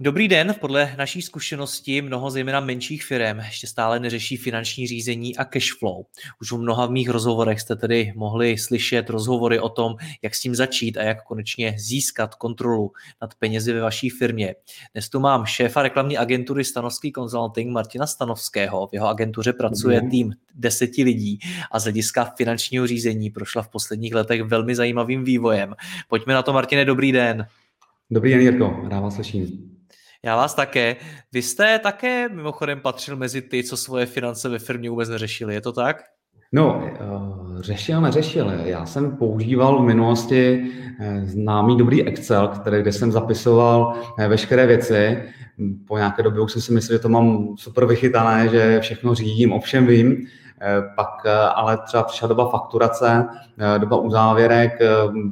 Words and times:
Dobrý 0.00 0.28
den, 0.28 0.54
podle 0.60 0.94
naší 0.98 1.22
zkušenosti 1.22 2.02
mnoho 2.02 2.30
zejména 2.30 2.60
menších 2.60 3.04
firm 3.04 3.38
ještě 3.38 3.66
stále 3.66 4.00
neřeší 4.00 4.36
finanční 4.36 4.86
řízení 4.86 5.36
a 5.36 5.44
cash 5.44 5.78
flow. 5.78 6.04
Už 6.40 6.52
v 6.52 6.58
mnoha 6.58 6.86
v 6.86 6.90
mých 6.90 7.08
rozhovorech 7.08 7.60
jste 7.60 7.76
tedy 7.76 8.12
mohli 8.16 8.58
slyšet 8.58 9.10
rozhovory 9.10 9.60
o 9.60 9.68
tom, 9.68 9.94
jak 10.22 10.34
s 10.34 10.40
tím 10.40 10.54
začít 10.54 10.96
a 10.96 11.02
jak 11.02 11.24
konečně 11.24 11.74
získat 11.78 12.34
kontrolu 12.34 12.92
nad 13.22 13.34
penězi 13.34 13.72
ve 13.72 13.80
vaší 13.80 14.10
firmě. 14.10 14.54
Dnes 14.92 15.08
tu 15.08 15.20
mám 15.20 15.46
šéfa 15.46 15.82
reklamní 15.82 16.18
agentury 16.18 16.64
Stanovský 16.64 17.12
Consulting 17.12 17.72
Martina 17.72 18.06
Stanovského. 18.06 18.86
V 18.86 18.94
jeho 18.94 19.08
agentuře 19.08 19.52
pracuje 19.52 20.02
tým 20.10 20.32
deseti 20.54 21.04
lidí 21.04 21.38
a 21.70 21.78
z 21.78 21.82
hlediska 21.82 22.24
finančního 22.24 22.86
řízení 22.86 23.30
prošla 23.30 23.62
v 23.62 23.68
posledních 23.68 24.14
letech 24.14 24.42
velmi 24.42 24.74
zajímavým 24.74 25.24
vývojem. 25.24 25.74
Pojďme 26.08 26.34
na 26.34 26.42
to, 26.42 26.52
Martine, 26.52 26.84
dobrý 26.84 27.12
den. 27.12 27.46
Dobrý 28.10 28.30
den, 28.30 28.40
Jirko, 28.40 28.84
rád 28.88 29.00
vás 29.00 29.14
slyším. 29.14 29.75
Já 30.24 30.36
vás 30.36 30.54
také. 30.54 30.96
Vy 31.32 31.42
jste 31.42 31.78
také 31.78 32.28
mimochodem 32.28 32.80
patřil 32.80 33.16
mezi 33.16 33.42
ty, 33.42 33.64
co 33.64 33.76
svoje 33.76 34.06
finance 34.06 34.48
ve 34.48 34.58
firmě 34.58 34.90
vůbec 34.90 35.08
neřešili, 35.08 35.54
je 35.54 35.60
to 35.60 35.72
tak? 35.72 35.96
No, 36.52 36.82
eh, 36.84 37.62
řešil, 37.62 38.00
neřešil. 38.00 38.50
Já 38.50 38.86
jsem 38.86 39.16
používal 39.16 39.82
v 39.82 39.86
minulosti 39.86 40.70
eh, 41.00 41.22
známý 41.24 41.78
dobrý 41.78 42.06
Excel, 42.06 42.48
který, 42.48 42.82
kde 42.82 42.92
jsem 42.92 43.12
zapisoval 43.12 43.94
eh, 44.18 44.28
veškeré 44.28 44.66
věci. 44.66 45.22
Po 45.88 45.96
nějaké 45.96 46.22
době 46.22 46.40
už 46.40 46.52
jsem 46.52 46.62
si 46.62 46.72
myslel, 46.72 46.98
že 46.98 47.02
to 47.02 47.08
mám 47.08 47.56
super 47.56 47.86
vychytané, 47.86 48.48
že 48.48 48.80
všechno 48.80 49.14
řídím, 49.14 49.52
ovšem 49.52 49.86
vím. 49.86 50.26
Pak 50.96 51.26
ale 51.54 51.78
třeba 51.86 52.02
přišla 52.02 52.28
doba 52.28 52.48
fakturace, 52.48 53.26
doba 53.78 53.96
uzávěrek, 53.96 54.72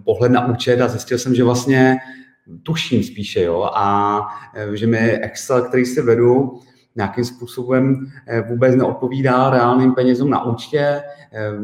pohled 0.04 0.32
na 0.32 0.46
účet 0.46 0.80
a 0.80 0.88
zjistil 0.88 1.18
jsem, 1.18 1.34
že 1.34 1.44
vlastně 1.44 1.96
tuším 2.62 3.02
spíše, 3.02 3.42
jo, 3.42 3.70
a 3.74 4.20
e, 4.54 4.76
že 4.76 4.86
mi 4.86 4.98
Excel, 4.98 5.62
který 5.62 5.84
si 5.84 6.02
vedu, 6.02 6.60
nějakým 6.96 7.24
způsobem 7.24 8.12
e, 8.26 8.40
vůbec 8.40 8.74
neodpovídá 8.74 9.50
reálným 9.50 9.94
penězům 9.94 10.30
na 10.30 10.44
účtě, 10.44 10.78
e, 10.78 11.02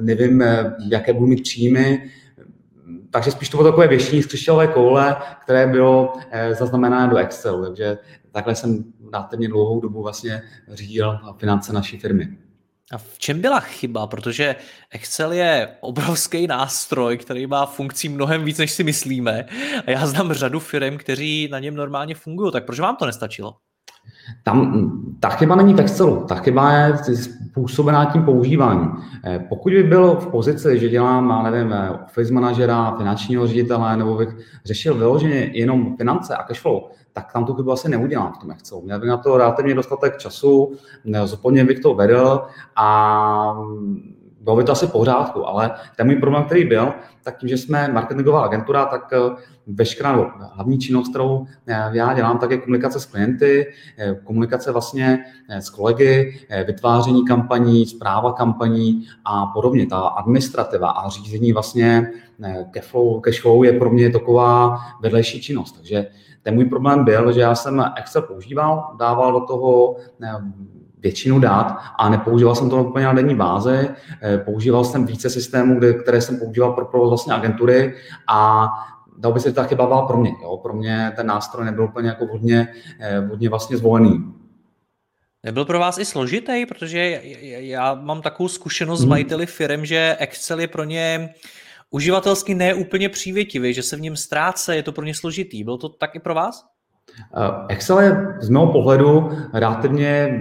nevím, 0.03 0.45
jaké 0.89 1.13
budu 1.13 1.27
mít 1.27 1.43
příjmy, 1.43 2.11
takže 3.11 3.31
spíš 3.31 3.49
to 3.49 3.57
bylo 3.57 3.71
takové 3.71 3.89
věšní 3.89 4.23
z 4.23 4.27
křišťálové 4.27 4.67
koule, 4.67 5.17
které 5.43 5.67
bylo 5.67 6.13
zaznamenáno 6.53 7.11
do 7.11 7.17
Excelu. 7.17 7.65
Takže 7.65 7.99
takhle 8.33 8.55
jsem 8.55 8.85
téměř 9.31 9.51
dlouhou 9.51 9.81
dobu 9.81 10.03
vlastně 10.03 10.43
řídil 10.69 11.19
finance 11.39 11.73
naší 11.73 11.99
firmy. 11.99 12.29
A 12.93 12.99
v 12.99 13.19
čem 13.19 13.41
byla 13.41 13.61
chyba? 13.61 14.07
Protože 14.07 14.57
Excel 14.91 15.33
je 15.33 15.69
obrovský 15.81 16.47
nástroj, 16.47 17.19
který 17.19 17.47
má 17.47 17.67
funkcí 17.67 18.09
mnohem 18.09 18.45
víc, 18.45 18.59
než 18.59 18.71
si 18.71 18.85
myslíme. 18.85 19.47
A 19.87 19.91
já 19.91 20.07
znám 20.07 20.33
řadu 20.33 20.61
firm, 20.61 20.99
kteří 20.99 21.49
na 21.53 21.59
něm 21.59 21.75
normálně 21.75 22.15
fungují. 22.15 22.53
Tak 22.53 22.65
proč 22.65 22.79
vám 22.79 22.97
to 22.97 23.07
nestačilo? 23.07 23.57
Tam 24.43 24.91
ta 25.21 25.29
chyba 25.29 25.57
není 25.57 25.75
v 25.75 25.81
Excelu, 25.81 26.25
ta 26.29 26.35
chyba 26.35 26.73
je 26.73 26.99
způsobená 27.17 28.05
tím 28.05 28.25
používáním. 28.25 28.91
Eh, 29.25 29.39
pokud 29.49 29.73
by 29.73 29.83
byl 29.83 30.15
v 30.15 30.27
pozici, 30.27 30.79
že 30.79 30.89
dělám, 30.89 31.51
nevím, 31.51 31.73
eh, 31.73 31.91
office 31.91 32.33
manažera, 32.33 32.97
finančního 32.97 33.47
ředitele, 33.47 33.97
nebo 33.97 34.17
bych 34.17 34.29
řešil 34.65 34.95
vyloženě 34.95 35.51
jenom 35.53 35.97
finance 35.97 36.37
a 36.37 36.43
cashflow, 36.43 36.83
tak 37.21 37.33
tam 37.33 37.45
tu 37.45 37.55
chybu 37.55 37.73
asi 37.73 37.89
neudělám 37.89 38.33
v 38.33 38.39
tom 38.39 38.51
Excelu. 38.51 38.83
Měl 38.83 39.01
bych 39.01 39.09
na 39.09 39.17
to 39.17 39.39
relativně 39.39 39.75
dostatek 39.75 40.19
času, 40.19 40.73
zodpovědně 41.25 41.65
bych 41.65 41.81
to 41.81 41.95
vedl 41.95 42.43
a 42.77 43.57
bylo 44.41 44.57
by 44.57 44.65
to 44.65 44.73
asi 44.73 44.87
pořádku, 44.87 45.47
ale 45.47 45.71
ten 45.97 46.07
můj 46.07 46.17
problém, 46.17 46.45
který 46.45 46.65
byl, 46.65 46.93
tak 47.23 47.39
tím, 47.39 47.49
že 47.49 47.57
jsme 47.57 47.89
marketingová 47.89 48.45
agentura, 48.45 48.85
tak 48.85 49.13
eh, 49.13 49.43
veškerá 49.67 50.33
hlavní 50.55 50.79
činnost, 50.79 51.09
kterou 51.09 51.47
eh, 51.67 51.91
já 51.93 52.15
dělám, 52.15 52.39
tak 52.39 52.51
je 52.51 52.59
komunikace 52.59 53.01
s 53.01 53.07
klienty, 53.07 53.67
eh, 53.99 54.15
komunikace 54.25 54.73
vlastně 54.73 55.25
s 55.49 55.71
kolegy, 55.71 56.41
vytváření 56.67 57.25
kampaní, 57.25 57.87
zpráva 57.87 58.33
kampaní 58.33 59.07
a 59.25 59.47
podobně. 59.47 59.87
Ta 59.87 60.01
administrativa 60.01 60.91
a 60.91 61.09
řízení 61.09 61.53
vlastně 61.53 62.11
cashflow, 62.71 63.21
cashflow 63.21 63.65
je 63.65 63.73
pro 63.73 63.91
mě 63.91 64.11
taková 64.11 64.79
vedlejší 65.03 65.41
činnost. 65.41 65.73
Takže 65.73 66.07
ten 66.43 66.55
můj 66.55 66.65
problém 66.65 67.05
byl, 67.05 67.33
že 67.33 67.41
já 67.41 67.55
jsem 67.55 67.85
Excel 67.97 68.23
používal, 68.23 68.97
dával 68.99 69.33
do 69.33 69.41
toho 69.41 69.97
většinu 71.03 71.41
dát 71.41 71.77
a 71.99 72.09
nepoužíval 72.09 72.55
jsem 72.55 72.71
to 72.71 72.85
úplně 72.85 73.05
na 73.05 73.13
denní 73.13 73.35
bázi. 73.35 73.91
Eh, 74.23 74.39
používal 74.39 74.85
jsem 74.85 75.07
více 75.07 75.31
systémů, 75.31 75.81
které 76.03 76.21
jsem 76.21 76.39
používal 76.39 76.73
pro 76.73 76.85
provoz 76.85 77.09
vlastně 77.09 77.33
agentury 77.33 77.95
a 78.29 78.69
dal 79.19 79.33
by 79.33 79.41
se 79.41 79.53
to 79.53 79.61
taky 79.61 79.75
bavila 79.75 80.07
pro 80.07 80.17
mě. 80.17 80.33
Jo? 80.43 80.57
Pro 80.57 80.73
mě 80.73 81.13
ten 81.17 81.27
nástroj 81.27 81.65
nebyl 81.65 81.85
úplně 81.85 82.09
jako 82.09 82.27
hodně, 82.27 82.69
eh, 83.01 83.21
hodně 83.21 83.49
vlastně 83.49 83.77
zvolený. 83.77 84.35
Nebyl 85.45 85.65
pro 85.65 85.79
vás 85.79 85.99
i 85.99 86.05
složitý, 86.05 86.67
protože 86.67 87.21
já 87.43 87.95
mám 87.95 88.23
takovou 88.23 88.49
zkušenost 88.49 89.01
hmm. 89.01 89.07
s 89.07 89.11
majiteli 89.11 89.47
firm, 89.47 89.85
že 89.85 90.17
Excel 90.19 90.61
je 90.61 90.69
pro 90.69 90.85
ně 90.85 91.35
uživatelsky 91.91 92.55
neúplně 92.55 93.09
přívětivý, 93.09 93.75
že 93.75 93.83
se 93.83 93.97
v 93.97 94.01
něm 94.01 94.17
ztráce, 94.17 94.77
je 94.77 94.83
to 94.83 94.93
pro 94.93 95.05
ně 95.05 95.15
složitý. 95.15 95.65
Bylo 95.65 95.79
to 95.79 95.89
tak 95.89 96.17
i 96.17 96.21
pro 96.21 96.35
vás? 96.35 96.65
Eh, 97.19 97.67
Excel 97.69 98.01
je 98.01 98.37
z 98.41 98.49
mého 98.49 98.67
pohledu 98.67 99.31
relativně, 99.55 100.41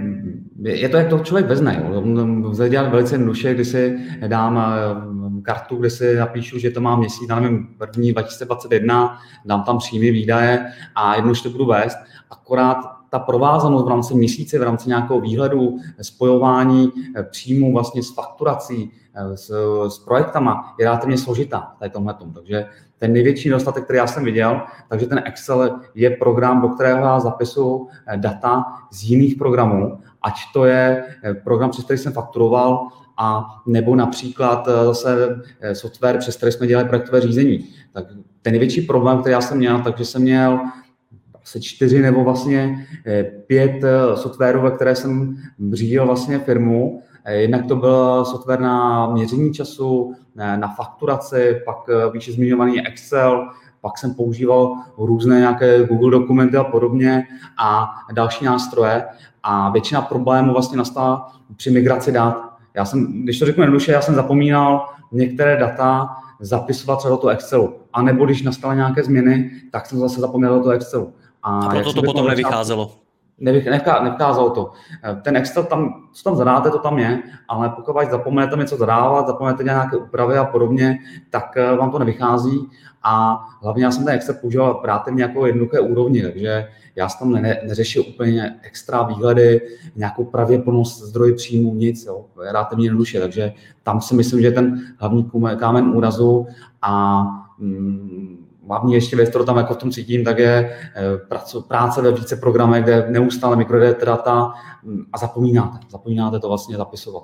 je 0.62 0.88
to, 0.88 0.96
jak 0.96 1.08
to 1.08 1.18
člověk 1.18 1.46
vezne. 1.46 1.82
Lze 2.42 2.68
dělat 2.68 2.90
velice 2.90 3.14
jednoduše, 3.14 3.54
kdy 3.54 3.64
si 3.64 3.98
dám 4.26 4.58
eh, 4.58 5.42
kartu, 5.42 5.76
kde 5.76 5.90
si 5.90 6.16
napíšu, 6.16 6.58
že 6.58 6.70
to 6.70 6.80
má 6.80 6.96
měsíc, 6.96 7.28
nevím, 7.28 7.68
první 7.78 8.12
2021, 8.12 9.18
dám 9.44 9.62
tam 9.62 9.78
příjmy, 9.78 10.10
výdaje 10.10 10.66
a 10.94 11.16
jednou 11.16 11.34
to 11.34 11.50
budu 11.50 11.66
vést. 11.66 11.98
Akorát 12.30 12.76
ta 13.10 13.18
provázanost 13.18 13.84
v 13.84 13.88
rámci 13.88 14.14
měsíce, 14.14 14.58
v 14.58 14.62
rámci 14.62 14.88
nějakého 14.88 15.20
výhledu, 15.20 15.76
spojování 16.02 16.92
eh, 17.16 17.22
příjmů 17.22 17.72
vlastně 17.72 18.02
s 18.02 18.14
fakturací, 18.14 18.90
s, 19.34 19.50
s 19.88 19.98
projektama 19.98 20.74
je 20.78 20.84
relativně 20.84 21.18
složitá 21.18 21.74
tady 21.78 21.90
tomhletom. 21.90 22.32
Takže 22.32 22.66
ten 23.00 23.12
největší 23.12 23.48
nedostatek, 23.48 23.84
který 23.84 23.96
já 23.96 24.06
jsem 24.06 24.24
viděl, 24.24 24.60
takže 24.88 25.06
ten 25.06 25.22
Excel 25.24 25.80
je 25.94 26.10
program, 26.10 26.60
do 26.60 26.68
kterého 26.68 26.98
já 26.98 27.20
zapisuju 27.20 27.88
eh, 28.06 28.16
data 28.16 28.64
z 28.90 29.02
jiných 29.02 29.36
programů, 29.36 29.98
ať 30.22 30.34
to 30.52 30.64
je 30.64 31.04
eh, 31.24 31.34
program, 31.34 31.70
přes 31.70 31.84
který 31.84 31.98
jsem 31.98 32.12
fakturoval, 32.12 32.86
a 33.16 33.44
nebo 33.66 33.96
například 33.96 34.68
eh, 34.68 34.84
zase 34.84 35.42
software, 35.72 36.18
přes 36.18 36.36
který 36.36 36.52
jsme 36.52 36.66
dělali 36.66 36.88
projektové 36.88 37.20
řízení. 37.20 37.68
Tak 37.92 38.04
ten 38.42 38.52
největší 38.52 38.80
problém, 38.80 39.18
který 39.18 39.32
já 39.32 39.40
jsem 39.40 39.58
měl, 39.58 39.80
takže 39.80 40.04
jsem 40.04 40.22
měl 40.22 40.60
asi 41.50 41.60
čtyři 41.60 42.02
nebo 42.02 42.24
vlastně 42.24 42.86
pět 43.46 43.82
softwarů, 44.14 44.60
ve 44.60 44.70
které 44.70 44.96
jsem 44.96 45.36
řídil 45.72 46.06
vlastně 46.06 46.38
firmu 46.38 47.02
Jednak 47.28 47.66
to 47.66 47.76
byl 47.76 48.24
software 48.24 48.60
na 48.60 49.06
měření 49.12 49.52
času, 49.52 50.14
na 50.34 50.68
fakturaci, 50.68 51.60
pak 51.64 51.76
eh, 51.88 52.10
výše 52.12 52.32
zmiňovaný 52.32 52.86
Excel, 52.86 53.48
pak 53.80 53.98
jsem 53.98 54.14
používal 54.14 54.74
různé 54.98 55.38
nějaké 55.38 55.86
Google 55.86 56.10
dokumenty 56.10 56.56
a 56.56 56.64
podobně 56.64 57.26
a 57.58 57.90
další 58.12 58.44
nástroje 58.44 59.04
a 59.42 59.70
většina 59.70 60.02
problémů 60.02 60.52
vlastně 60.52 60.78
nastala 60.78 61.32
při 61.56 61.70
migraci 61.70 62.12
dat. 62.12 62.36
Já 62.74 62.84
jsem, 62.84 63.22
když 63.22 63.38
to 63.38 63.46
řeknu 63.46 63.62
jednoduše, 63.62 63.92
já 63.92 64.00
jsem 64.00 64.14
zapomínal 64.14 64.86
některé 65.12 65.56
data 65.56 66.08
zapisovat 66.40 66.96
třeba 66.96 67.14
do 67.14 67.16
toho 67.16 67.30
Excelu. 67.30 67.74
A 67.92 68.02
nebo 68.02 68.24
když 68.24 68.42
nastaly 68.42 68.76
nějaké 68.76 69.04
změny, 69.04 69.50
tak 69.72 69.86
jsem 69.86 69.98
zase 69.98 70.20
zapomněl 70.20 70.54
do 70.56 70.62
toho 70.62 70.74
Excelu. 70.74 71.12
A, 71.42 71.60
a 71.60 71.68
proto 71.70 71.92
to 71.92 72.02
potom 72.02 72.28
nevycházelo. 72.28 72.92
nevkázalo 74.02 74.50
to. 74.50 74.72
Ten 75.22 75.36
Excel 75.36 75.64
tam, 75.64 76.08
co 76.12 76.24
tam 76.24 76.36
zadáte, 76.36 76.70
to 76.70 76.78
tam 76.78 76.98
je, 76.98 77.22
ale 77.48 77.68
pokud 77.68 77.96
zapomenete 78.10 78.56
něco 78.56 78.76
zadávat, 78.76 79.26
zapomenete 79.26 79.64
nějaké 79.64 79.96
úpravy 79.96 80.38
a 80.38 80.44
podobně, 80.44 80.98
tak 81.30 81.56
vám 81.78 81.90
to 81.90 81.98
nevychází 81.98 82.68
a 83.02 83.44
hlavně 83.62 83.84
já 83.84 83.90
jsem 83.90 84.04
ten 84.04 84.14
Excel 84.14 84.34
používal 84.40 84.74
právě 84.74 85.22
jako 85.22 85.46
jednoduché 85.46 85.80
úrovni, 85.80 86.22
takže 86.22 86.68
já 86.96 87.08
jsem 87.08 87.32
tam 87.32 87.42
ne, 87.42 87.60
neřešil 87.68 88.04
úplně 88.08 88.56
extra 88.62 89.02
výhledy, 89.02 89.60
nějakou 89.96 90.24
pravděpodobnost 90.24 91.02
zdroj 91.02 91.32
příjmu, 91.34 91.74
nic, 91.74 92.04
jo, 92.04 92.24
relativně 92.36 92.86
jednoduše, 92.86 93.20
takže 93.20 93.52
tam 93.82 94.00
si 94.00 94.14
myslím, 94.14 94.40
že 94.42 94.50
ten 94.50 94.80
hlavní 94.98 95.30
kámen 95.58 95.88
úrazu 95.88 96.46
a 96.82 97.22
mm, 97.58 98.46
hlavní 98.70 98.94
ještě 98.94 99.16
věc, 99.16 99.28
kterou 99.28 99.44
tam 99.44 99.56
jako 99.56 99.74
v 99.74 99.76
tom 99.76 99.90
cítím, 99.90 100.24
tak 100.24 100.38
je 100.38 100.78
eh, 100.96 101.62
práce 101.68 102.02
ve 102.02 102.12
více 102.12 102.36
programech, 102.36 102.82
kde 102.82 103.06
neustále 103.10 103.56
mikrodete 103.56 104.06
data 104.06 104.52
mm, 104.82 105.04
a 105.12 105.18
zapomínáte, 105.18 105.78
zapomínáte 105.90 106.40
to 106.40 106.48
vlastně 106.48 106.76
zapisovat. 106.76 107.22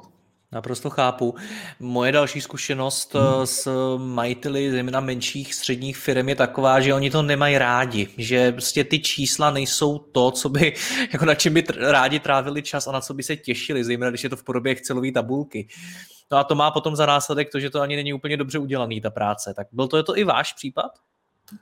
Naprosto 0.52 0.90
chápu. 0.90 1.34
Moje 1.80 2.12
další 2.12 2.40
zkušenost 2.40 3.14
hmm. 3.14 3.46
s 3.46 3.68
majiteli 3.96 4.70
zejména 4.70 5.00
menších 5.00 5.54
středních 5.54 5.96
firm 5.96 6.28
je 6.28 6.34
taková, 6.34 6.80
že 6.80 6.94
oni 6.94 7.10
to 7.10 7.22
nemají 7.22 7.58
rádi, 7.58 8.08
že 8.18 8.52
prostě 8.52 8.84
ty 8.84 8.98
čísla 8.98 9.50
nejsou 9.50 9.98
to, 9.98 10.30
co 10.30 10.48
by, 10.48 10.74
jako 11.12 11.24
na 11.24 11.34
čem 11.34 11.54
by 11.54 11.64
rádi 11.78 12.20
trávili 12.20 12.62
čas 12.62 12.86
a 12.86 12.92
na 12.92 13.00
co 13.00 13.14
by 13.14 13.22
se 13.22 13.36
těšili, 13.36 13.84
zejména 13.84 14.10
když 14.10 14.24
je 14.24 14.30
to 14.30 14.36
v 14.36 14.44
podobě 14.44 14.72
Excelové 14.72 15.12
tabulky. 15.12 15.68
No 16.32 16.38
a 16.38 16.44
to 16.44 16.54
má 16.54 16.70
potom 16.70 16.96
za 16.96 17.06
následek 17.06 17.48
to, 17.52 17.60
že 17.60 17.70
to 17.70 17.80
ani 17.80 17.96
není 17.96 18.12
úplně 18.12 18.36
dobře 18.36 18.58
udělaný, 18.58 19.00
ta 19.00 19.10
práce. 19.10 19.54
Tak 19.56 19.66
byl 19.72 19.88
to, 19.88 19.96
je 19.96 20.02
to 20.02 20.18
i 20.18 20.24
váš 20.24 20.52
případ? 20.52 20.90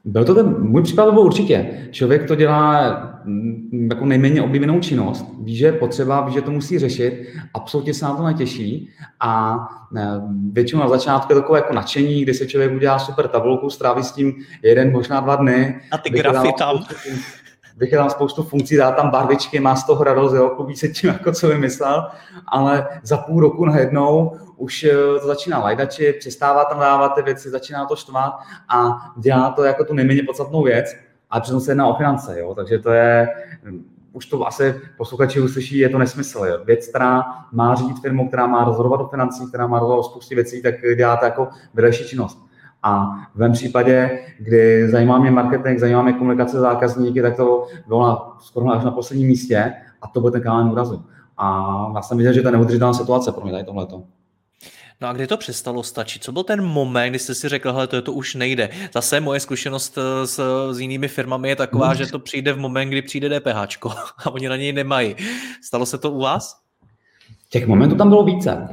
Byl 0.04 0.24
to 0.24 0.34
ten, 0.34 0.56
můj 0.58 0.82
případ 0.82 1.12
byl 1.12 1.22
určitě. 1.22 1.88
Člověk 1.90 2.28
to 2.28 2.34
dělá 2.34 2.90
mm, 3.24 3.88
jako 3.90 4.06
nejméně 4.06 4.42
oblíbenou 4.42 4.80
činnost, 4.80 5.26
ví, 5.42 5.56
že 5.56 5.66
je 5.66 5.72
potřeba, 5.72 6.20
ví, 6.20 6.32
že 6.32 6.42
to 6.42 6.50
musí 6.50 6.78
řešit, 6.78 7.28
absolutně 7.54 7.94
se 7.94 8.04
na 8.04 8.16
to 8.16 8.22
netěší 8.22 8.90
a 9.20 9.58
e, 9.96 10.06
většinou 10.52 10.82
na 10.82 10.88
začátku 10.88 11.32
je 11.32 11.40
takové 11.40 11.58
jako 11.58 11.72
nadšení, 11.72 12.22
kdy 12.22 12.34
se 12.34 12.46
člověk 12.46 12.72
udělá 12.72 12.98
super 12.98 13.28
tabulku, 13.28 13.70
stráví 13.70 14.02
s 14.02 14.12
tím 14.12 14.34
jeden, 14.62 14.92
možná 14.92 15.20
dva 15.20 15.36
dny. 15.36 15.80
A 15.90 15.98
ty 15.98 16.10
grafy 16.10 16.52
tam. 16.58 16.76
Vychytám 17.76 18.10
spoustu 18.10 18.42
funkcí, 18.42 18.76
dá 18.76 18.92
tam 18.92 19.10
barvičky, 19.10 19.60
má 19.60 19.76
z 19.76 19.86
toho 19.86 20.04
radost, 20.04 20.32
jo, 20.32 20.48
klubí 20.48 20.76
se 20.76 20.88
tím, 20.88 21.10
jako 21.12 21.32
co 21.32 21.48
vymyslel, 21.48 22.06
ale 22.46 22.88
za 23.02 23.16
půl 23.16 23.40
roku 23.40 23.64
najednou 23.64 24.36
už 24.56 24.84
eh, 24.84 24.94
to 25.20 25.26
začíná 25.26 25.58
lajdači, 25.58 26.12
přestává 26.18 26.64
tam 26.64 26.80
dávat 26.80 27.08
ty 27.08 27.22
věci, 27.22 27.50
začíná 27.50 27.86
to 27.86 27.96
štvát 27.96 28.32
a 28.68 28.96
dělá 29.16 29.50
to 29.50 29.64
jako 29.64 29.84
tu 29.84 29.94
nejméně 29.94 30.22
podstatnou 30.22 30.62
věc, 30.62 30.94
a 31.34 31.40
přitom 31.40 31.60
se 31.60 31.70
jedná 31.70 31.86
o 31.86 31.94
finance, 31.94 32.40
jo? 32.40 32.54
takže 32.54 32.78
to 32.78 32.90
je, 32.90 33.28
hm, 33.64 33.84
už 34.12 34.26
to 34.26 34.46
asi 34.46 34.80
posluchači 34.96 35.40
uslyší, 35.40 35.78
je 35.78 35.88
to 35.88 35.98
nesmysl. 35.98 36.38
Jo? 36.38 36.58
Věc, 36.64 36.86
která 36.86 37.24
má 37.52 37.74
řídit 37.74 38.00
firmu, 38.00 38.28
která 38.28 38.46
má 38.46 38.64
rozhodovat 38.64 39.00
o 39.00 39.08
financích, 39.08 39.48
která 39.48 39.66
má 39.66 39.78
rozhodovat 39.78 40.00
o 40.00 40.10
spoustě 40.10 40.34
věcí, 40.34 40.62
tak 40.62 40.74
dělá 40.96 41.16
to 41.16 41.24
jako 41.24 41.48
vedlejší 41.74 42.04
činnost. 42.04 42.38
A 42.84 43.06
v 43.34 43.38
mém 43.38 43.52
případě, 43.52 44.18
kdy 44.38 44.90
zajímá 44.90 45.18
mě 45.18 45.30
marketing, 45.30 45.78
zajímá 45.78 46.02
mě 46.02 46.12
komunikace 46.12 46.60
zákazníky, 46.60 47.22
tak 47.22 47.36
to 47.36 47.66
bylo 47.86 48.06
na, 48.06 48.36
skoro 48.40 48.70
až 48.70 48.84
na 48.84 48.90
posledním 48.90 49.28
místě 49.28 49.72
a 50.02 50.08
to 50.08 50.20
byl 50.20 50.30
ten 50.30 50.42
kámen 50.42 50.72
úrazu. 50.72 51.04
A 51.36 51.92
já 51.94 52.02
jsem 52.02 52.18
viděl, 52.18 52.32
že 52.32 52.42
to 52.42 52.48
je 52.48 52.52
neudržitelná 52.52 52.94
situace 52.94 53.32
pro 53.32 53.42
mě 53.42 53.52
tady 53.52 53.64
tohleto. 53.64 54.02
No 55.00 55.08
a 55.08 55.12
kdy 55.12 55.26
to 55.26 55.36
přestalo 55.36 55.82
stačit? 55.82 56.24
Co 56.24 56.32
byl 56.32 56.42
ten 56.42 56.64
moment, 56.64 57.10
kdy 57.10 57.18
jste 57.18 57.34
si 57.34 57.48
řekl, 57.48 57.72
hele, 57.72 57.86
to, 57.86 58.02
to 58.02 58.12
už 58.12 58.34
nejde? 58.34 58.68
Zase 58.94 59.20
moje 59.20 59.40
zkušenost 59.40 59.98
eh, 59.98 60.26
s, 60.26 60.40
s 60.72 60.80
jinými 60.80 61.08
firmami 61.08 61.48
je 61.48 61.56
taková, 61.56 61.86
hmm. 61.86 61.96
že 61.96 62.06
to 62.06 62.18
přijde 62.18 62.52
v 62.52 62.58
moment, 62.58 62.88
kdy 62.88 63.02
přijde 63.02 63.40
DPH 63.40 63.86
a 64.24 64.30
oni 64.30 64.48
na 64.48 64.56
něj 64.56 64.72
nemají. 64.72 65.16
Stalo 65.62 65.86
se 65.86 65.98
to 65.98 66.10
u 66.10 66.20
vás? 66.20 66.63
Těch 67.54 67.66
momentů 67.66 67.96
tam 67.96 68.08
bylo 68.08 68.24
více. 68.24 68.68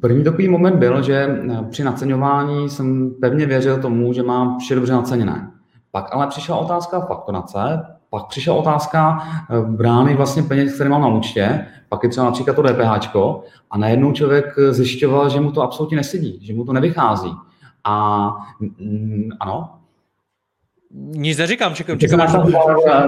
První 0.00 0.24
takový 0.24 0.48
moment 0.48 0.76
byl, 0.76 1.02
že 1.02 1.42
při 1.70 1.84
naceňování 1.84 2.68
jsem 2.68 3.10
pevně 3.20 3.46
věřil 3.46 3.78
tomu, 3.78 4.12
že 4.12 4.22
mám 4.22 4.58
vše 4.58 4.74
dobře 4.74 4.92
naceněné. 4.92 5.50
Pak 5.90 6.14
ale 6.14 6.26
přišla 6.26 6.56
otázka 6.56 7.00
fakturace, 7.00 7.86
pak 8.10 8.26
přišla 8.26 8.54
otázka 8.54 9.22
brány 9.64 10.16
vlastně 10.16 10.42
peněz, 10.42 10.74
které 10.74 10.90
mám 10.90 11.00
na 11.00 11.08
účtě, 11.08 11.66
pak 11.88 12.02
je 12.02 12.08
třeba 12.08 12.26
například 12.26 12.54
to 12.56 12.62
DPH, 12.62 13.16
a 13.70 13.78
najednou 13.78 14.12
člověk 14.12 14.54
zjišťoval, 14.70 15.28
že 15.28 15.40
mu 15.40 15.52
to 15.52 15.62
absolutně 15.62 15.96
nesedí, 15.96 16.38
že 16.42 16.54
mu 16.54 16.64
to 16.64 16.72
nevychází. 16.72 17.32
A 17.84 18.28
ano, 19.40 19.70
nic 20.98 21.38
neříkám, 21.38 21.74
čekám. 21.74 21.98
čekám, 21.98 22.20
čekám 22.20 22.52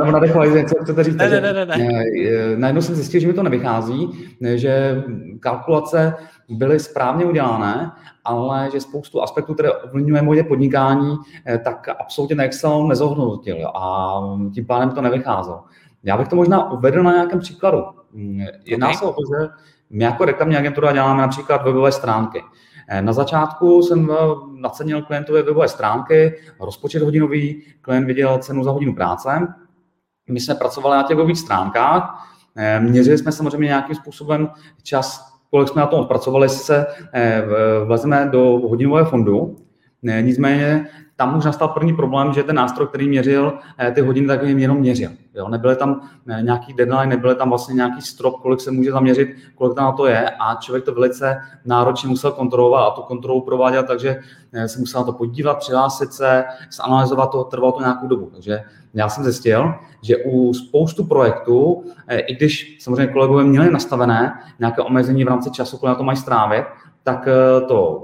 na 0.05 0.11
nadechovat, 0.11 0.49
co 0.69 0.82
chcete 0.82 1.05
říct. 1.05 1.17
Ne, 1.17 1.29
ne, 1.29 1.40
ne, 1.40 1.52
ne, 1.52 1.67
ne. 1.67 1.76
Najednou 2.56 2.82
jsem 2.82 2.94
zjistil, 2.94 3.20
že 3.20 3.26
mi 3.26 3.32
to 3.32 3.43
nevychází, 3.43 4.11
že 4.55 5.02
kalkulace 5.40 6.14
byly 6.49 6.81
správně 6.81 7.25
udělané, 7.25 7.90
ale 8.25 8.69
že 8.73 8.81
spoustu 8.81 9.23
aspektů, 9.23 9.55
které 9.55 9.73
ovlivňuje 9.73 10.23
moje 10.23 10.44
podnikání, 10.44 11.17
eh, 11.46 11.58
tak 11.58 11.88
absolutně 12.00 12.37
na 12.37 12.44
Excel 12.44 12.87
nezohnutil 12.87 13.69
a 13.69 14.20
tím 14.55 14.67
pádem 14.67 14.91
to 14.91 15.02
nevycházelo. 15.02 15.64
Já 16.05 16.17
bych 16.17 16.29
to 16.29 16.37
možná 16.37 16.70
uvedl 16.70 17.02
na 17.02 17.12
nějakém 17.12 17.41
příkladu. 17.41 17.84
Jedná 18.64 18.87
okay. 18.87 18.99
se 18.99 19.05
o 19.05 19.12
to, 19.12 19.20
že 19.29 19.49
my 19.91 20.05
jako 20.05 20.25
reklamní 20.25 20.56
agentura 20.56 20.93
děláme 20.93 21.23
například 21.23 21.64
webové 21.64 21.93
stránky. 21.93 22.43
Eh, 22.90 23.02
na 23.02 23.12
začátku 23.12 23.82
jsem 23.82 24.11
eh, 24.11 24.14
nacenil 24.61 25.02
klientové 25.02 25.43
webové 25.43 25.69
stránky, 25.69 26.35
rozpočet 26.61 27.02
hodinový, 27.02 27.62
klient 27.81 28.06
viděl 28.06 28.38
cenu 28.38 28.64
za 28.64 28.70
hodinu 28.70 28.94
práce. 28.94 29.55
My 30.31 30.40
jsme 30.40 30.55
pracovali 30.55 30.96
na 30.96 31.02
těch 31.02 31.17
webových 31.17 31.38
stránkách, 31.38 32.29
eh, 32.56 32.81
měřili 32.81 33.19
jsme 33.19 33.32
samozřejmě 33.32 33.67
nějakým 33.67 33.94
způsobem 33.94 34.49
čas, 34.82 35.38
kolik 35.50 35.69
jsme 35.69 35.81
na 35.81 35.87
tom 35.87 36.00
odpracovali, 36.00 36.49
se 36.49 36.87
vezme 37.87 38.29
do 38.32 38.43
hodinového 38.43 39.11
fondu. 39.11 39.56
Nicméně 40.03 40.87
tam 41.17 41.39
už 41.39 41.45
nastal 41.45 41.69
první 41.69 41.97
problém, 41.97 42.33
že 42.33 42.43
ten 42.43 42.56
nástroj, 42.56 42.87
který 42.87 43.09
měřil 43.09 43.59
ty 43.95 44.00
hodiny, 44.00 44.27
tak 44.27 44.43
jim 44.43 44.59
jenom 44.59 44.79
měřil. 44.79 45.11
Jo? 45.35 45.49
Nebyly 45.49 45.77
tam 45.77 46.00
nějaký 46.41 46.73
deadline, 46.73 47.06
nebyly 47.06 47.35
tam 47.35 47.49
vlastně 47.49 47.75
nějaký 47.75 48.00
strop, 48.00 48.41
kolik 48.43 48.61
se 48.61 48.71
může 48.71 48.93
zaměřit, 48.93 49.29
kolik 49.55 49.77
tam 49.77 49.85
na 49.85 49.93
to 49.93 50.06
je 50.06 50.31
a 50.31 50.55
člověk 50.55 50.85
to 50.85 50.95
velice 50.95 51.37
náročně 51.65 52.09
musel 52.09 52.31
kontrolovat 52.31 52.87
a 52.87 52.91
tu 52.91 53.03
kontrolu 53.03 53.41
provádět, 53.41 53.87
takže 53.87 54.21
se 54.67 54.79
musel 54.79 55.00
na 55.00 55.05
to 55.05 55.12
podívat, 55.12 55.59
přihlásit 55.59 56.12
se, 56.12 56.44
zanalizovat 56.73 57.31
to, 57.31 57.44
trvalo 57.44 57.73
to 57.73 57.81
nějakou 57.81 58.06
dobu. 58.06 58.31
Takže 58.33 58.61
já 58.94 59.09
jsem 59.09 59.25
zjistil, 59.25 59.75
že 60.03 60.17
u 60.17 60.55
spoustu 60.55 61.05
projektů, 61.05 61.85
i 62.27 62.35
když 62.35 62.77
samozřejmě 62.81 63.12
kolegové 63.12 63.44
měli 63.44 63.71
nastavené 63.71 64.41
nějaké 64.59 64.83
omezení 64.83 65.25
v 65.25 65.29
rámci 65.29 65.51
času, 65.51 65.77
kolik 65.77 65.91
na 65.91 65.94
to 65.94 66.05
mají 66.05 66.17
strávit, 66.17 66.65
tak 67.03 67.29
to 67.69 68.03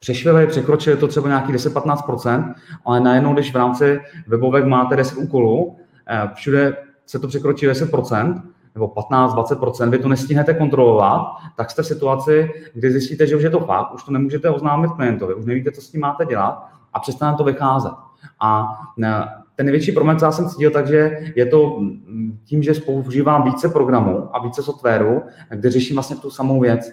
přešvili, 0.00 0.46
překročili 0.46 0.96
to 0.96 1.08
třeba 1.08 1.28
nějaký 1.28 1.52
10-15%, 1.52 2.54
ale 2.84 3.00
najednou, 3.00 3.32
když 3.32 3.52
v 3.52 3.56
rámci 3.56 4.00
webovek 4.26 4.64
máte 4.64 4.96
10 4.96 5.18
úkolů, 5.18 5.76
eh, 6.08 6.30
všude 6.34 6.76
se 7.06 7.18
to 7.18 7.28
překročí 7.28 7.66
10%, 7.66 8.42
nebo 8.74 8.88
15-20%, 8.88 9.90
vy 9.90 9.98
to 9.98 10.08
nestihnete 10.08 10.54
kontrolovat, 10.54 11.26
tak 11.56 11.70
jste 11.70 11.82
v 11.82 11.86
situaci, 11.86 12.50
kdy 12.74 12.92
zjistíte, 12.92 13.26
že 13.26 13.36
už 13.36 13.42
je 13.42 13.50
to 13.50 13.60
fakt, 13.60 13.94
už 13.94 14.04
to 14.04 14.12
nemůžete 14.12 14.50
oznámit 14.50 14.90
klientovi, 14.90 15.34
už 15.34 15.46
nevíte, 15.46 15.72
co 15.72 15.80
s 15.80 15.90
tím 15.90 16.00
máte 16.00 16.24
dělat 16.24 16.68
a 16.92 17.00
přestane 17.00 17.36
to 17.36 17.44
vycházet. 17.44 17.92
A 18.40 18.68
eh, 19.04 19.24
ten 19.56 19.66
největší 19.66 19.92
problém, 19.92 20.18
co 20.18 20.24
já 20.24 20.32
jsem 20.32 20.48
cítil, 20.48 20.70
takže 20.70 21.18
je 21.36 21.46
to 21.46 21.76
mm, 21.80 22.38
tím, 22.44 22.62
že 22.62 22.74
používám 22.74 23.42
více 23.42 23.68
programů 23.68 24.36
a 24.36 24.42
více 24.42 24.62
softwaru, 24.62 25.22
kde 25.50 25.70
řeším 25.70 25.96
vlastně 25.96 26.16
tu 26.16 26.30
samou 26.30 26.60
věc 26.60 26.92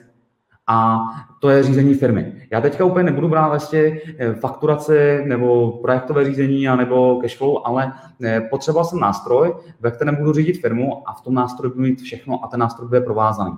a 0.68 1.00
to 1.40 1.50
je 1.50 1.64
řízení 1.64 1.94
firmy. 1.94 2.34
Já 2.52 2.62
teďka 2.62 2.86
úplně 2.86 3.04
nebudu 3.04 3.28
brát 3.28 3.48
vlastně 3.48 4.00
fakturaci 4.40 5.24
nebo 5.26 5.72
projektové 5.72 6.26
řízení 6.26 6.70
a 6.70 6.76
nebo 6.76 7.20
cashflow, 7.22 7.58
ale 7.66 7.94
eh, 8.24 8.42
potřeboval 8.42 8.86
jsem 8.86 9.00
nástroj, 9.00 9.56
ve 9.80 9.92
kterém 9.92 10.16
budu 10.16 10.34
řídit 10.34 10.62
firmu 10.62 11.10
a 11.10 11.14
v 11.14 11.22
tom 11.22 11.34
nástroji 11.34 11.72
budu 11.74 11.84
mít 11.84 12.02
všechno 12.02 12.44
a 12.44 12.48
ten 12.48 12.60
nástroj 12.60 12.88
bude 12.88 13.02
provázaný. 13.02 13.58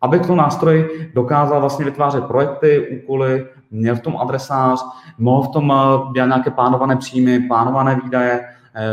Aby 0.00 0.20
to 0.20 0.36
nástroj 0.36 0.90
dokázal 1.14 1.60
vlastně 1.60 1.84
vytvářet 1.84 2.24
projekty, 2.24 3.00
úkoly, 3.02 3.46
měl 3.70 3.96
v 3.96 4.00
tom 4.00 4.16
adresář, 4.16 4.84
mohl 5.18 5.42
v 5.42 5.52
tom 5.52 5.72
eh, 5.72 6.12
dělat 6.14 6.26
nějaké 6.26 6.50
plánované 6.50 6.96
příjmy, 6.96 7.40
plánované 7.40 8.00
výdaje, 8.04 8.40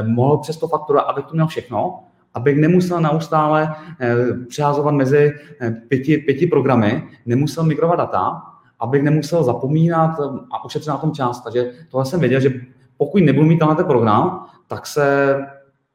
mohl 0.08 0.38
přes 0.38 0.58
to 0.58 0.68
faktura, 0.68 1.02
aby 1.02 1.22
to 1.22 1.34
měl 1.34 1.48
všechno, 1.48 2.00
abych 2.34 2.58
nemusel 2.58 3.02
neustále 3.02 3.76
eh, 4.00 4.16
přeházovat 4.48 4.94
mezi 4.94 5.32
eh, 5.62 5.72
pěti, 5.72 6.18
pěti 6.18 6.48
programy, 6.48 7.04
nemusel 7.26 7.64
migrovat 7.64 8.00
data, 8.00 8.42
abych 8.80 9.04
nemusel 9.04 9.44
zapomínat 9.44 10.20
eh, 10.20 10.24
a 10.52 10.66
ušetřit 10.66 10.90
na 10.90 10.98
tom 10.98 11.12
čas. 11.12 11.42
Takže 11.42 11.72
tohle 11.92 12.06
jsem 12.06 12.20
věděl, 12.20 12.40
že 12.40 12.54
pokud 12.98 13.24
nebudu 13.24 13.48
mít 13.48 13.58
tenhle 13.58 13.84
program, 13.84 14.46
tak 14.68 14.88
se 14.88 15.36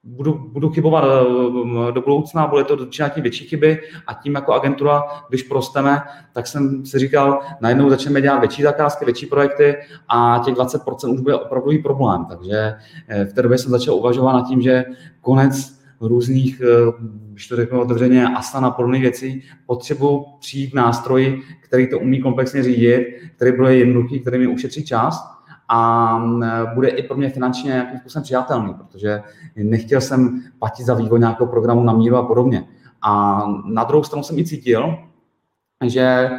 budu, 0.05 0.51
budu 0.53 0.71
chybovat 0.71 1.05
do 1.91 2.01
budoucna, 2.01 2.47
bude 2.47 2.65
to 2.65 2.77
dočinat 2.77 3.15
tím 3.15 3.23
větší 3.23 3.45
chyby 3.45 3.81
a 4.07 4.15
tím 4.15 4.35
jako 4.35 4.53
agentura, 4.53 5.03
když 5.29 5.43
prosteme, 5.43 6.03
tak 6.33 6.47
jsem 6.47 6.87
si 6.87 6.99
říkal, 6.99 7.41
najednou 7.61 7.91
začneme 7.91 8.21
dělat 8.21 8.39
větší 8.39 8.63
zakázky, 8.63 9.05
větší 9.05 9.27
projekty 9.27 9.77
a 10.09 10.43
těch 10.45 10.55
20% 10.55 11.15
už 11.15 11.21
bude 11.21 11.35
opravdu 11.35 11.83
problém. 11.83 12.25
Takže 12.25 12.75
v 13.31 13.33
té 13.33 13.43
době 13.43 13.59
jsem 13.59 13.71
začal 13.71 13.95
uvažovat 13.95 14.33
nad 14.33 14.49
tím, 14.49 14.63
že 14.63 14.85
konec 15.21 15.74
různých, 16.01 16.63
když 17.31 17.49
to 17.49 17.57
řeknu 17.57 17.81
otevřeně, 17.81 18.27
asana 18.29 18.71
podobných 18.71 19.03
věcí, 19.03 19.43
potřebuji 19.67 20.25
přijít 20.41 20.71
k 20.71 20.75
nástroji, 20.75 21.43
který 21.63 21.91
to 21.91 21.99
umí 21.99 22.21
komplexně 22.21 22.63
řídit, 22.63 23.07
který 23.37 23.57
bude 23.57 23.77
jednoduchý, 23.77 24.21
který 24.21 24.39
mi 24.39 24.47
ušetří 24.47 24.85
čas 24.85 25.35
a 25.69 26.19
bude 26.75 26.89
i 26.89 27.03
pro 27.03 27.17
mě 27.17 27.31
finančně 27.31 27.71
nějakým 27.71 27.99
způsobem 27.99 28.23
přijatelný, 28.23 28.75
protože 28.75 29.23
nechtěl 29.57 30.01
jsem 30.01 30.43
platit 30.59 30.85
za 30.85 30.95
vývoj 30.95 31.21
nějakého 31.21 31.47
programu 31.47 31.85
na 31.85 31.93
míru 31.93 32.17
a 32.17 32.27
podobně. 32.27 32.65
A 33.03 33.43
na 33.67 33.85
druhou 33.85 34.05
stranu 34.05 34.23
jsem 34.23 34.39
i 34.39 34.45
cítil, 34.45 34.99
že 35.87 36.31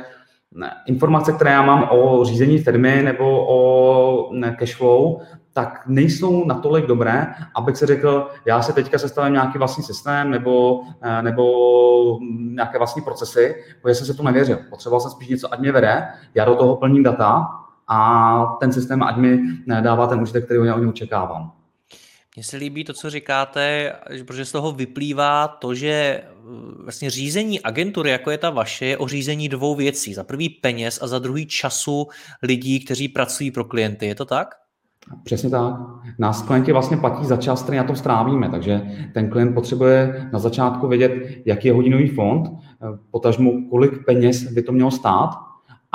informace, 0.86 1.32
které 1.32 1.52
já 1.52 1.62
mám 1.62 1.88
o 1.92 2.26
řízení 2.26 2.58
firmy 2.58 3.02
nebo 3.04 3.46
o 3.48 4.32
cashflow, 4.60 5.22
tak 5.54 5.84
nejsou 5.88 6.46
natolik 6.46 6.86
dobré, 6.86 7.28
abych 7.56 7.78
se 7.78 7.86
řekl, 7.86 8.30
já 8.46 8.62
se 8.62 8.74
teďka 8.74 8.98
sestavím 8.98 9.34
nějaký 9.34 9.58
vlastní 9.58 9.84
systém 9.84 10.32
nebo, 10.32 10.82
eh, 11.02 11.22
nebo 11.22 12.20
nějaké 12.38 12.78
vlastní 12.78 13.02
procesy, 13.02 13.56
protože 13.82 13.96
jsem 13.96 14.08
se 14.08 14.14
to 14.14 14.24
nevěřil. 14.24 14.60
Potřeboval 14.70 15.00
jsem 15.00 15.12
spíš 15.12 15.28
něco, 15.28 15.54
ať 15.54 15.60
mě 15.60 15.72
vede, 15.72 16.08
já 16.36 16.46
do 16.46 16.56
toho 16.56 16.76
plním 16.76 17.04
data 17.04 17.48
a 17.88 18.58
ten 18.60 18.72
systém 18.74 19.04
ať 19.04 19.18
mi 19.18 19.40
dává 19.82 20.08
ten 20.08 20.22
užitek, 20.22 20.46
který 20.46 20.60
já 20.66 20.76
od 20.76 20.80
něj 20.80 20.90
očekávám. 20.90 21.52
Mně 22.36 22.44
se 22.44 22.58
líbí 22.58 22.84
to, 22.84 22.94
co 22.94 23.10
říkáte, 23.10 23.94
protože 24.28 24.46
z 24.46 24.52
toho 24.52 24.72
vyplývá 24.72 25.48
to, 25.48 25.76
že 25.76 25.92
eh, 25.92 26.35
vlastně 26.84 27.10
řízení 27.10 27.62
agentury, 27.62 28.10
jako 28.10 28.32
je 28.32 28.38
ta 28.38 28.50
vaše, 28.50 28.86
je 28.86 28.98
o 28.98 29.08
řízení 29.08 29.50
dvou 29.50 29.76
věcí. 29.76 30.14
Za 30.14 30.24
prvý 30.24 30.50
peněz 30.50 31.00
a 31.02 31.08
za 31.08 31.20
druhý 31.20 31.46
času 31.46 32.08
lidí, 32.44 32.86
kteří 32.86 33.08
pracují 33.08 33.52
pro 33.52 33.66
klienty. 33.66 34.06
Je 34.06 34.16
to 34.16 34.26
tak? 34.26 34.48
Přesně 35.24 35.50
tak. 35.50 35.74
Nás 36.20 36.42
klienti 36.42 36.72
vlastně 36.72 36.98
platí 36.98 37.26
za 37.26 37.38
čas, 37.38 37.64
který 37.64 37.78
na 37.78 37.84
tom 37.84 37.96
strávíme, 37.96 38.50
takže 38.50 38.82
ten 39.14 39.30
klient 39.30 39.54
potřebuje 39.54 40.30
na 40.34 40.40
začátku 40.40 40.88
vědět, 40.88 41.12
jaký 41.46 41.68
je 41.68 41.74
hodinový 41.74 42.08
fond, 42.08 42.48
eh, 42.48 42.86
potažmu 43.12 43.70
kolik 43.70 44.06
peněz 44.06 44.44
by 44.44 44.64
to 44.64 44.72
mělo 44.72 44.92
stát 44.92 45.30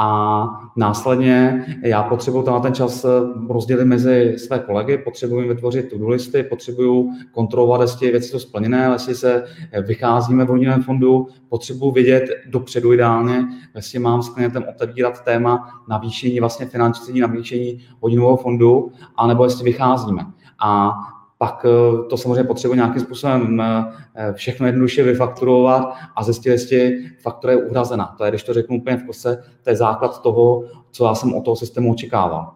a 0.03 0.49
následně 0.77 1.65
já 1.83 2.03
potřebuji 2.03 2.43
na 2.43 2.61
ten 2.61 2.75
čas 2.75 3.05
eh, 3.05 3.09
rozdělit 3.49 3.85
mezi 3.85 4.35
své 4.39 4.59
kolegy, 4.59 4.99
potřebuji 4.99 5.49
vytvořit 5.49 5.91
to 5.91 6.09
listy, 6.09 6.43
potřebuji 6.43 7.11
kontrolovat, 7.33 7.81
jestli 7.81 8.11
věci 8.11 8.29
jsou 8.29 8.39
splněné, 8.39 8.91
jestli 8.93 9.15
se 9.15 9.45
eh, 9.73 9.83
vycházíme 9.83 10.45
v 10.45 10.49
hodinovém 10.49 10.83
fondu, 10.83 11.29
potřebuji 11.49 11.91
vědět 11.91 12.25
dopředu 12.47 12.93
ideálně, 12.93 13.45
jestli 13.75 13.99
mám 13.99 14.23
s 14.23 14.29
klientem 14.29 14.65
otevírat 14.69 15.25
téma 15.25 15.83
navýšení 15.89 16.41
vlastně 16.41 16.67
finanční 16.67 17.21
navýšení 17.21 17.81
hodinového 18.01 18.37
fondu, 18.37 18.93
anebo 19.17 19.45
jestli 19.45 19.65
vycházíme. 19.65 20.27
A 20.65 20.93
pak 21.41 21.65
eh, 21.65 22.09
to 22.09 22.17
samozřejmě 22.17 22.45
potřebuje 22.45 22.77
nějakým 22.77 23.03
způsobem 23.03 23.61
eh, 23.61 24.33
všechno 24.33 24.67
jednoduše 24.67 25.03
vyfakturovat 25.03 25.95
a 26.17 26.25
zjistit, 26.25 26.49
jestli 26.49 27.11
faktura 27.23 27.53
je 27.53 27.65
uhrazena. 27.65 28.15
To 28.19 28.25
je, 28.25 28.31
když 28.31 28.43
to 28.43 28.55
řeknu 28.55 28.77
úplně 28.77 28.97
v 28.97 29.07
kose, 29.07 29.43
to 29.63 29.71
je 29.71 29.77
základ 29.77 30.23
toho, 30.23 30.65
co 30.91 31.05
já 31.05 31.15
jsem 31.15 31.35
od 31.35 31.45
toho 31.45 31.57
systému 31.57 31.93
očekával. 31.93 32.55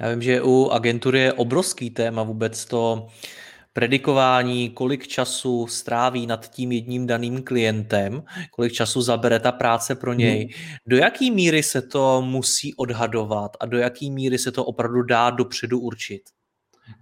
Já 0.00 0.10
vím, 0.10 0.22
že 0.22 0.42
u 0.42 0.68
agentury 0.68 1.18
je 1.18 1.32
obrovský 1.32 1.90
téma 1.90 2.22
vůbec 2.22 2.64
to 2.64 3.06
predikování, 3.72 4.70
kolik 4.70 5.06
času 5.06 5.66
stráví 5.66 6.26
nad 6.26 6.50
tím 6.50 6.72
jedním 6.72 7.06
daným 7.06 7.42
klientem, 7.42 8.22
kolik 8.50 8.72
času 8.72 9.02
zabere 9.02 9.40
ta 9.40 9.52
práce 9.52 9.94
pro 9.94 10.12
něj. 10.12 10.40
Hmm. 10.40 10.76
Do 10.86 10.96
jaký 10.96 11.30
míry 11.30 11.62
se 11.62 11.82
to 11.82 12.22
musí 12.22 12.74
odhadovat 12.74 13.56
a 13.60 13.66
do 13.66 13.78
jaký 13.78 14.10
míry 14.10 14.38
se 14.38 14.52
to 14.52 14.64
opravdu 14.64 15.02
dá 15.02 15.30
dopředu 15.30 15.80
určit? 15.80 16.22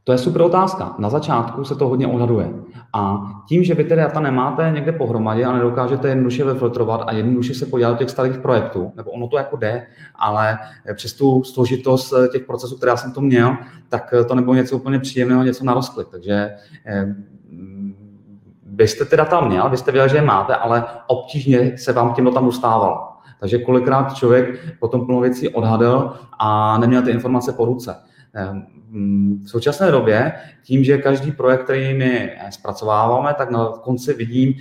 To 0.04 0.12
je 0.12 0.18
super 0.18 0.42
otázka. 0.42 0.94
Na 0.98 1.10
začátku 1.10 1.64
se 1.64 1.74
to 1.74 1.88
hodně 1.88 2.06
odhaduje. 2.06 2.50
A 2.92 3.22
tím, 3.48 3.64
že 3.64 3.74
vy 3.74 3.84
ty 3.84 3.96
data 3.96 4.20
nemáte 4.20 4.70
někde 4.74 4.92
pohromadě 4.92 5.44
a 5.44 5.52
nedokážete 5.52 6.08
jednoduše 6.08 6.44
vyfiltrovat 6.44 7.00
a 7.06 7.12
jednoduše 7.12 7.54
se 7.54 7.66
podívat 7.66 7.90
do 7.90 7.96
těch 7.96 8.10
starých 8.10 8.38
projektů, 8.38 8.92
nebo 8.96 9.10
ono 9.10 9.28
to 9.28 9.36
jako 9.36 9.56
jde, 9.56 9.86
ale 10.14 10.58
přes 10.94 11.12
tu 11.12 11.44
složitost 11.44 12.14
těch 12.32 12.44
procesů, 12.44 12.76
které 12.76 12.90
já 12.90 12.96
jsem 12.96 13.12
to 13.12 13.20
měl, 13.20 13.56
tak 13.88 14.14
to 14.28 14.34
nebylo 14.34 14.54
něco 14.54 14.76
úplně 14.76 14.98
příjemného, 14.98 15.42
něco 15.42 15.64
na 15.64 15.74
rozklik. 15.74 16.08
Takže 16.10 16.50
eh, 16.86 17.14
byste 18.66 19.04
ty 19.04 19.16
data 19.16 19.40
měl, 19.40 19.70
byste 19.70 19.92
věděl, 19.92 20.08
že 20.08 20.16
je 20.16 20.22
máte, 20.22 20.54
ale 20.54 20.84
obtížně 21.06 21.78
se 21.78 21.92
vám 21.92 22.14
tím 22.14 22.30
tam 22.34 22.44
dostávalo. 22.44 23.08
Takže 23.40 23.58
kolikrát 23.58 24.14
člověk 24.14 24.78
potom 24.78 25.06
plno 25.06 25.20
věcí 25.20 25.48
odhadl 25.48 26.12
a 26.38 26.78
neměl 26.78 27.02
ty 27.02 27.10
informace 27.10 27.52
po 27.52 27.64
ruce. 27.64 27.96
V 29.44 29.48
současné 29.48 29.90
době, 29.90 30.32
tím, 30.62 30.84
že 30.84 30.98
každý 30.98 31.32
projekt, 31.32 31.64
který 31.64 31.94
my 31.94 32.30
zpracováváme, 32.50 33.34
tak 33.34 33.50
na 33.50 33.66
konci 33.66 34.14
vidím, 34.14 34.54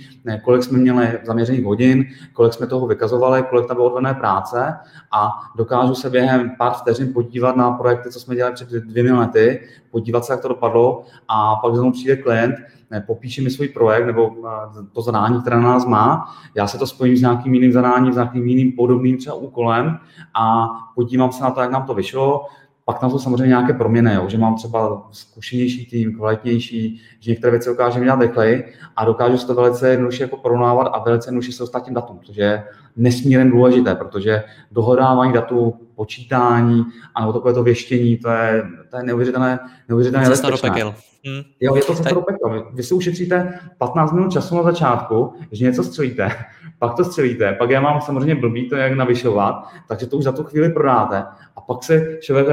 kolik 0.44 0.62
jsme 0.62 0.78
měli 0.78 1.18
zaměřených 1.24 1.64
hodin, 1.64 2.04
kolik 2.32 2.52
jsme 2.52 2.66
toho 2.66 2.86
vykazovali, 2.86 3.42
kolik 3.50 3.66
tam 3.66 3.76
bylo 3.76 3.86
odvedené 3.86 4.14
práce 4.14 4.74
a 5.12 5.30
dokážu 5.56 5.94
se 5.94 6.10
během 6.10 6.50
pár 6.58 6.72
vteřin 6.72 7.12
podívat 7.12 7.56
na 7.56 7.70
projekty, 7.70 8.10
co 8.10 8.20
jsme 8.20 8.36
dělali 8.36 8.54
před 8.54 8.68
dvěmi 8.68 9.12
lety, 9.12 9.60
podívat 9.90 10.24
se, 10.24 10.32
jak 10.32 10.42
to 10.42 10.48
dopadlo 10.48 11.04
a 11.28 11.56
pak 11.56 11.74
za 11.74 11.90
přijde 11.90 12.16
klient, 12.16 12.54
popíše 13.00 13.42
mi 13.42 13.50
svůj 13.50 13.68
projekt 13.68 14.06
nebo 14.06 14.32
eh, 14.46 14.86
to 14.92 15.02
zadání, 15.02 15.40
které 15.40 15.56
na 15.56 15.62
nás 15.62 15.86
má, 15.86 16.34
já 16.54 16.66
se 16.66 16.78
to 16.78 16.86
spojím 16.86 17.16
s 17.16 17.20
nějakým 17.20 17.54
jiným 17.54 17.72
zadáním, 17.72 18.12
s 18.12 18.16
nějakým 18.16 18.46
jiným 18.46 18.72
podobným 18.72 19.18
třeba 19.18 19.36
úkolem 19.36 19.98
a 20.34 20.68
podívám 20.94 21.32
se 21.32 21.42
na 21.42 21.50
to, 21.50 21.60
jak 21.60 21.70
nám 21.70 21.86
to 21.86 21.94
vyšlo, 21.94 22.46
pak 22.84 22.98
tam 22.98 23.10
jsou 23.10 23.18
samozřejmě 23.18 23.46
nějaké 23.46 23.72
proměny, 23.72 24.14
jo, 24.14 24.28
že 24.28 24.38
mám 24.38 24.56
třeba 24.56 25.08
zkušenější 25.10 25.86
tým, 25.86 26.16
kvalitnější, 26.16 27.00
že 27.20 27.30
některé 27.30 27.50
věci 27.50 27.68
dokážeme 27.68 28.04
dělat 28.04 28.20
rychleji 28.20 28.72
a 28.96 29.04
dokážu 29.04 29.38
se 29.38 29.46
to 29.46 29.54
velice 29.54 29.90
jednoduše 29.90 30.22
jako 30.22 30.36
porovnávat 30.36 30.84
a 30.84 30.98
velice 30.98 31.28
jednoduše 31.28 31.52
se 31.52 31.62
dostat 31.62 31.84
tím 31.84 31.94
datům, 31.94 32.20
což 32.22 32.36
je 32.36 32.64
nesmírně 32.96 33.50
důležité, 33.50 33.94
protože 33.94 34.42
dohodávání 34.72 35.32
datů, 35.32 35.74
počítání 35.94 36.84
a 37.14 37.20
nebo 37.20 37.32
takové 37.32 37.54
to 37.54 37.62
věštění, 37.62 38.16
to 38.16 38.30
je, 38.30 38.62
to 38.90 38.96
je 38.96 39.02
neuvěřitelné, 39.02 39.58
neuvěřitelné 39.88 40.26
Cesta 40.26 40.50
do 40.50 40.58
pekel. 40.58 40.94
Hmm. 41.26 41.42
Jo, 41.60 41.76
je 41.76 41.82
to 41.82 41.94
cesta 41.94 42.14
do 42.14 42.20
pekel. 42.20 42.70
Vy 42.72 42.82
si 42.82 42.94
ušetříte 42.94 43.58
15 43.78 44.12
minut 44.12 44.32
času 44.32 44.56
na 44.56 44.62
začátku, 44.62 45.32
že 45.52 45.64
něco 45.64 45.84
střelíte, 45.84 46.30
pak 46.78 46.94
to 46.94 47.04
střelíte, 47.04 47.52
pak 47.52 47.70
já 47.70 47.80
mám 47.80 48.00
samozřejmě 48.00 48.34
blbý 48.34 48.68
to, 48.68 48.76
jak 48.76 48.92
navyšovat, 48.92 49.64
takže 49.88 50.06
to 50.06 50.16
už 50.16 50.24
za 50.24 50.32
tu 50.32 50.44
chvíli 50.44 50.68
prodáte 50.68 51.24
a 51.56 51.60
pak 51.60 51.84
se 51.84 52.18
člověk 52.20 52.46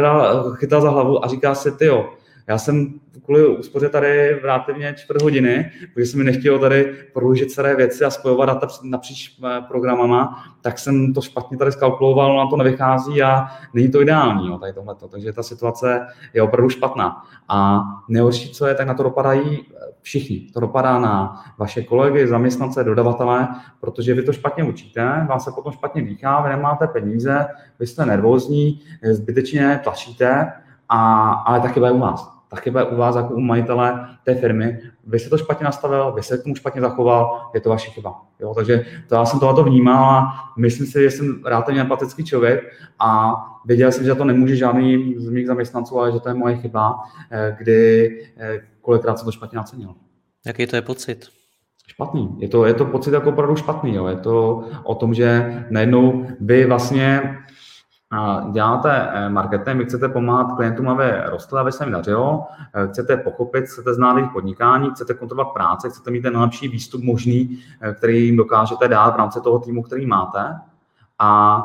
chytá 0.55 0.81
za 0.81 0.89
hlavu 0.89 1.25
a 1.25 1.27
říká 1.27 1.55
si, 1.55 1.71
ty 1.71 1.85
jo, 1.85 2.09
já 2.49 2.57
jsem 2.57 2.99
kvůli 3.25 3.47
úspoře 3.47 3.89
tady 3.89 4.39
relativně 4.43 4.93
čtvrt 4.97 5.21
hodiny, 5.21 5.71
protože 5.93 6.05
se 6.05 6.17
mi 6.17 6.23
nechtělo 6.23 6.59
tady 6.59 6.95
prodloužit 7.13 7.51
celé 7.51 7.75
věci 7.75 8.05
a 8.05 8.09
spojovat 8.09 8.45
data 8.45 8.67
napříč 8.83 9.37
eh, 9.45 9.61
programama, 9.67 10.43
tak 10.61 10.79
jsem 10.79 11.13
to 11.13 11.21
špatně 11.21 11.57
tady 11.57 11.71
skalkuloval, 11.71 12.37
na 12.37 12.47
to 12.47 12.57
nevychází 12.57 13.21
a 13.21 13.47
není 13.73 13.91
to 13.91 14.01
ideální, 14.01 14.47
jo, 14.47 14.57
tady 14.57 14.73
tohleto. 14.73 15.07
Takže 15.07 15.33
ta 15.33 15.43
situace 15.43 16.07
je 16.33 16.41
opravdu 16.41 16.69
špatná. 16.69 17.23
A 17.49 17.81
nejhorší, 18.07 18.49
co 18.49 18.67
je, 18.67 18.75
tak 18.75 18.87
na 18.87 18.93
to 18.93 19.03
dopadají 19.03 19.59
eh, 19.61 19.79
všichni. 20.01 20.39
To 20.53 20.59
dopadá 20.59 20.99
na 20.99 21.43
vaše 21.57 21.83
kolegy, 21.83 22.27
zaměstnance, 22.27 22.83
dodavatele, 22.83 23.47
protože 23.79 24.13
vy 24.13 24.23
to 24.23 24.33
špatně 24.33 24.63
učíte, 24.63 25.25
vám 25.29 25.39
se 25.39 25.51
potom 25.51 25.73
špatně 25.73 26.01
dýchá, 26.01 26.41
vy 26.41 26.49
nemáte 26.49 26.87
peníze, 26.87 27.45
vy 27.79 27.87
jste 27.87 28.05
nervózní, 28.05 28.81
zbytečně 29.11 29.79
tlačíte, 29.83 30.51
a, 30.89 31.31
ale 31.31 31.59
taky 31.59 31.79
u 31.79 31.99
vás 31.99 32.38
ta 32.49 32.57
chyba 32.57 32.79
je 32.79 32.85
u 32.85 32.95
vás 32.95 33.15
jako 33.15 33.33
u 33.33 33.39
majitele 33.39 34.07
té 34.23 34.35
firmy. 34.35 34.79
Vy 35.07 35.19
jste 35.19 35.29
to 35.29 35.37
špatně 35.37 35.63
nastavil, 35.63 36.11
vy 36.11 36.23
jste 36.23 36.37
k 36.37 36.43
tomu 36.43 36.55
špatně 36.55 36.81
zachoval, 36.81 37.49
je 37.53 37.61
to 37.61 37.69
vaše 37.69 37.91
chyba. 37.91 38.21
Jo? 38.39 38.53
Takže 38.53 38.85
to 39.07 39.15
já 39.15 39.25
jsem 39.25 39.39
tohle 39.39 39.63
vnímal 39.63 40.09
a 40.09 40.33
myslím 40.57 40.87
si, 40.87 41.01
že 41.03 41.11
jsem 41.11 41.43
relativně 41.45 41.81
empatický 41.81 42.25
člověk 42.25 42.73
a 42.99 43.35
věděl 43.65 43.91
jsem, 43.91 44.05
že 44.05 44.15
to 44.15 44.25
nemůže 44.25 44.55
žádný 44.55 45.15
z 45.17 45.29
mých 45.29 45.47
zaměstnanců, 45.47 45.99
ale 45.99 46.11
že 46.11 46.19
to 46.19 46.29
je 46.29 46.35
moje 46.35 46.57
chyba, 46.57 46.95
eh, 47.31 47.55
kdy 47.59 48.09
eh, 48.37 48.59
kolikrát 48.81 49.17
jsem 49.17 49.25
to 49.25 49.31
špatně 49.31 49.57
nacenil. 49.57 49.93
Jaký 50.45 50.67
to 50.67 50.75
je 50.75 50.81
pocit? 50.81 51.27
Špatný. 51.87 52.35
Je 52.39 52.47
to, 52.47 52.65
je 52.65 52.73
to 52.73 52.85
pocit 52.85 53.13
jako 53.13 53.29
opravdu 53.29 53.55
špatný. 53.55 53.95
Jo. 53.95 54.07
Je 54.07 54.15
to 54.15 54.63
o 54.83 54.95
tom, 54.95 55.13
že 55.13 55.57
najednou 55.69 56.25
vy 56.39 56.65
vlastně 56.65 57.37
děláte 58.51 59.09
eh, 59.13 59.29
marketing, 59.29 59.77
vy 59.77 59.85
chcete 59.85 60.09
pomáhat 60.09 60.55
klientům, 60.55 60.89
aby 60.89 61.03
rostli, 61.25 61.59
aby 61.59 61.71
se 61.71 61.83
jim 61.83 61.93
dařilo, 61.93 62.47
eh, 62.73 62.87
chcete 62.87 63.17
pochopit, 63.17 63.65
chcete 63.65 63.93
znát 63.93 64.17
jejich 64.17 64.31
podnikání, 64.31 64.89
chcete 64.89 65.13
kontrolovat 65.13 65.53
práce, 65.53 65.89
chcete 65.89 66.11
mít 66.11 66.21
ten 66.21 66.33
nejlepší 66.33 66.67
výstup 66.67 67.03
možný, 67.03 67.59
eh, 67.81 67.93
který 67.93 68.25
jim 68.25 68.37
dokážete 68.37 68.87
dát 68.87 69.13
v 69.13 69.17
rámci 69.17 69.41
toho 69.41 69.59
týmu, 69.59 69.83
který 69.83 70.05
máte. 70.05 70.59
A 71.19 71.63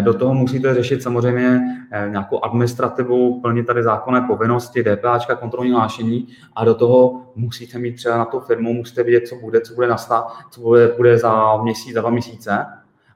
do 0.00 0.14
toho 0.14 0.34
musíte 0.34 0.74
řešit 0.74 1.02
samozřejmě 1.02 1.60
nějakou 2.08 2.44
administrativu, 2.44 3.40
plnit 3.40 3.66
tady 3.66 3.82
zákonné 3.82 4.20
povinnosti, 4.20 4.82
DPAčka, 4.82 5.36
kontrolní 5.36 5.72
hlášení 5.72 6.28
a 6.56 6.64
do 6.64 6.74
toho 6.74 7.22
musíte 7.36 7.78
mít 7.78 7.92
třeba 7.96 8.18
na 8.18 8.24
tu 8.24 8.40
firmu, 8.40 8.74
musíte 8.74 9.02
vidět, 9.02 9.28
co 9.28 9.36
bude, 9.36 9.60
co 9.60 9.74
bude 9.74 9.88
nastat, 9.88 10.32
co 10.50 10.60
bude, 10.60 10.92
bude 10.96 11.18
za 11.18 11.56
měsíc, 11.62 11.94
za 11.94 12.00
dva 12.00 12.10
měsíce 12.10 12.66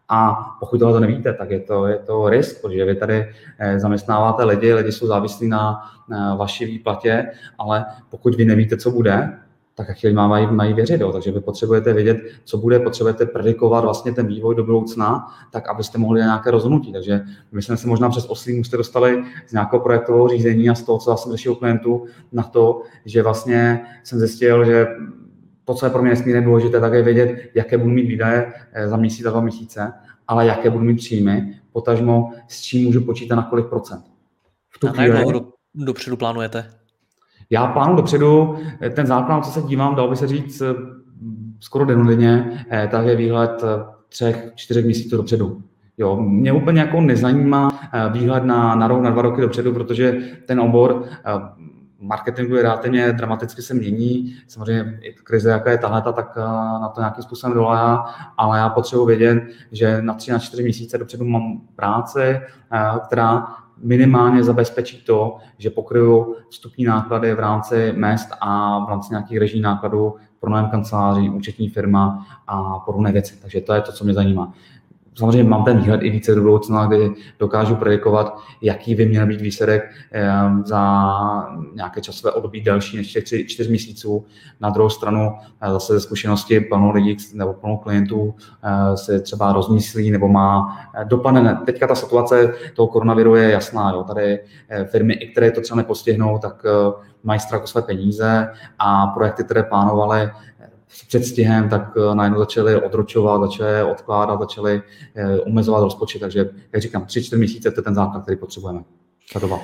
a 0.08 0.34
pokud 0.60 0.78
tohle 0.78 0.94
to 0.94 1.00
nevíte, 1.00 1.32
tak 1.32 1.50
je 1.50 1.60
to, 1.60 1.86
je 1.86 1.98
to 1.98 2.28
risk, 2.28 2.62
protože 2.62 2.84
vy 2.84 2.94
tady 2.94 3.26
eh, 3.58 3.80
zaměstnáváte 3.80 4.44
lidi, 4.44 4.74
lidi 4.74 4.92
jsou 4.92 5.06
závislí 5.06 5.48
na, 5.48 5.80
na 6.08 6.34
vaší 6.34 6.64
výplatě, 6.66 7.26
ale 7.58 7.84
pokud 8.10 8.34
vy 8.34 8.44
nevíte, 8.44 8.76
co 8.76 8.90
bude, 8.90 9.38
tak 9.74 9.88
jak 9.88 9.98
chvíli 9.98 10.14
mají, 10.14 10.46
mají 10.46 10.74
věřit. 10.74 11.00
Jo. 11.00 11.12
Takže 11.12 11.32
vy 11.32 11.40
potřebujete 11.40 11.92
vědět, 11.92 12.16
co 12.44 12.58
bude, 12.58 12.78
potřebujete 12.78 13.26
predikovat 13.26 13.84
vlastně 13.84 14.12
ten 14.12 14.26
vývoj 14.26 14.54
do 14.54 14.64
budoucna, 14.64 15.26
tak 15.50 15.68
abyste 15.68 15.98
mohli 15.98 16.20
nějaké 16.20 16.50
rozhodnutí. 16.50 16.92
Takže 16.92 17.20
my 17.52 17.62
jsme 17.62 17.76
se 17.76 17.88
možná 17.88 18.10
přes 18.10 18.26
oslím 18.26 18.64
jste 18.64 18.76
dostali 18.76 19.24
z 19.46 19.52
nějakého 19.52 19.80
projektového 19.80 20.28
řízení 20.28 20.70
a 20.70 20.74
z 20.74 20.82
toho, 20.82 20.98
co 20.98 21.10
já 21.10 21.16
jsem 21.16 21.32
řešil 21.32 21.54
klientů, 21.54 22.04
na 22.32 22.42
to, 22.42 22.82
že 23.04 23.22
vlastně 23.22 23.80
jsem 24.04 24.18
zjistil, 24.18 24.64
že 24.64 24.86
to, 25.64 25.74
co 25.74 25.86
je 25.86 25.90
pro 25.90 26.02
mě 26.02 26.10
nesmírně 26.10 26.40
důležité, 26.40 26.80
tak 26.80 26.92
je 26.92 27.02
vědět, 27.02 27.50
jaké 27.54 27.78
budu 27.78 27.90
mít 27.90 28.06
výdaje 28.06 28.52
eh, 28.72 28.88
za 28.88 28.96
měsíc 28.96 29.26
a 29.26 29.30
dva 29.30 29.40
měsíce, 29.40 29.92
ale 30.28 30.46
jaké 30.46 30.70
budu 30.70 30.84
mít 30.84 30.96
příjmy, 30.96 31.54
potažmo 31.72 32.32
s 32.48 32.60
čím 32.60 32.86
můžu 32.86 33.00
počítat 33.00 33.36
na 33.36 33.42
kolik 33.42 33.66
procent. 33.66 34.04
V 34.70 34.78
tu 34.78 34.88
a 34.88 34.92
chvíli, 34.92 35.32
do, 35.32 35.40
dopředu 35.74 36.16
plánujete? 36.16 36.70
Já 37.50 37.66
plánu 37.66 37.96
dopředu, 37.96 38.56
eh, 38.82 38.90
ten 38.90 39.06
základ, 39.06 39.44
co 39.44 39.50
se 39.50 39.62
dívám, 39.62 39.94
dal 39.94 40.10
by 40.10 40.16
se 40.16 40.26
říct 40.26 40.60
eh, 40.60 40.74
skoro 41.60 41.84
denodenně, 41.84 42.66
tak 42.90 43.06
je 43.06 43.16
výhled 43.16 43.64
třech, 44.08 44.52
čtyřech 44.54 44.84
měsíců 44.84 45.16
dopředu. 45.16 45.62
Jo, 45.98 46.16
mě 46.16 46.52
úplně 46.52 46.80
jako 46.80 47.00
nezajímá 47.00 47.70
výhled 48.12 48.44
na, 48.44 48.74
na 48.74 48.88
rok, 48.88 49.02
na 49.02 49.10
dva 49.10 49.22
roky 49.22 49.40
dopředu, 49.40 49.72
protože 49.72 50.20
ten 50.46 50.60
obor 50.60 51.04
marketingu 52.02 52.56
je 52.56 52.62
relativně 52.62 53.12
dramaticky 53.12 53.62
se 53.62 53.74
mění. 53.74 54.36
Samozřejmě 54.48 54.98
i 55.00 55.12
krize, 55.12 55.50
jaká 55.50 55.70
je 55.70 55.78
tahle, 55.78 56.02
tak 56.02 56.36
na 56.80 56.88
to 56.88 57.00
nějakým 57.00 57.22
způsobem 57.22 57.54
doléhá, 57.54 58.14
ale 58.36 58.58
já 58.58 58.68
potřebuji 58.68 59.06
vědět, 59.06 59.42
že 59.72 60.02
na 60.02 60.14
tři, 60.14 60.32
na 60.32 60.38
čtyři 60.38 60.62
měsíce 60.62 60.98
dopředu 60.98 61.24
mám 61.24 61.60
práci, 61.76 62.40
která 63.06 63.46
minimálně 63.82 64.44
zabezpečí 64.44 65.04
to, 65.04 65.36
že 65.58 65.70
pokryju 65.70 66.36
vstupní 66.48 66.84
náklady 66.84 67.34
v 67.34 67.40
rámci 67.40 67.92
mest 67.96 68.28
a 68.40 68.78
v 68.84 68.88
rámci 68.88 69.08
nějakých 69.10 69.38
reží 69.38 69.60
nákladů 69.60 70.14
pro 70.40 70.50
nájem 70.50 70.70
kanceláří, 70.70 71.30
účetní 71.30 71.68
firma 71.68 72.26
a 72.46 72.78
podobné 72.78 73.12
věci. 73.12 73.38
Takže 73.42 73.60
to 73.60 73.74
je 73.74 73.80
to, 73.80 73.92
co 73.92 74.04
mě 74.04 74.14
zajímá 74.14 74.52
samozřejmě 75.14 75.44
mám 75.44 75.64
ten 75.64 75.78
výhled 75.78 76.02
i 76.02 76.10
více 76.10 76.34
do 76.34 76.40
budoucna, 76.40 76.86
kdy 76.86 77.10
dokážu 77.38 77.76
predikovat, 77.76 78.38
jaký 78.62 78.94
by 78.94 79.06
měl 79.06 79.26
být 79.26 79.40
výsledek 79.40 79.90
ehm, 80.12 80.62
za 80.66 81.02
nějaké 81.74 82.00
časové 82.00 82.32
období 82.32 82.60
delší 82.60 82.96
než 82.96 83.12
těch 83.12 83.24
tři, 83.24 83.46
čtyř 83.46 83.68
měsíců. 83.68 84.24
Na 84.60 84.70
druhou 84.70 84.88
stranu 84.88 85.32
eh, 85.60 85.72
zase 85.72 85.92
ze 85.92 86.00
zkušenosti 86.00 86.60
plno 86.60 86.90
lidí 86.90 87.16
nebo 87.34 87.52
plno 87.52 87.76
klientů 87.76 88.34
eh, 88.62 88.96
se 88.96 89.20
třeba 89.20 89.52
rozmyslí 89.52 90.10
nebo 90.10 90.28
má 90.28 90.78
eh, 90.94 91.04
dopadne. 91.04 91.58
Teďka 91.66 91.86
ta 91.86 91.94
situace 91.94 92.54
toho 92.74 92.86
koronaviru 92.86 93.34
je 93.34 93.50
jasná. 93.50 93.90
Jo. 93.90 94.04
Tady 94.04 94.40
firmy, 94.84 95.14
i 95.14 95.28
které 95.28 95.50
to 95.50 95.60
třeba 95.60 95.76
nepostihnou, 95.76 96.38
tak 96.38 96.62
mají 97.24 97.40
strach 97.40 97.62
o 97.62 97.66
své 97.66 97.82
peníze 97.82 98.48
a 98.78 99.06
projekty, 99.06 99.44
které 99.44 99.62
plánovaly 99.62 100.30
s 100.92 101.04
předstihem, 101.04 101.68
tak 101.68 101.82
eh, 101.96 102.14
najednou 102.14 102.38
začali 102.38 102.82
odročovat, 102.82 103.40
začali 103.42 103.82
odkládat, 103.82 104.40
začali 104.40 104.82
eh, 105.14 105.40
omezovat 105.40 105.82
rozpočet. 105.82 106.18
Takže, 106.18 106.50
jak 106.72 106.82
říkám, 106.82 107.06
tři, 107.06 107.24
čtyři 107.24 107.38
měsíce 107.38 107.70
to 107.70 107.80
je 107.80 107.84
ten 107.84 107.94
základ, 107.94 108.22
který 108.22 108.36
potřebujeme. 108.36 108.80
Sledovat. 109.30 109.60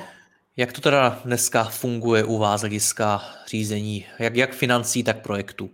Jak 0.57 0.73
to 0.73 0.81
teda 0.81 1.19
dneska 1.25 1.65
funguje 1.65 2.25
u 2.25 2.39
vás 2.39 2.61
hlediska 2.61 3.23
řízení, 3.49 4.05
jak, 4.19 4.37
jak 4.37 4.53
financí, 4.53 5.05
tak 5.05 5.23
projektu? 5.23 5.71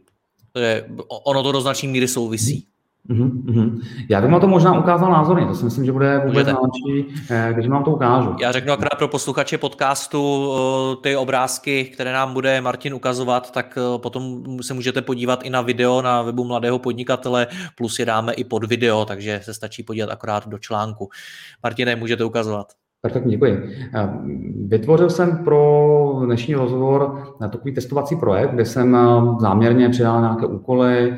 Ono 1.08 1.42
to 1.42 1.52
do 1.52 1.60
značné 1.60 1.88
míry 1.88 2.08
souvisí. 2.08 2.66
Mm-hmm. 3.08 3.80
Já 4.08 4.20
bych 4.20 4.30
vám 4.30 4.40
to 4.40 4.48
možná 4.48 4.78
ukázal 4.78 5.12
názorně, 5.12 5.46
to 5.46 5.54
si 5.54 5.64
myslím, 5.64 5.84
že 5.84 5.92
bude 5.92 6.22
vůbec 6.26 6.48
lepší, 6.48 7.14
eh, 7.30 7.50
když 7.52 7.68
vám 7.68 7.84
to 7.84 7.90
ukážu. 7.90 8.36
Já 8.40 8.52
řeknu 8.52 8.72
akorát 8.72 8.98
pro 8.98 9.08
posluchače 9.08 9.58
podcastu 9.58 10.52
eh, 10.52 10.96
ty 11.02 11.16
obrázky, 11.16 11.84
které 11.84 12.12
nám 12.12 12.32
bude 12.32 12.60
Martin 12.60 12.94
ukazovat, 12.94 13.50
tak 13.50 13.78
eh, 13.78 13.98
potom 13.98 14.44
se 14.62 14.74
můžete 14.74 15.02
podívat 15.02 15.42
i 15.42 15.50
na 15.50 15.60
video 15.60 16.02
na 16.02 16.22
webu 16.22 16.44
Mladého 16.44 16.78
podnikatele, 16.78 17.46
plus 17.76 17.98
je 17.98 18.04
dáme 18.06 18.32
i 18.32 18.44
pod 18.44 18.64
video, 18.64 19.04
takže 19.04 19.40
se 19.42 19.54
stačí 19.54 19.82
podívat 19.82 20.10
akorát 20.10 20.48
do 20.48 20.58
článku. 20.58 21.08
Martine, 21.62 21.96
můžete 21.96 22.24
ukazovat. 22.24 22.66
Perfektně, 23.04 23.30
děkuji. 23.30 23.70
Vytvořil 24.66 25.10
jsem 25.10 25.36
pro 25.44 26.22
dnešní 26.24 26.54
rozhovor 26.54 27.34
takový 27.50 27.74
testovací 27.74 28.16
projekt, 28.16 28.50
kde 28.50 28.64
jsem 28.64 28.96
záměrně 29.40 29.88
přidal 29.88 30.20
nějaké 30.20 30.46
úkoly, 30.46 31.16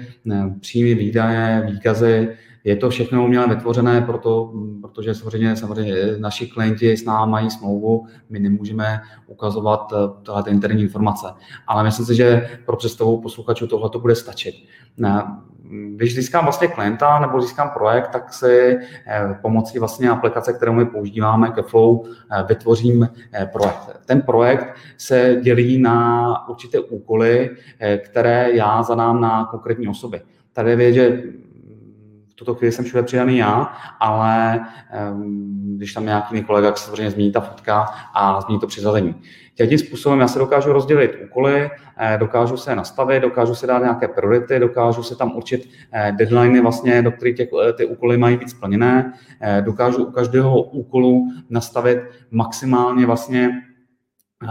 příjmy, 0.61 0.95
výdaje, 0.95 1.69
výkazy. 1.73 2.29
Je 2.65 2.77
to 2.77 2.91
všechno 2.91 3.25
uměle 3.25 3.49
vytvořené, 3.49 4.01
proto, 4.01 4.53
protože 4.83 5.15
samozřejmě, 5.15 5.57
samozřejmě 5.57 5.95
naši 6.19 6.47
klienti 6.47 6.97
s 6.97 7.05
námi 7.05 7.31
mají 7.31 7.51
smlouvu, 7.51 8.07
my 8.31 8.39
nemůžeme 8.39 9.01
ukazovat 9.27 9.93
tyhle 10.23 10.45
interní 10.49 10.83
informace. 10.83 11.27
Ale 11.67 11.85
myslím 11.85 12.07
si, 12.07 12.15
že 12.15 12.49
pro 12.67 12.77
představu 12.77 13.21
posluchačů 13.21 13.67
tohle 13.67 13.91
to 13.91 13.99
bude 13.99 14.15
stačit 14.15 14.55
když 15.71 16.15
získám 16.15 16.45
vlastně 16.45 16.69
klienta 16.69 17.19
nebo 17.19 17.41
získám 17.41 17.71
projekt, 17.71 18.09
tak 18.09 18.33
si 18.33 18.79
eh, 19.07 19.39
pomocí 19.43 19.79
vlastně 19.79 20.11
aplikace, 20.11 20.53
kterou 20.53 20.73
my 20.73 20.87
používáme 20.87 21.51
ke 21.51 21.63
Flow, 21.63 22.05
eh, 22.07 22.43
vytvořím 22.49 23.09
eh, 23.33 23.47
projekt. 23.47 24.01
Ten 24.07 24.23
projekt 24.23 24.75
se 24.97 25.37
dělí 25.43 25.79
na 25.79 26.49
určité 26.49 26.81
úkoly, 26.81 27.51
které 27.99 28.53
já 28.53 28.83
zadám 28.83 29.21
na 29.21 29.45
konkrétní 29.45 29.89
osoby. 29.89 30.21
Tady 30.53 30.71
je 30.71 30.77
vědět, 30.77 31.17
že 31.17 31.46
tuto 32.37 32.55
chvíli 32.55 32.73
jsem 32.73 32.85
všude 32.85 33.03
přidaný 33.03 33.39
já, 33.39 33.73
ale 34.01 34.61
když 35.77 35.93
tam 35.93 36.05
nějaký 36.05 36.43
kolega, 36.43 36.69
tak 36.69 36.79
se 36.79 36.85
samozřejmě 36.85 37.11
změní 37.11 37.33
ta 37.33 37.41
fotka 37.41 37.87
a 38.15 38.41
změní 38.41 38.61
to 38.61 38.67
přizazení. 38.67 39.15
Tím 39.69 39.79
způsobem 39.79 40.21
já 40.21 40.29
se 40.29 40.39
dokážu 40.39 40.73
rozdělit 40.73 41.19
úkoly, 41.25 41.71
eh, 41.97 42.19
dokážu 42.19 42.57
se 42.57 42.77
nastavit, 42.77 43.21
dokážu 43.21 43.55
se 43.55 43.67
dát 43.67 43.83
nějaké 43.83 44.09
priority, 44.09 44.59
dokážu 44.59 45.03
se 45.03 45.17
tam 45.17 45.37
určit 45.37 45.69
eh, 45.93 46.13
deadliny, 46.19 46.61
vlastně, 46.61 47.03
do 47.03 47.13
kterých 47.13 47.37
těch, 47.37 47.49
eh, 47.69 47.73
ty 47.73 47.87
úkoly 47.87 48.19
mají 48.19 48.37
být 48.37 48.51
splněné, 48.51 49.13
dokážu 49.61 50.05
u 50.05 50.11
každého 50.11 50.63
úkolu 50.63 51.27
nastavit 51.51 51.99
maximálně 52.31 53.07
vlastně 53.07 53.51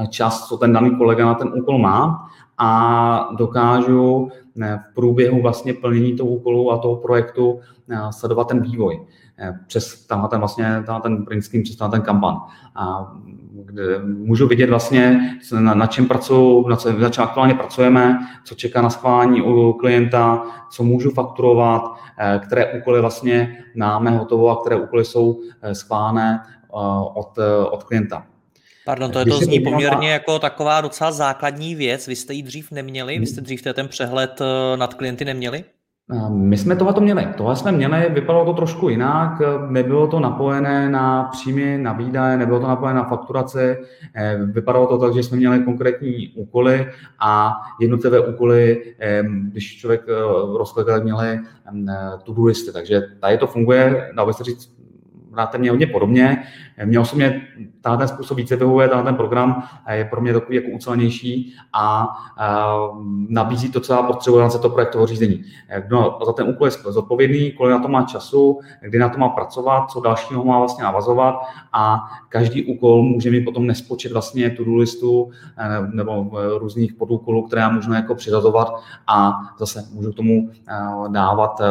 čas, 0.09 0.47
co 0.47 0.57
ten 0.57 0.73
daný 0.73 0.97
kolega 0.97 1.25
na 1.25 1.33
ten 1.33 1.51
úkol 1.55 1.77
má 1.77 2.29
a 2.57 3.29
dokážu 3.37 4.29
v 4.55 4.93
průběhu 4.95 5.41
vlastně 5.41 5.73
plnění 5.73 6.15
toho 6.15 6.29
úkolu 6.29 6.71
a 6.71 6.77
toho 6.77 6.95
projektu 6.95 7.59
sledovat 8.11 8.47
ten 8.47 8.61
vývoj 8.61 9.05
přes 9.67 10.05
tenhle 10.05 10.29
ten 10.29 10.39
vlastně, 10.39 10.83
ten 11.03 11.25
print 11.25 11.43
scheme, 11.43 11.63
přes 11.63 11.77
ten 11.91 12.01
kampan. 12.01 12.37
A 12.75 13.13
kde 13.65 13.99
můžu 14.05 14.47
vidět 14.47 14.69
vlastně, 14.69 15.37
na, 15.59 15.73
na 15.73 15.87
čem 15.87 16.07
pracuji, 16.07 16.65
na, 16.67 16.77
na 16.99 17.09
čem 17.09 17.23
aktuálně 17.23 17.53
pracujeme, 17.53 18.19
co 18.43 18.55
čeká 18.55 18.81
na 18.81 18.89
schválení 18.89 19.41
u 19.41 19.73
klienta, 19.73 20.43
co 20.71 20.83
můžu 20.83 21.11
fakturovat, 21.11 21.81
eh, 22.19 22.39
které 22.47 22.73
úkoly 22.79 23.01
vlastně 23.01 23.57
máme 23.75 24.11
hotovo 24.11 24.49
a 24.49 24.61
které 24.61 24.75
úkoly 24.75 25.05
jsou 25.05 25.39
eh, 25.61 25.75
schválené 25.75 26.41
eh, 26.43 26.77
od, 27.13 27.39
od 27.71 27.83
klienta. 27.83 28.25
Pardon, 28.85 29.11
to 29.11 29.19
je 29.19 29.25
to 29.25 29.37
zní 29.37 29.59
poměrně 29.59 30.11
jako 30.11 30.39
taková 30.39 30.81
docela 30.81 31.11
základní 31.11 31.75
věc. 31.75 32.07
Vy 32.07 32.15
jste 32.15 32.33
ji 32.33 32.43
dřív 32.43 32.71
neměli? 32.71 33.19
Vy 33.19 33.25
jste 33.25 33.41
dřív 33.41 33.61
ten 33.61 33.87
přehled 33.87 34.41
nad 34.75 34.93
klienty 34.93 35.25
neměli? 35.25 35.63
My 36.29 36.57
jsme 36.57 36.75
tohle 36.75 36.93
to 36.93 37.01
měli. 37.01 37.27
Tohle 37.37 37.55
jsme 37.55 37.71
měli, 37.71 38.09
vypadalo 38.09 38.45
to 38.45 38.53
trošku 38.53 38.89
jinak, 38.89 39.41
nebylo 39.69 40.07
to 40.07 40.19
napojené 40.19 40.89
na 40.89 41.23
příjmy, 41.23 41.77
na 41.77 41.93
výdaje, 41.93 42.37
nebylo 42.37 42.59
to 42.59 42.67
napojené 42.67 42.99
na 42.99 43.05
fakturaci, 43.05 43.77
eh, 44.15 44.37
vypadalo 44.45 44.87
to 44.87 44.97
tak, 44.97 45.13
že 45.13 45.23
jsme 45.23 45.37
měli 45.37 45.59
konkrétní 45.59 46.29
úkoly 46.35 46.87
a 47.19 47.53
jednotlivé 47.81 48.19
úkoly, 48.19 48.93
eh, 48.99 49.23
když 49.51 49.77
člověk 49.77 50.01
eh, 50.07 50.13
rozklikal, 50.57 51.01
měli 51.01 51.39
to-do 52.23 52.45
listy. 52.45 52.71
Takže 52.71 53.01
tady 53.19 53.37
to 53.37 53.47
funguje, 53.47 54.11
dá 54.15 54.33
se 54.33 54.43
říct, 54.43 54.75
mě 55.57 55.69
hodně 55.69 55.87
podobně. 55.87 56.43
Mě 56.85 56.99
osobně 56.99 57.41
ten 57.81 58.07
způsob 58.07 58.37
více 58.37 58.55
vyhovuje, 58.55 58.87
ten 58.87 59.15
program 59.15 59.63
je 59.91 60.05
pro 60.05 60.21
mě 60.21 60.33
takový 60.33 60.55
jako 60.55 60.67
ucelenější 60.67 61.53
a, 61.73 62.07
nabízí 63.29 63.71
to, 63.71 63.79
co 63.79 63.93
já 63.93 64.03
potřebuji 64.03 64.39
na 64.39 64.49
to 64.49 64.69
projektového 64.69 65.07
řízení. 65.07 65.43
Kdo 65.85 66.19
za 66.25 66.33
ten 66.33 66.49
úkol 66.49 66.67
je 66.67 66.71
zodpovědný, 66.89 67.51
kolik 67.51 67.71
na 67.71 67.79
to 67.79 67.87
má 67.87 68.03
času, 68.03 68.59
kdy 68.81 68.99
na 68.99 69.09
to 69.09 69.17
má 69.17 69.29
pracovat, 69.29 69.91
co 69.91 69.99
dalšího 70.01 70.45
má 70.45 70.59
vlastně 70.59 70.83
navazovat 70.83 71.35
a 71.73 72.03
každý 72.29 72.63
úkol 72.65 73.03
může 73.03 73.31
mít 73.31 73.41
potom 73.41 73.67
nespočet 73.67 74.11
vlastně 74.11 74.49
tu 74.49 74.75
listu 74.75 75.31
eh, 75.57 75.87
nebo 75.93 76.31
eh, 76.39 76.59
různých 76.59 76.93
podúkolů, 76.93 77.41
které 77.47 77.61
já 77.61 77.69
můžu 77.69 77.93
jako 77.93 78.15
přiřazovat 78.15 78.73
a 79.07 79.33
zase 79.59 79.83
můžu 79.93 80.13
tomu 80.13 80.49
eh, 80.67 80.73
dávat 81.09 81.61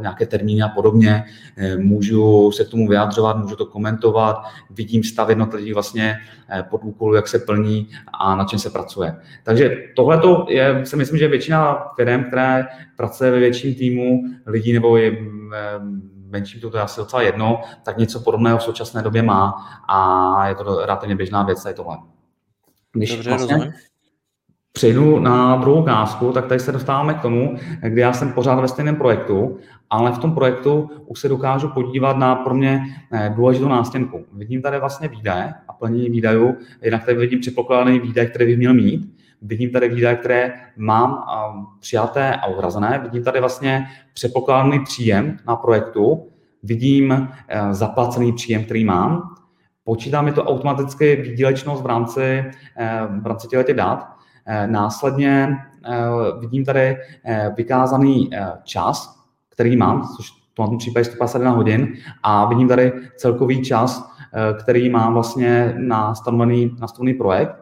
nějaké 0.00 0.26
termíny 0.26 0.62
a 0.62 0.68
podobně. 0.68 1.24
Můžu 1.78 2.50
se 2.50 2.64
tomu 2.72 2.88
vyjadřovat, 2.88 3.36
můžu 3.36 3.56
to 3.56 3.66
komentovat, 3.66 4.36
vidím 4.70 5.04
stav 5.04 5.28
jednotlivých 5.28 5.74
vlastně 5.74 6.16
podúkolů, 6.70 7.14
jak 7.14 7.28
se 7.28 7.38
plní 7.38 7.88
a 8.12 8.36
na 8.36 8.44
čem 8.44 8.58
se 8.58 8.70
pracuje. 8.70 9.16
Takže 9.42 9.76
tohle 9.96 10.20
je, 10.48 10.86
si 10.86 10.96
myslím, 10.96 11.18
že 11.18 11.28
většina 11.28 11.74
firm, 11.96 12.24
které 12.24 12.66
pracuje 12.96 13.30
ve 13.30 13.38
větším 13.38 13.74
týmu 13.74 14.22
lidí 14.46 14.72
nebo 14.72 14.96
je 14.96 15.16
menším 16.26 16.60
to, 16.60 16.70
to 16.70 16.76
je 16.76 16.82
asi 16.82 17.00
docela 17.00 17.22
jedno, 17.22 17.60
tak 17.82 17.98
něco 17.98 18.20
podobného 18.20 18.58
v 18.58 18.62
současné 18.62 19.02
době 19.02 19.22
má 19.22 19.54
a 19.88 20.48
je 20.48 20.54
to 20.54 20.86
relativně 20.86 21.16
běžná 21.16 21.42
věc, 21.42 21.64
je 21.64 21.74
tohle. 21.74 21.98
Když 22.92 23.10
Dobře, 23.10 23.30
vlastně, 23.30 23.72
přejdu 24.72 25.18
na 25.18 25.56
druhou 25.56 25.80
ukázku, 25.80 26.32
tak 26.32 26.46
tady 26.46 26.60
se 26.60 26.72
dostáváme 26.72 27.14
k 27.14 27.20
tomu, 27.20 27.56
kdy 27.88 28.00
já 28.00 28.12
jsem 28.12 28.32
pořád 28.32 28.60
ve 28.60 28.68
stejném 28.68 28.96
projektu, 28.96 29.58
ale 29.90 30.12
v 30.12 30.18
tom 30.18 30.34
projektu 30.34 30.90
už 31.06 31.20
se 31.20 31.28
dokážu 31.28 31.68
podívat 31.68 32.16
na 32.16 32.34
pro 32.34 32.54
mě 32.54 32.82
eh, 33.12 33.32
důležitou 33.36 33.68
nástěnku. 33.68 34.24
Vidím 34.32 34.62
tady 34.62 34.80
vlastně 34.80 35.08
výdaje 35.08 35.54
a 35.68 35.72
plnění 35.72 36.10
výdajů, 36.10 36.56
jinak 36.82 37.04
tady 37.04 37.18
vidím 37.18 37.40
předpokládaný 37.40 38.00
výdaje, 38.00 38.28
které 38.28 38.46
bych 38.46 38.58
měl 38.58 38.74
mít, 38.74 39.18
vidím 39.42 39.70
tady 39.70 39.88
výdaje, 39.88 40.16
které 40.16 40.52
mám 40.76 41.24
přijaté 41.80 42.34
a 42.34 42.46
uhrazené, 42.46 43.00
vidím 43.02 43.24
tady 43.24 43.40
vlastně 43.40 43.86
předpokládaný 44.14 44.84
příjem 44.84 45.36
na 45.46 45.56
projektu, 45.56 46.26
vidím 46.62 47.12
eh, 47.48 47.74
zaplacený 47.74 48.32
příjem, 48.32 48.64
který 48.64 48.84
mám, 48.84 49.34
počítá 49.84 50.22
mi 50.22 50.32
to 50.32 50.44
automaticky 50.44 51.16
výdělečnost 51.16 51.82
v 51.82 51.86
rámci, 51.86 52.44
eh, 52.78 53.06
v 53.22 53.26
rámci 53.26 53.48
těchto 53.48 53.72
dat, 53.72 54.12
Eh, 54.12 54.21
následně 54.66 55.56
eh, 55.84 56.40
vidím 56.40 56.64
tady 56.64 56.96
eh, 57.24 57.50
vykázaný 57.56 58.30
čas, 58.64 59.24
který 59.48 59.76
mám, 59.76 60.08
což 60.16 60.30
v 60.30 60.54
tom 60.54 60.78
případě 60.78 61.04
151 61.04 61.50
hodin, 61.50 61.94
a 62.22 62.44
vidím 62.44 62.68
tady 62.68 62.92
celkový 63.16 63.62
čas, 63.64 64.12
který 64.62 64.90
mám 64.90 65.14
vlastně 65.14 65.74
na 65.78 66.14
stanovený, 66.14 66.76
na 66.80 66.88
stanovený 66.88 67.14
projekt 67.14 67.56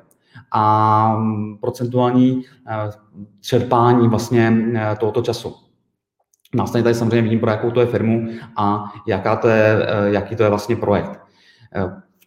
a 0.53 1.17
mm, 1.17 1.59
procentuální 1.59 2.43
čerpání 3.41 4.09
vlastně 4.09 4.57
tohoto 5.01 5.23
času. 5.23 5.55
Následně 6.55 6.83
tady 6.83 6.95
samozřejmě 6.95 7.23
vidím, 7.23 7.41
pro 7.41 7.51
jakou 7.51 7.71
to 7.71 7.81
je 7.81 7.87
firmu 7.87 8.29
a 8.57 8.85
jaká 9.07 9.37
to 9.37 9.49
je, 9.49 9.87
jaký 10.11 10.37
to 10.37 10.43
je 10.43 10.49
vlastně 10.49 10.77
projekt 10.77 11.21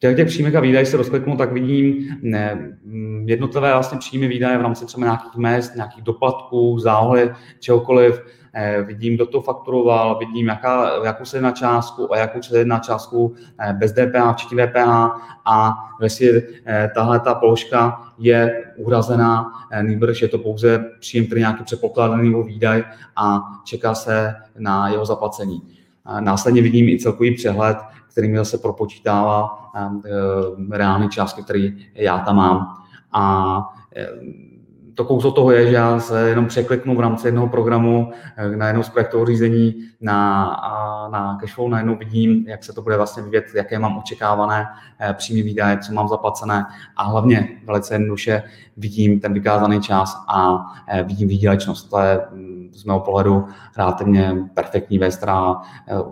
těch, 0.04 0.16
těch 0.16 0.28
příjmech 0.28 0.56
a 0.56 0.60
výdajích 0.60 0.88
se 0.88 0.98
rozkliknu, 0.98 1.38
tak 1.38 1.52
vidím 1.52 2.18
ne, 2.22 2.76
mm, 2.84 3.26
jednotlivé 3.30 3.74
vlastně 3.74 3.98
příjmy 3.98 4.28
výdaje 4.28 4.58
v 4.58 4.62
rámci 4.62 4.86
třeba 4.86 5.06
nějakých 5.06 5.36
mest, 5.36 5.76
nějakých 5.76 6.04
doplatků, 6.04 6.80
zálohy, 6.80 7.32
čehokoliv. 7.60 8.22
Eh, 8.56 8.82
vidím, 8.82 9.16
kdo 9.16 9.26
to 9.26 9.42
fakturoval, 9.42 10.20
vidím, 10.20 10.48
jaká, 10.48 11.04
jakou 11.06 11.26
se 11.26 11.38
jedná 11.38 11.52
částku, 11.52 12.06
o 12.06 12.16
jakou 12.16 12.42
se 12.42 12.58
jedná 12.58 12.80
částku 12.80 13.34
eh, 13.60 13.74
bez 13.74 13.92
DPH, 13.92 14.34
včetně 14.34 14.68
DPH 14.68 15.12
a 15.46 15.74
jestli 16.02 16.44
eh, 16.66 16.92
tahle 16.96 17.20
ta 17.20 17.36
položka 17.36 18.04
je 18.18 18.64
uhrazená, 18.78 19.52
nejbrž 19.82 20.22
je 20.22 20.28
to 20.28 20.38
pouze 20.38 20.86
příjem, 21.00 21.26
který 21.26 21.42
nějaký 21.42 21.64
předpokládaný 21.64 22.30
nebo 22.30 22.44
výdaj 22.44 22.84
a 23.16 23.42
čeká 23.66 23.96
se 23.96 24.36
na 24.60 24.90
jeho 24.90 25.06
zaplacení. 25.06 25.62
Následně 26.20 26.62
vidím 26.62 26.90
i 26.90 27.00
celkový 27.00 27.36
přehled, 27.36 27.78
který 28.14 28.28
mi 28.28 28.38
zase 28.38 28.58
propočítává 28.58 29.70
eh, 29.76 30.78
reálné 30.78 31.08
částky, 31.10 31.44
které 31.44 31.70
já 31.96 32.20
tam 32.20 32.36
mám. 32.36 32.78
A 33.12 33.74
eh, 33.96 34.08
to 34.96 35.06
kouzlo 35.06 35.32
toho 35.32 35.52
je, 35.52 35.68
že 35.68 35.74
já 35.74 36.00
se 36.00 36.30
jenom 36.30 36.48
překliknu 36.48 36.96
v 36.96 37.00
rámci 37.00 37.28
jednoho 37.28 37.48
programu 37.48 38.12
eh, 38.38 38.56
na 38.56 38.68
jednou 38.68 38.84
z 38.84 38.90
projektového 38.90 39.26
řízení 39.26 39.76
na, 40.02 40.46
na 41.12 41.38
cashflow, 41.42 41.70
najednou 41.70 41.96
vidím, 41.96 42.46
jak 42.48 42.64
se 42.64 42.74
to 42.74 42.82
bude 42.82 42.98
vlastně 42.98 43.24
vyvět, 43.24 43.46
jaké 43.56 43.80
mám 43.80 43.98
očekávané 43.98 44.66
příjmy 45.14 45.42
výdaje, 45.42 45.78
co 45.78 45.94
mám 45.94 46.08
zaplacené 46.08 46.66
a 46.96 47.04
hlavně 47.04 47.50
velice 47.66 47.94
jednoduše 47.94 48.44
vidím 48.78 49.20
ten 49.20 49.34
vykázaný 49.34 49.82
čas 49.82 50.24
a 50.28 50.66
vidím 51.04 51.28
výdělečnost. 51.28 51.90
To 51.90 52.00
je 52.00 52.22
mm, 52.32 52.70
z 52.74 52.84
mého 52.84 53.00
pohledu 53.00 53.46
relativně 53.78 54.36
perfektní 54.54 55.00
věc, 55.00 55.16
která 55.16 55.56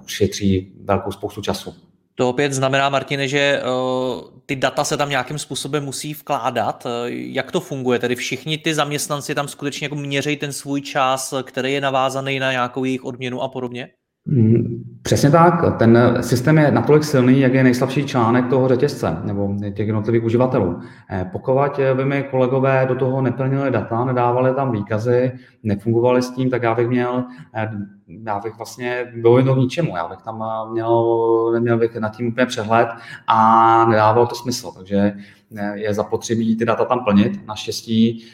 ušetří 0.04 0.74
velkou 0.84 1.12
spoustu 1.12 1.42
času. 1.42 1.91
To 2.16 2.30
opět 2.30 2.54
znamená, 2.54 2.90
Martine, 2.90 3.28
že 3.28 3.62
uh, 3.64 4.42
ty 4.46 4.56
data 4.56 4.84
se 4.84 4.98
tam 4.98 5.10
nějakým 5.10 5.40
způsobem 5.40 5.84
musí 5.86 6.14
vkládat. 6.14 6.86
Uh, 6.86 6.92
jak 7.10 7.52
to 7.52 7.60
funguje? 7.60 8.00
Tedy 8.00 8.16
všichni 8.16 8.58
ty 8.58 8.74
zaměstnanci 8.74 9.36
tam 9.36 9.48
skutečně 9.48 9.86
jako 9.86 9.96
měřejí 9.96 10.38
ten 10.38 10.54
svůj 10.54 10.82
čas, 10.82 11.34
který 11.44 11.74
je 11.74 11.82
navázaný 11.82 12.40
na 12.40 12.52
nějakou 12.52 12.84
jejich 12.84 13.04
odměnu 13.04 13.42
a 13.42 13.48
podobně? 13.48 13.90
Mm, 14.26 14.84
přesně 15.02 15.32
tak. 15.32 15.78
Ten 15.78 16.18
systém 16.22 16.58
je 16.58 16.72
natolik 16.72 17.04
silný, 17.04 17.40
jak 17.40 17.54
je 17.54 17.64
nejslabší 17.64 18.06
článek 18.06 18.50
toho 18.50 18.68
řetězce 18.68 19.18
nebo 19.24 19.56
těch 19.74 19.88
jednotlivých 19.88 20.24
uživatelů. 20.24 20.80
Eh, 21.10 21.30
pokud 21.32 21.80
by 21.94 22.06
mi 22.06 22.24
kolegové 22.24 22.86
do 22.86 22.96
toho 22.96 23.22
neplnili 23.22 23.72
data, 23.72 24.06
nedávali 24.06 24.56
tam 24.56 24.72
výkazy, 24.72 25.32
nefungovali 25.64 26.22
s 26.22 26.32
tím, 26.32 26.50
tak 26.50 26.64
já 26.64 26.76
bych 26.76 26.88
měl, 26.88 27.24
eh, 27.56 27.72
já 28.26 28.40
bych 28.40 28.58
vlastně 28.58 29.14
byl 29.22 29.38
jenom 29.38 29.60
ničemu. 29.60 29.98
Já 29.98 30.08
bych 30.08 30.22
tam 30.22 30.44
měl, 30.72 31.52
neměl 31.54 31.78
bych 31.78 31.96
nad 31.96 32.16
tím 32.16 32.28
úplně 32.28 32.46
přehled 32.46 32.88
a 33.28 33.86
nedával 33.86 34.28
to 34.28 34.36
smysl. 34.36 34.72
Takže 34.78 35.14
je 35.74 35.94
zapotřebí 35.94 36.56
ty 36.58 36.66
data 36.66 36.86
tam 36.86 37.04
plnit. 37.04 37.48
Naštěstí 37.48 38.26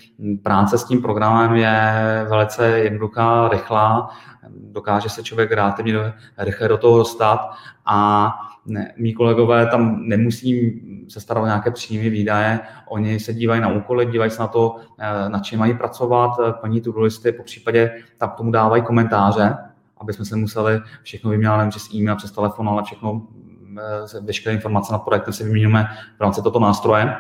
práce 0.44 0.78
s 0.78 0.84
tím 0.84 1.02
programem 1.02 1.56
je 1.56 2.26
velice 2.30 2.68
jednoduchá, 2.80 3.50
rychlá. 3.50 4.10
Dokáže 4.50 5.10
se 5.10 5.24
člověk 5.24 5.52
relativně 5.52 5.94
rychle 6.38 6.68
do 6.68 6.78
toho 6.78 6.98
dostat. 6.98 7.40
A 7.86 8.30
ne, 8.66 8.94
mý 8.98 9.14
kolegové 9.14 9.68
tam 9.68 10.08
nemusí 10.08 10.82
se 11.10 11.20
starat 11.20 11.42
o 11.42 11.46
nějaké 11.46 11.72
příjmy, 11.72 12.10
výdaje, 12.10 12.60
oni 12.88 13.20
se 13.20 13.34
dívají 13.34 13.62
na 13.62 13.70
úkoly, 13.74 14.06
dívají 14.06 14.32
se 14.32 14.42
na 14.42 14.48
to, 14.48 14.76
eh, 15.00 15.30
na 15.30 15.40
čem 15.40 15.60
mají 15.60 15.74
pracovat, 15.74 16.32
eh, 16.40 16.54
plní 16.54 16.82
tu 16.82 17.00
listy, 17.00 17.32
po 17.32 17.44
případě 17.44 17.92
tam 18.18 18.30
k 18.30 18.36
tomu 18.36 18.52
dávají 18.52 18.84
komentáře, 18.84 19.58
aby 19.98 20.14
jsme 20.14 20.26
se 20.26 20.36
museli 20.36 20.80
všechno 21.04 21.32
vyměnit 21.32 21.58
nevím, 21.58 21.70
přes 21.70 21.94
e-mail, 21.94 22.16
přes 22.16 22.32
telefon, 22.32 22.70
ale 22.70 22.84
všechno, 22.84 23.22
veškeré 24.22 24.56
informace 24.56 24.94
na 24.94 25.00
projektem 25.00 25.34
si 25.34 25.44
vyměňujeme 25.44 25.88
v 26.18 26.22
rámci 26.22 26.42
tohoto 26.42 26.60
nástroje 26.60 27.16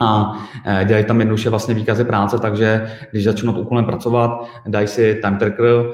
a 0.00 0.32
e, 0.66 0.84
dělají 0.84 1.04
tam 1.04 1.20
jednoduše 1.20 1.50
vlastně 1.50 1.74
výkazy 1.74 2.04
práce, 2.04 2.38
takže 2.38 2.96
když 3.10 3.24
začnou 3.24 3.52
nad 3.52 3.60
úkolem 3.60 3.84
pracovat, 3.84 4.30
dají 4.66 4.86
si 4.86 5.14
time 5.14 5.38
tracker, 5.38 5.84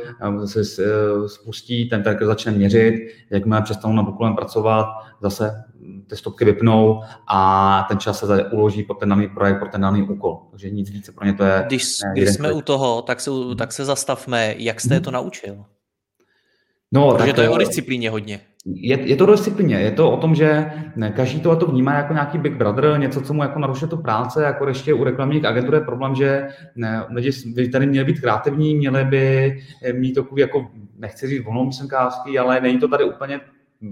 e, 0.44 0.46
se 0.46 0.84
spustí, 1.26 1.88
ten 1.88 2.02
tracker 2.02 2.26
začne 2.26 2.52
měřit, 2.52 2.94
jakmile 3.30 3.62
přestanou 3.62 3.94
nad 3.94 4.08
úkolem 4.08 4.36
pracovat, 4.36 4.86
zase 5.22 5.64
ty 6.06 6.16
stopky 6.16 6.44
vypnou 6.44 7.02
a 7.28 7.86
ten 7.88 7.98
čas 7.98 8.18
se 8.18 8.44
uloží 8.44 8.82
pro 8.82 8.94
ten 8.94 9.08
daný 9.08 9.28
projekt, 9.28 9.58
pro 9.58 9.68
ten 9.68 9.80
daný 9.80 10.02
úkol. 10.02 10.40
Takže 10.50 10.70
nic 10.70 10.90
více 10.90 11.12
pro 11.12 11.26
ně 11.26 11.32
to 11.32 11.44
je. 11.44 11.64
Když, 11.66 11.84
když 12.12 12.30
jsme 12.30 12.52
u 12.52 12.62
toho, 12.62 13.02
tak 13.02 13.20
se, 13.20 13.30
tak 13.58 13.72
se 13.72 13.84
zastavme. 13.84 14.54
Jak 14.58 14.80
jste 14.80 15.00
to 15.00 15.10
naučil? 15.10 15.64
No, 16.92 17.10
Protože 17.10 17.26
tak, 17.26 17.36
to 17.36 17.42
je 17.42 17.48
o 17.48 17.58
disciplíně 17.58 18.10
hodně. 18.10 18.40
Je, 18.66 19.08
je 19.08 19.16
to 19.16 19.24
o 19.24 19.30
disciplíně, 19.30 19.76
je 19.76 19.90
to 19.90 20.10
o 20.10 20.16
tom, 20.16 20.34
že 20.34 20.72
každý 21.16 21.40
to, 21.40 21.56
to 21.56 21.66
vnímá 21.66 21.94
jako 21.94 22.12
nějaký 22.12 22.38
big 22.38 22.56
brother, 22.56 22.98
něco, 22.98 23.20
co 23.20 23.34
mu 23.34 23.42
jako 23.42 23.58
narušuje 23.58 23.88
tu 23.88 23.96
práce, 23.96 24.42
jako 24.42 24.68
ještě 24.68 24.94
u 24.94 25.04
reklamních 25.04 25.44
agentur 25.44 25.74
je 25.74 25.80
problém, 25.80 26.14
že 26.14 26.48
lidi 27.10 27.30
by 27.46 27.68
tady 27.68 27.86
měli 27.86 28.04
být 28.04 28.20
kreativní, 28.20 28.74
měli 28.74 29.04
by 29.04 29.54
mít 29.92 30.12
takový 30.12 30.40
jako, 30.40 30.66
nechci 30.98 31.28
říct 31.28 31.44
volnomyslnkářský, 31.44 32.38
ale 32.38 32.60
není 32.60 32.78
to 32.78 32.88
tady 32.88 33.04
úplně 33.04 33.40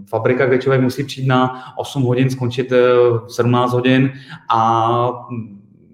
fabrika, 0.08 0.46
kde 0.46 0.58
člověk 0.58 0.82
musí 0.82 1.04
přijít 1.04 1.26
na 1.26 1.62
8 1.76 2.02
hodin, 2.02 2.30
skončit 2.30 2.70
v 2.70 3.24
eh, 3.26 3.30
17 3.30 3.72
hodin 3.72 4.12
a 4.54 5.10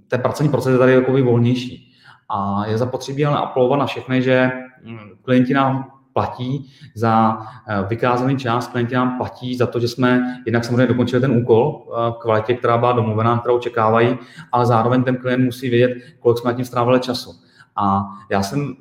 ten 0.08 0.20
pracovní 0.20 0.50
proces 0.50 0.72
je 0.72 0.78
tady 0.78 0.92
jako 0.92 1.12
volnější. 1.12 1.92
A 2.28 2.66
je 2.66 2.78
zapotřebí 2.78 3.26
ale 3.26 3.38
apelovat 3.38 3.78
na 3.78 3.86
všechny, 3.86 4.22
že 4.22 4.50
hm, 4.84 4.98
klienti 5.22 5.54
nám 5.54 5.97
platí 6.18 6.66
za 6.94 7.38
eh, 7.68 7.86
vykázaný 7.88 8.36
čas, 8.36 8.66
klienti 8.66 8.94
nám 8.94 9.18
platí 9.18 9.56
za 9.56 9.66
to, 9.66 9.80
že 9.80 9.88
jsme 9.88 10.40
jednak 10.46 10.64
samozřejmě 10.64 10.86
dokončili 10.86 11.20
ten 11.20 11.30
úkol 11.30 11.86
v 11.86 11.94
eh, 11.94 12.12
kvalitě, 12.20 12.54
která 12.54 12.78
byla 12.78 12.92
domluvená, 12.92 13.38
kterou 13.38 13.56
očekávají, 13.56 14.18
ale 14.52 14.66
zároveň 14.66 15.04
ten 15.04 15.16
klient 15.16 15.44
musí 15.44 15.70
vědět, 15.70 16.02
kolik 16.18 16.38
jsme 16.38 16.50
na 16.50 16.56
tím 16.56 16.64
strávili 16.64 17.00
času. 17.00 17.30
A 17.76 18.04
já 18.30 18.42
jsem 18.42 18.74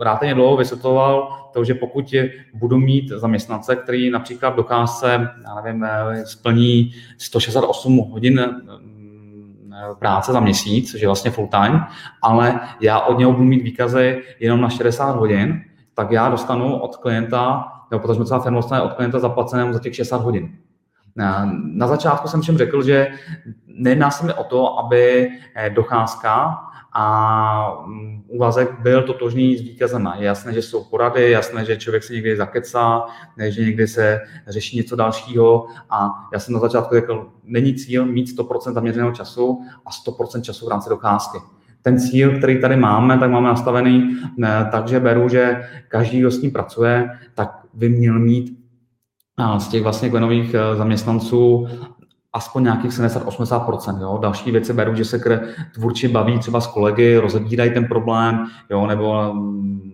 relativně 0.00 0.34
dlouho 0.34 0.56
vysvětloval 0.56 1.28
to, 1.52 1.64
že 1.64 1.74
pokud 1.74 2.12
je, 2.12 2.30
budu 2.54 2.78
mít 2.78 3.08
zaměstnance, 3.08 3.76
který 3.76 4.10
například 4.10 4.56
dokáže, 4.56 5.28
já 5.44 5.54
nevím, 5.62 5.84
eh, 5.84 6.26
splní 6.26 6.92
168 7.18 7.98
hodin 7.98 8.62
práce 9.98 10.32
za 10.32 10.40
měsíc, 10.40 10.94
je 10.94 11.06
vlastně 11.06 11.30
full 11.30 11.48
time, 11.48 11.84
ale 12.22 12.60
já 12.80 13.00
od 13.00 13.18
něho 13.18 13.32
budu 13.32 13.44
mít 13.44 13.62
výkazy 13.62 14.22
jenom 14.40 14.60
na 14.60 14.68
60 14.68 15.16
hodin, 15.16 15.62
tak 16.00 16.10
já 16.10 16.28
dostanu 16.28 16.76
od 16.76 16.96
klienta, 16.96 17.72
nebo 17.90 18.02
protože 18.02 18.24
celá 18.24 18.40
firma 18.40 18.58
dostane 18.58 18.82
od 18.82 18.92
klienta 18.92 19.18
zaplacené 19.18 19.72
za 19.72 19.78
těch 19.78 19.94
60 19.94 20.22
hodin. 20.22 20.58
Na 21.74 21.86
začátku 21.86 22.28
jsem 22.28 22.40
všem 22.40 22.58
řekl, 22.58 22.82
že 22.82 23.08
nejedná 23.66 24.10
se 24.10 24.26
mi 24.26 24.34
o 24.34 24.44
to, 24.44 24.78
aby 24.78 25.28
eh, 25.54 25.70
docházka 25.70 26.58
a 26.92 27.04
mm, 27.86 28.24
úvazek 28.28 28.80
byl 28.80 29.02
totožný 29.02 29.56
s 29.56 29.60
výkazem. 29.60 30.08
Je 30.18 30.26
jasné, 30.26 30.52
že 30.52 30.62
jsou 30.62 30.84
porady, 30.84 31.30
jasné, 31.30 31.64
že 31.64 31.76
člověk 31.76 32.04
se 32.04 32.12
někdy 32.12 32.36
zakecá, 32.36 33.04
že 33.48 33.64
někdy 33.64 33.88
se 33.88 34.20
řeší 34.48 34.76
něco 34.76 34.96
dalšího 34.96 35.66
a 35.90 36.10
já 36.32 36.38
jsem 36.38 36.54
na 36.54 36.60
začátku 36.60 36.94
řekl, 36.94 37.28
není 37.44 37.74
cíl 37.74 38.06
mít 38.06 38.38
100% 38.38 38.72
zaměřeného 38.72 39.12
času 39.12 39.60
a 39.86 39.90
100% 39.90 40.40
času 40.40 40.66
v 40.66 40.68
rámci 40.68 40.90
docházky 40.90 41.38
ten 41.82 42.00
cíl, 42.00 42.38
který 42.38 42.60
tady 42.60 42.76
máme, 42.76 43.18
tak 43.18 43.30
máme 43.30 43.48
nastavený, 43.48 44.16
takže 44.70 45.00
beru, 45.00 45.28
že 45.28 45.62
každý, 45.88 46.20
kdo 46.20 46.30
s 46.30 46.42
ním 46.42 46.50
pracuje, 46.50 47.10
tak 47.34 47.60
by 47.74 47.88
měl 47.88 48.18
mít 48.18 48.60
z 49.58 49.68
těch 49.68 49.82
vlastně 49.82 50.10
klenových 50.10 50.54
e, 50.54 50.76
zaměstnanců 50.76 51.66
aspoň 52.32 52.62
nějakých 52.62 52.90
70-80%. 52.90 54.00
Jo? 54.00 54.18
Další 54.22 54.50
věci 54.50 54.72
beru, 54.72 54.94
že 54.94 55.04
se 55.04 55.20
tvůrči 55.74 56.08
baví 56.08 56.38
třeba 56.38 56.60
s 56.60 56.66
kolegy, 56.66 57.16
rozebírají 57.16 57.70
ten 57.70 57.84
problém, 57.84 58.46
jo? 58.70 58.86
nebo 58.86 59.34
mm, 59.34 59.90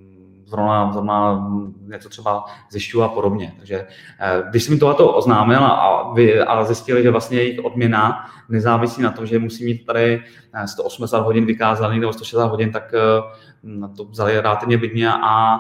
zrovna, 0.47 0.93
zrovna 0.93 1.49
něco 1.87 2.09
třeba 2.09 2.45
zjišťují 2.71 3.05
a 3.05 3.09
podobně. 3.09 3.53
Takže 3.57 3.87
eh, 4.21 4.43
když 4.51 4.63
jsem 4.63 4.79
tohleto 4.79 5.13
oznámil 5.15 5.65
a, 5.65 6.13
vy, 6.13 6.41
a 6.41 6.65
zjistili, 6.65 7.03
že 7.03 7.11
vlastně 7.11 7.39
jejich 7.39 7.65
odměna 7.65 8.31
nezávisí 8.49 9.03
na 9.03 9.11
tom, 9.11 9.27
že 9.27 9.39
musí 9.39 9.65
mít 9.65 9.87
tady 9.87 10.23
180 10.67 11.19
eh, 11.19 11.23
hodin 11.23 11.47
vykázaný 11.47 12.01
nebo 12.01 12.13
160 12.13 12.47
hodin, 12.47 12.73
tak 12.73 12.95
eh, 12.95 13.23
na 13.63 13.89
to 13.89 14.05
vzali 14.05 14.41
relativně 14.41 14.77
vidně 14.77 15.11
a, 15.13 15.19
a 15.23 15.59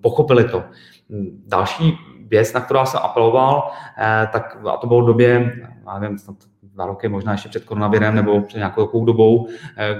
pochopili 0.00 0.44
to. 0.44 0.64
Další 1.46 1.98
věc, 2.28 2.52
na 2.52 2.60
kterou 2.60 2.86
jsem 2.86 3.00
apeloval, 3.02 3.70
tak 4.32 4.56
a 4.72 4.76
to 4.76 4.86
bylo 4.86 5.02
v 5.02 5.06
době, 5.06 5.52
já 5.86 5.98
nevím, 5.98 6.18
snad 6.18 6.36
dva 6.62 6.86
roky, 6.86 7.08
možná 7.08 7.32
ještě 7.32 7.48
před 7.48 7.64
koronavirem 7.64 8.14
nebo 8.14 8.40
před 8.40 8.58
nějakou 8.58 9.04
dobou, 9.04 9.48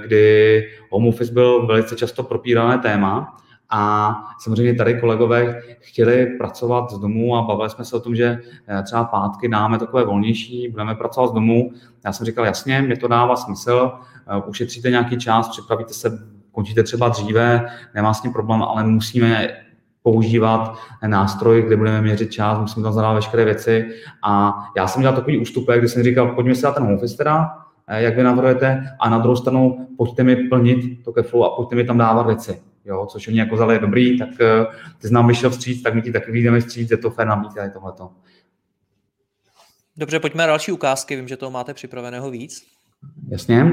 kdy 0.01 0.63
home 0.89 1.07
office 1.07 1.33
byl 1.33 1.67
velice 1.67 1.95
často 1.95 2.23
propírané 2.23 2.77
téma 2.77 3.37
a 3.69 4.13
samozřejmě 4.39 4.73
tady 4.73 4.99
kolegové 4.99 5.61
chtěli 5.79 6.25
pracovat 6.25 6.91
z 6.91 6.99
domu 6.99 7.35
a 7.37 7.41
bavili 7.41 7.69
jsme 7.69 7.85
se 7.85 7.95
o 7.95 7.99
tom, 7.99 8.15
že 8.15 8.39
eh, 8.67 8.83
třeba 8.83 9.03
pátky 9.03 9.49
dáme 9.49 9.79
takové 9.79 10.05
volnější, 10.05 10.69
budeme 10.69 10.95
pracovat 10.95 11.27
z 11.27 11.33
domu. 11.33 11.71
Já 12.05 12.13
jsem 12.13 12.25
říkal, 12.25 12.45
jasně, 12.45 12.81
mě 12.81 12.97
to 12.97 13.07
dává 13.07 13.35
smysl, 13.35 13.91
eh, 14.27 14.41
ušetříte 14.45 14.89
nějaký 14.89 15.17
čas, 15.17 15.49
připravíte 15.49 15.93
se, 15.93 16.19
končíte 16.51 16.83
třeba 16.83 17.09
dříve, 17.09 17.65
nemá 17.95 18.13
s 18.13 18.21
tím 18.21 18.33
problém, 18.33 18.63
ale 18.63 18.83
musíme 18.83 19.47
používat 20.03 20.77
nástroj, 21.07 21.61
kde 21.61 21.77
budeme 21.77 22.01
měřit 22.01 22.31
čas, 22.31 22.59
musíme 22.59 22.83
tam 22.83 22.93
zadávat 22.93 23.15
veškeré 23.15 23.45
věci. 23.45 23.85
A 24.23 24.53
já 24.77 24.87
jsem 24.87 25.01
dělal 25.01 25.15
takový 25.15 25.41
ústupek, 25.41 25.79
kdy 25.79 25.89
jsem 25.89 26.03
říkal, 26.03 26.27
pojďme 26.27 26.55
si 26.55 26.65
na 26.65 26.71
ten 26.71 26.83
office 26.83 27.17
teda, 27.17 27.49
eh, 27.87 28.01
jak 28.03 28.15
vy 28.15 28.23
navrhujete, 28.23 28.83
a 28.99 29.09
na 29.09 29.17
druhou 29.17 29.35
stranu 29.35 29.87
pojďte 29.97 30.23
mi 30.23 30.35
plnit 30.35 31.03
to 31.03 31.13
keflu 31.13 31.45
a 31.45 31.55
pojďte 31.55 31.75
mi 31.75 31.83
tam 31.83 31.97
dávat 31.97 32.27
věci 32.27 32.72
jo, 32.85 33.05
což 33.05 33.27
oni 33.27 33.39
jako 33.39 33.55
vzali 33.55 33.79
dobrý, 33.79 34.19
tak 34.19 34.29
uh, 34.29 34.73
ty 35.01 35.07
znám 35.07 35.27
vyšel 35.27 35.49
vstříc, 35.49 35.81
tak 35.81 35.93
my 35.93 36.01
ti 36.01 36.11
taky 36.11 36.31
vyjdeme 36.31 36.59
vstříc, 36.59 36.91
je 36.91 36.97
to 36.97 37.09
fér 37.09 37.27
nabídka, 37.27 37.63
je 37.63 37.69
tohleto. 37.69 38.09
Dobře, 39.97 40.19
pojďme 40.19 40.43
na 40.43 40.47
další 40.47 40.71
ukázky, 40.71 41.15
vím, 41.15 41.27
že 41.27 41.37
toho 41.37 41.51
máte 41.51 41.73
připraveného 41.73 42.31
víc. 42.31 42.73
Jasně. 43.29 43.65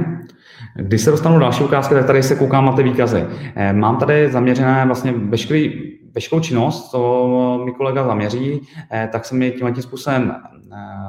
Když 0.77 1.03
se 1.03 1.11
dostanu 1.11 1.39
další 1.39 1.65
ukázky, 1.65 1.95
tak 1.95 2.07
tady 2.07 2.23
se 2.23 2.37
koukám 2.37 2.67
na 2.67 2.73
ty 2.73 2.83
výkazy. 2.83 3.27
Eh, 3.55 3.73
mám 3.73 3.97
tady 3.97 4.33
zaměřené 4.33 4.87
vlastně 4.87 5.13
veškerý, 5.13 5.93
veškerou 6.15 6.41
činnost, 6.41 6.91
co 6.91 7.63
mi 7.65 7.73
kolega 7.73 8.05
zaměří, 8.05 8.61
eh, 8.93 9.09
tak 9.13 9.25
se 9.25 9.35
mi 9.35 9.51
tím 9.51 9.83
způsobem 9.83 10.35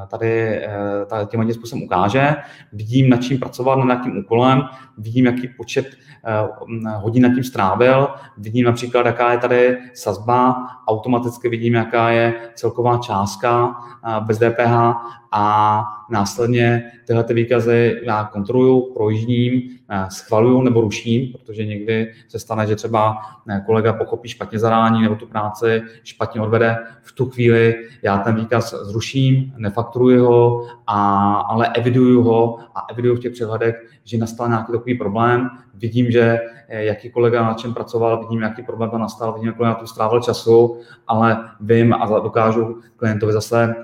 tady, 0.08 0.62
tady 1.08 1.26
tím 1.26 1.54
způsobem 1.54 1.84
ukáže. 1.84 2.36
Vidím, 2.74 3.10
nad 3.10 3.18
čím 3.18 3.40
pracovat, 3.40 3.76
nad 3.76 4.04
tím 4.04 4.18
úkolem, 4.18 4.62
vidím, 4.98 5.26
jaký 5.26 5.48
počet 5.48 5.86
Eh, 6.26 6.48
hodin 6.96 7.24
nad 7.24 7.34
tím 7.34 7.44
strávil, 7.44 8.08
vidím 8.38 8.66
například, 8.66 9.06
jaká 9.06 9.32
je 9.32 9.38
tady 9.38 9.78
sazba, 9.94 10.68
automaticky 10.88 11.50
vidím, 11.50 11.74
jaká 11.74 12.10
je 12.10 12.34
celková 12.56 12.98
částka 12.98 13.76
eh, 14.08 14.22
bez 14.22 14.40
DPH 14.40 14.96
a 15.32 15.84
následně 16.10 16.92
tyhle 17.08 17.24
ty 17.24 17.34
výkazy 17.34 18.02
já 18.04 18.24
kontroluju, 18.24 18.94
projíždím, 18.94 19.62
eh, 19.90 20.06
schvaluju 20.10 20.62
nebo 20.62 20.82
ruším, 20.82 21.32
protože 21.32 21.66
někdy 21.66 22.14
se 22.28 22.40
stane, 22.40 22.68
že 22.68 22.76
třeba 22.76 23.18
kolega 23.66 23.94
pochopí 23.94 24.30
špatně 24.30 24.60
zadání 24.60 25.02
nebo 25.02 25.16
tu 25.16 25.28
práci 25.28 25.82
špatně 26.04 26.42
odvede. 26.42 26.78
V 27.02 27.12
tu 27.12 27.30
chvíli 27.30 27.76
já 28.02 28.18
ten 28.18 28.36
výkaz 28.36 28.74
zruším, 28.82 29.51
nefakturuji 29.58 30.18
ho, 30.18 30.68
a, 30.88 31.34
ale 31.34 31.70
eviduju 31.74 32.24
ho 32.24 32.58
a 32.76 32.86
eviduju 32.92 33.16
v 33.16 33.20
těch 33.20 33.32
přehledech, 33.32 33.76
že 34.04 34.18
nastal 34.18 34.48
nějaký 34.48 34.72
takový 34.72 34.98
problém, 34.98 35.50
vidím, 35.74 36.12
že 36.12 36.40
eh, 36.68 36.84
jaký 36.84 37.10
kolega 37.10 37.44
na 37.44 37.54
čem 37.54 37.74
pracoval, 37.74 38.20
vidím, 38.20 38.42
jaký 38.42 38.64
problém 38.64 38.90
tam 38.90 39.02
nastal, 39.02 39.34
vidím, 39.34 39.48
jak 39.48 39.60
na 39.60 39.74
to 39.74 39.88
strávil 39.88 40.22
času, 40.22 40.78
ale 41.08 41.50
vím 41.60 41.94
a 41.94 42.20
dokážu 42.20 42.82
klientovi 42.96 43.34
zase 43.34 43.76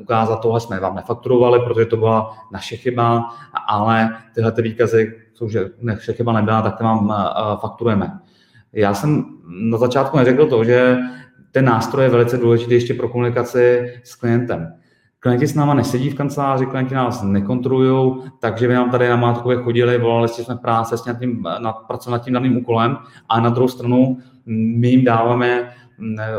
ukázat, 0.00 0.36
tohle 0.36 0.60
jsme 0.60 0.80
vám 0.80 0.96
nefakturovali, 0.96 1.60
protože 1.60 1.86
to 1.86 1.96
byla 1.96 2.36
naše 2.52 2.76
chyba, 2.76 3.28
ale 3.68 4.16
tyhle 4.34 4.52
ty 4.52 4.62
výkazy 4.62 5.22
že 5.46 5.70
naše 5.80 6.12
chyba 6.12 6.32
nebyla, 6.32 6.62
tak 6.62 6.78
to 6.78 6.84
vám 6.84 7.14
eh, 7.14 7.56
fakturujeme. 7.60 8.18
Já 8.72 8.94
jsem 8.94 9.24
na 9.70 9.78
začátku 9.78 10.16
neřekl 10.16 10.46
to, 10.46 10.64
že 10.64 10.96
ten 11.52 11.64
nástroj 11.64 12.04
je 12.04 12.10
velice 12.10 12.36
důležitý 12.36 12.74
ještě 12.74 12.94
pro 12.94 13.08
komunikaci 13.08 13.94
s 14.04 14.14
klientem. 14.14 14.74
Klienti 15.24 15.46
s 15.46 15.54
náma 15.54 15.74
nesedí 15.74 16.10
v 16.10 16.14
kanceláři, 16.14 16.66
klienti 16.66 16.94
nás 16.94 17.22
nekontrolují, 17.22 18.22
takže 18.38 18.68
by 18.68 18.74
nám 18.74 18.90
tady 18.90 19.08
na 19.08 19.16
mátkově 19.16 19.56
chodili, 19.56 19.98
volali 19.98 20.28
si 20.28 20.44
jsme 20.44 20.56
práce 20.56 20.98
s 20.98 21.02
tím, 21.20 21.42
nad, 21.42 21.72
pracovat 21.72 22.16
nad 22.16 22.24
tím 22.24 22.34
daným 22.34 22.56
úkolem 22.56 22.96
a 23.28 23.40
na 23.40 23.50
druhou 23.50 23.68
stranu 23.68 24.18
my 24.46 24.88
jim 24.88 25.04
dáváme 25.04 25.72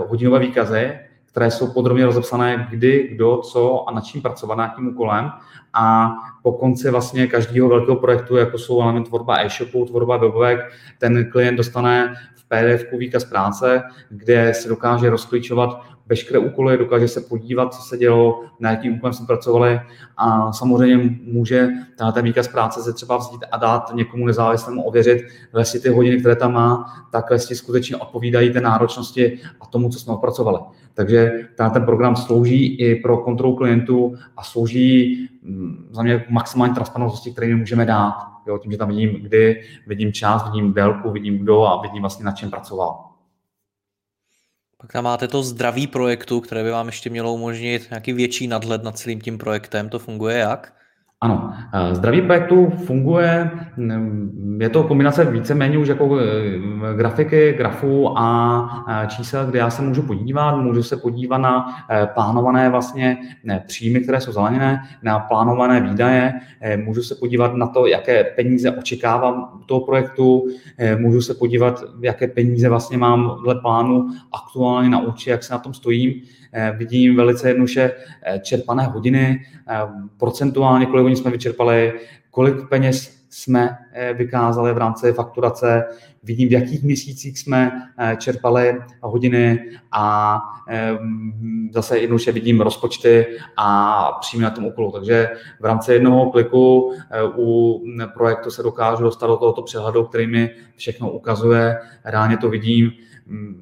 hodinové 0.07 0.39
výkazy, 0.39 0.99
které 1.25 1.51
jsou 1.51 1.73
podrobně 1.73 2.05
rozepsané, 2.05 2.67
kdy, 2.69 3.09
kdo, 3.15 3.37
co 3.37 3.89
a 3.89 3.91
nad 3.91 4.01
čím 4.01 4.21
pracovat, 4.21 4.55
nad 4.55 4.75
tím 4.75 4.87
úkolem. 4.87 5.31
A 5.73 6.11
po 6.43 6.51
konci 6.51 6.91
vlastně 6.91 7.27
každého 7.27 7.69
velkého 7.69 7.95
projektu, 7.95 8.35
jako 8.35 8.57
jsou 8.57 8.81
element 8.81 9.07
tvorba 9.07 9.37
e-shopu, 9.37 9.85
tvorba 9.85 10.17
webovek, 10.17 10.59
ten 10.99 11.29
klient 11.31 11.55
dostane 11.55 12.13
v 12.35 12.43
PDF 12.47 12.91
výkaz 12.97 13.25
práce, 13.25 13.83
kde 14.09 14.53
se 14.53 14.69
dokáže 14.69 15.09
rozklíčovat 15.09 15.81
veškeré 16.07 16.39
úkoly, 16.39 16.77
dokáže 16.77 17.07
se 17.07 17.21
podívat, 17.21 17.73
co 17.73 17.81
se 17.81 17.97
dělo, 17.97 18.43
na 18.59 18.71
jakým 18.71 18.93
úkolem 18.93 19.13
jsme 19.13 19.25
pracovali 19.25 19.79
a 20.17 20.51
samozřejmě 20.51 21.19
může 21.23 21.69
ten 22.13 22.25
výkaz 22.25 22.47
práce 22.47 22.83
se 22.83 22.93
třeba 22.93 23.17
vzít 23.17 23.43
a 23.51 23.57
dát 23.57 23.91
někomu 23.93 24.25
nezávislému 24.25 24.83
ověřit, 24.83 25.23
jestli 25.59 25.79
ty 25.79 25.89
hodiny, 25.89 26.19
které 26.19 26.35
tam 26.35 26.53
má, 26.53 26.85
tak 27.11 27.25
jestli 27.31 27.55
skutečně 27.55 27.97
odpovídají 27.97 28.53
té 28.53 28.61
náročnosti 28.61 29.39
a 29.61 29.65
tomu, 29.65 29.89
co 29.89 29.99
jsme 29.99 30.13
odpracovali. 30.13 30.59
Takže 30.93 31.31
ten 31.73 31.85
program 31.85 32.15
slouží 32.15 32.75
i 32.75 32.95
pro 32.95 33.17
kontrolu 33.17 33.55
klientů 33.55 34.15
a 34.37 34.43
slouží 34.43 35.17
mm, 35.43 35.87
za 35.91 36.03
mě 36.03 36.25
maximální 36.29 36.73
transparentnosti, 36.73 37.31
které 37.31 37.47
my 37.47 37.55
můžeme 37.55 37.85
dát. 37.85 38.13
Jo, 38.47 38.57
tím, 38.57 38.71
že 38.71 38.77
tam 38.77 38.87
vidím, 38.87 39.09
kdy, 39.09 39.63
vidím 39.87 40.13
čas, 40.13 40.45
vidím 40.45 40.73
délku, 40.73 41.11
vidím 41.11 41.37
kdo 41.37 41.63
a 41.63 41.81
vidím 41.81 42.01
vlastně, 42.01 42.25
na 42.25 42.31
čem 42.31 42.49
pracoval. 42.49 43.12
Pak 44.83 44.93
tam 44.93 45.03
máte 45.03 45.27
to 45.27 45.43
zdraví 45.43 45.87
projektu, 45.87 46.41
které 46.41 46.63
by 46.63 46.71
vám 46.71 46.87
ještě 46.87 47.09
mělo 47.09 47.33
umožnit 47.33 47.89
nějaký 47.89 48.13
větší 48.13 48.47
nadhled 48.47 48.83
nad 48.83 48.97
celým 48.97 49.21
tím 49.21 49.37
projektem. 49.37 49.89
To 49.89 49.99
funguje 49.99 50.37
jak? 50.37 50.82
Ano, 51.23 51.53
eh, 51.73 51.95
zdraví 51.95 52.21
projektu 52.21 52.69
funguje, 52.69 53.51
mm, 53.77 54.57
je 54.61 54.69
to 54.69 54.83
kombinace 54.83 55.25
víceméně 55.25 55.77
už 55.77 55.87
jako 55.87 56.19
eh, 56.19 56.95
grafiky, 56.97 57.53
grafů 57.57 58.17
a 58.17 58.85
eh, 58.89 59.07
čísel, 59.07 59.45
kde 59.45 59.59
já 59.59 59.69
se 59.69 59.81
můžu 59.81 60.01
podívat, 60.01 60.55
můžu 60.55 60.83
se 60.83 60.97
podívat 60.97 61.37
na 61.37 61.65
plánované 62.13 62.69
vlastně 62.69 63.17
příjmy, 63.67 63.99
které 63.99 64.21
jsou 64.21 64.31
zeleněné, 64.31 64.81
na 65.03 65.19
plánované 65.19 65.81
výdaje, 65.81 66.33
můžu 66.75 67.03
se 67.03 67.15
podívat 67.15 67.55
na 67.55 67.67
to, 67.67 67.87
jaké 67.87 68.23
peníze 68.23 68.71
očekávám 68.71 69.61
toho 69.65 69.81
projektu, 69.81 70.47
můžu 70.97 71.21
se 71.21 71.33
podívat, 71.33 71.83
jaké 72.01 72.27
peníze 72.27 72.69
vlastně 72.69 72.97
mám 72.97 73.37
dle 73.43 73.55
plánu 73.55 74.09
aktuálně 74.31 74.89
na 74.89 74.99
účtu, 74.99 75.29
jak 75.29 75.43
se 75.43 75.53
na 75.53 75.59
tom 75.59 75.73
stojím. 75.73 76.21
Vidím 76.77 77.15
velice 77.15 77.49
jednoduše 77.49 77.91
čerpané 78.41 78.83
hodiny, 78.83 79.45
procentuálně, 80.17 80.85
kolik 80.85 81.05
oni 81.05 81.15
jsme 81.15 81.31
vyčerpali, 81.31 81.93
kolik 82.31 82.69
peněz 82.69 83.23
jsme 83.33 83.77
eh, 83.93 84.13
vykázali 84.13 84.73
v 84.73 84.77
rámci 84.77 85.13
fakturace, 85.13 85.85
vidím, 86.23 86.49
v 86.49 86.51
jakých 86.51 86.83
měsících 86.83 87.39
jsme 87.39 87.71
eh, 87.97 88.15
čerpali 88.19 88.81
hodiny 89.01 89.59
a 89.91 90.39
eh, 90.69 90.97
zase 91.71 91.99
jednoduše 91.99 92.31
vidím 92.31 92.61
rozpočty 92.61 93.25
a 93.57 94.11
příjmy 94.21 94.43
na 94.43 94.49
tom 94.49 94.65
úkolu. 94.65 94.91
Takže 94.91 95.29
v 95.59 95.65
rámci 95.65 95.93
jednoho 95.93 96.31
kliku 96.31 96.93
u 97.37 97.81
projektu 98.13 98.51
se 98.51 98.63
dokážu 98.63 99.03
dostat 99.03 99.27
do 99.27 99.37
tohoto 99.37 99.61
přehledu, 99.61 100.03
který 100.03 100.27
mi 100.27 100.49
všechno 100.75 101.11
ukazuje, 101.11 101.77
reálně 102.05 102.37
to 102.37 102.49
vidím, 102.49 102.91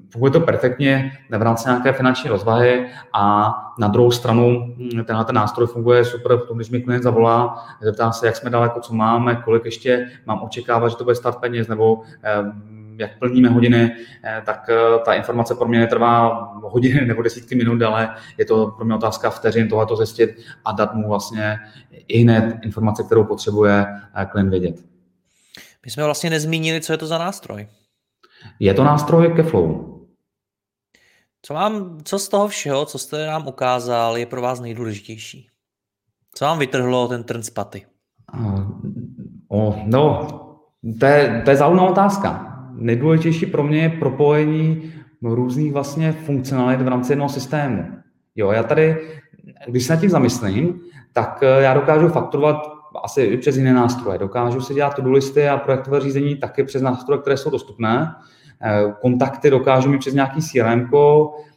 funguje 0.10 0.32
to 0.32 0.40
perfektně 0.40 1.12
v 1.30 1.42
rámci 1.42 1.70
nějaké 1.70 1.94
finanční 1.94 2.30
rozvahy 2.30 2.88
a 3.14 3.54
na 3.80 3.88
druhou 3.88 4.12
stranu 4.12 4.76
mm, 4.78 5.04
tenhle 5.06 5.26
ten 5.26 5.36
nástroj 5.36 5.68
funguje 5.68 6.06
super 6.06 6.38
v 6.38 6.48
tom, 6.48 6.58
když 6.58 6.70
mi 6.70 6.82
klient 6.82 7.04
zavolá, 7.04 7.66
zeptá 7.82 8.12
se, 8.12 8.26
jak 8.26 8.36
jsme 8.36 8.50
daleko, 8.50 8.80
co 8.80 8.94
máme, 8.94 9.36
kolik 9.36 9.66
ještě 9.66 10.12
mám 10.26 10.44
očekávat, 10.44 10.90
že 10.90 10.96
to 10.96 11.04
bude 11.04 11.16
stát 11.16 11.38
peněz, 11.38 11.68
nebo 11.68 12.02
jak 13.02 13.20
plníme 13.20 13.50
hodiny, 13.50 13.96
eh, 14.24 14.42
tak 14.46 14.70
eh, 14.70 15.00
ta 15.06 15.14
informace 15.14 15.56
pro 15.56 15.68
mě 15.68 15.80
netrvá 15.80 16.44
hodiny 16.64 17.06
nebo 17.06 17.22
desítky 17.22 17.56
minut, 17.56 17.82
ale 17.82 18.16
je 18.38 18.46
to 18.46 18.68
pro 18.68 18.86
mě 18.86 18.96
otázka 18.96 19.30
vteřin 19.30 19.70
tohleto 19.70 19.96
zjistit 19.96 20.30
a 20.66 20.72
dát 20.72 20.94
mu 20.94 21.08
vlastně 21.08 21.60
i 22.08 22.18
hned 22.20 22.56
informace, 22.64 23.04
kterou 23.04 23.24
potřebuje 23.24 23.86
eh, 24.16 24.26
klient 24.26 24.50
vědět. 24.50 24.76
My 25.86 25.92
jsme 25.92 26.04
vlastně 26.04 26.30
nezmínili, 26.30 26.82
co 26.82 26.94
je 26.94 26.98
to 26.98 27.08
za 27.08 27.18
nástroj. 27.18 27.68
Je 28.60 28.74
to 28.74 28.84
nástroj 28.84 29.34
ke 29.36 29.44
flow. 29.44 29.92
Co, 31.42 31.54
vám, 31.54 31.98
co 32.04 32.20
z 32.20 32.30
toho 32.30 32.48
všeho, 32.48 32.86
co 32.86 32.98
jste 32.98 33.28
nám 33.28 33.48
ukázal, 33.48 34.18
je 34.18 34.26
pro 34.26 34.42
vás 34.42 34.60
nejdůležitější? 34.60 35.48
Co 36.34 36.46
vám 36.46 36.60
vytrhlo 36.60 37.08
ten 37.08 37.24
trn 37.24 37.44
z 37.44 37.50
paty? 37.50 37.86
O, 39.50 39.82
no, 39.86 40.28
to 41.00 41.06
je, 41.06 41.42
to 41.46 41.50
je 41.50 41.58
zaujímavá 41.58 41.90
otázka. 41.90 42.58
Nejdůležitější 42.74 43.46
pro 43.46 43.64
mě 43.64 43.82
je 43.82 43.90
propojení 43.90 44.94
různých 45.22 45.74
vlastně 45.74 46.12
funkcionalit 46.12 46.82
v 46.82 46.88
rámci 46.88 47.12
jednoho 47.12 47.30
systému. 47.30 47.88
Jo, 48.36 48.52
já 48.52 48.64
tady, 48.64 48.98
když 49.68 49.86
se 49.86 49.94
nad 49.94 50.00
tím 50.00 50.10
zamyslím, 50.10 50.82
tak 51.14 51.44
eh, 51.44 51.62
já 51.62 51.74
dokážu 51.74 52.08
fakturovat 52.08 52.81
asi 53.04 53.22
i 53.22 53.38
přes 53.38 53.58
jiné 53.58 53.74
nástroje. 53.74 54.18
Dokážu 54.18 54.62
si 54.62 54.74
dělat 54.74 54.96
to 54.96 55.12
listy 55.12 55.50
a 55.50 55.58
projektové 55.58 56.00
řízení 56.00 56.36
taky 56.36 56.64
přes 56.64 56.82
nástroje, 56.82 57.22
které 57.22 57.38
jsou 57.38 57.50
dostupné. 57.50 58.16
Eh, 58.62 58.94
kontakty 59.02 59.50
dokážu 59.50 59.90
mít 59.90 60.00
přes 60.00 60.14
nějaký 60.14 60.42
CRM, 60.42 60.90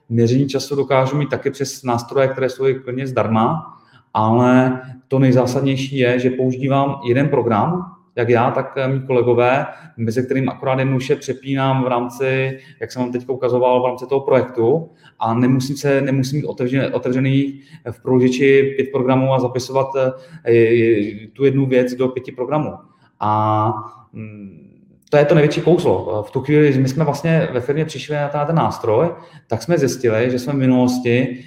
měření 0.08 0.48
času 0.48 0.76
dokážu 0.76 1.16
mít 1.16 1.30
taky 1.30 1.50
přes 1.50 1.82
nástroje, 1.82 2.28
které 2.28 2.50
jsou 2.50 2.64
plně 2.84 3.06
zdarma, 3.06 3.76
ale 4.14 4.80
to 5.08 5.18
nejzásadnější 5.18 5.98
je, 5.98 6.18
že 6.18 6.30
používám 6.30 7.00
jeden 7.08 7.28
program, 7.28 7.94
jak 8.16 8.28
já, 8.28 8.50
tak 8.50 8.78
mý 8.86 9.00
kolegové, 9.06 9.66
mezi 9.96 10.22
kterým 10.22 10.48
akorát 10.48 10.78
jednoduše 10.78 11.16
přepínám 11.16 11.84
v 11.84 11.88
rámci, 11.88 12.58
jak 12.80 12.92
jsem 12.92 13.02
vám 13.02 13.12
teď 13.12 13.28
ukazoval, 13.28 13.82
v 13.82 13.86
rámci 13.86 14.06
toho 14.06 14.20
projektu 14.20 14.90
a 15.18 15.34
nemusím, 15.34 15.76
se, 15.76 16.00
nemusím 16.00 16.38
mít 16.38 16.46
otevřený, 16.46 16.86
otevřený 16.86 17.60
v 17.90 18.02
průžiči 18.02 18.74
pět 18.76 18.92
programů 18.92 19.34
a 19.34 19.40
zapisovat 19.40 19.88
eh, 19.96 21.28
tu 21.32 21.44
jednu 21.44 21.66
věc 21.66 21.94
do 21.94 22.08
pěti 22.08 22.32
programů. 22.32 22.72
A 23.20 23.72
mm, 24.12 24.64
to 25.10 25.16
je 25.16 25.24
to 25.24 25.34
největší 25.34 25.60
kouzlo. 25.60 26.22
V 26.22 26.30
tu 26.30 26.40
chvíli, 26.40 26.64
když 26.64 26.78
my 26.78 26.88
jsme 26.88 27.04
vlastně 27.04 27.48
ve 27.52 27.60
firmě 27.60 27.84
přišli 27.84 28.16
na 28.34 28.44
ten 28.44 28.56
nástroj, 28.56 29.08
tak 29.46 29.62
jsme 29.62 29.78
zjistili, 29.78 30.30
že 30.30 30.38
jsme 30.38 30.52
v 30.52 30.56
minulosti 30.56 31.44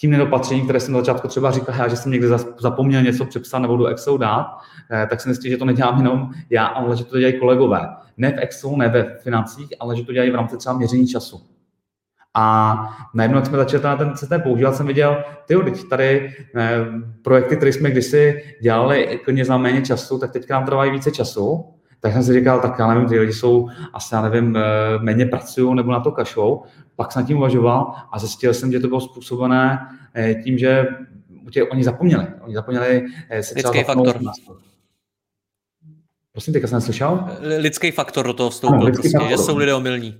tím 0.00 0.10
nedopatřením, 0.10 0.64
které 0.64 0.80
jsem 0.80 0.94
na 0.94 1.00
začátku 1.00 1.28
třeba 1.28 1.50
říkal, 1.50 1.88
že 1.88 1.96
jsem 1.96 2.12
někde 2.12 2.28
zapomněl 2.58 3.02
něco 3.02 3.24
přepsat 3.24 3.58
nebo 3.58 3.76
do 3.76 3.86
Excelu 3.86 4.18
dát, 4.18 4.46
eh, 4.92 5.06
tak 5.10 5.20
jsem 5.20 5.32
zjistil, 5.32 5.50
že 5.50 5.56
to 5.56 5.64
nedělám 5.64 5.98
jenom 5.98 6.30
já, 6.50 6.66
ale 6.66 6.96
že 6.96 7.04
to 7.04 7.18
dělají 7.18 7.38
kolegové. 7.38 7.88
Ne 8.16 8.32
v 8.32 8.38
Excelu, 8.38 8.76
ne 8.76 8.88
ve 8.88 9.16
financích, 9.18 9.68
ale 9.80 9.96
že 9.96 10.04
to 10.04 10.12
dělají 10.12 10.30
v 10.30 10.34
rámci 10.34 10.56
třeba 10.56 10.74
měření 10.74 11.06
času. 11.06 11.40
A 12.34 12.76
najednou, 13.14 13.38
jak 13.38 13.46
jsme 13.46 13.58
začali 13.58 13.98
ten 13.98 14.16
systém 14.16 14.40
používat, 14.40 14.76
jsem 14.76 14.86
viděl, 14.86 15.24
ty 15.46 15.56
teď 15.56 15.88
tady 15.88 16.34
eh, 16.56 16.84
projekty, 17.22 17.56
které 17.56 17.72
jsme 17.72 17.90
kdysi 17.90 18.42
dělali 18.62 19.20
klidně 19.24 19.44
za 19.44 19.58
méně 19.58 19.82
času, 19.82 20.18
tak 20.18 20.32
teďka 20.32 20.54
nám 20.54 20.66
trvají 20.66 20.90
více 20.90 21.10
času 21.10 21.64
tak 22.00 22.12
jsem 22.12 22.22
si 22.22 22.32
říkal, 22.32 22.60
tak 22.60 22.78
já 22.78 22.86
nevím, 22.94 23.08
ty 23.08 23.18
lidi 23.18 23.32
jsou 23.32 23.68
asi, 23.92 24.14
já 24.14 24.22
nevím, 24.22 24.56
eh, 24.56 24.62
méně 24.98 25.26
pracují 25.26 25.74
nebo 25.74 25.92
na 25.92 26.00
to 26.00 26.12
kašou. 26.12 26.62
Pak 27.00 27.12
jsem 27.12 27.22
nad 27.22 27.26
tím 27.26 27.36
uvažoval 27.36 27.94
a 28.12 28.18
zjistil 28.18 28.54
jsem, 28.54 28.72
že 28.72 28.80
to 28.80 28.88
bylo 28.88 29.00
způsobené 29.00 29.88
eh, 30.14 30.34
tím, 30.34 30.58
že 30.58 30.86
tě, 31.50 31.64
oni 31.64 31.84
zapomněli. 31.84 32.26
Oni 32.40 32.54
zapomněli 32.54 33.06
eh, 33.30 33.42
se 33.42 33.54
třeba 33.54 33.70
Lidský 33.70 33.84
faktor. 33.84 34.20
Prosím, 36.32 36.52
teďka 36.52 36.68
jsem 36.68 36.80
slyšel? 36.80 37.28
Lidský 37.58 37.90
faktor 37.90 38.26
do 38.26 38.32
toho 38.32 38.50
vstoupil, 38.50 38.82
ano, 38.82 38.92
prostě, 38.92 39.10
faktor. 39.18 39.30
že 39.30 39.38
jsou 39.38 39.56
lidé 39.56 39.74
omylní. 39.74 40.18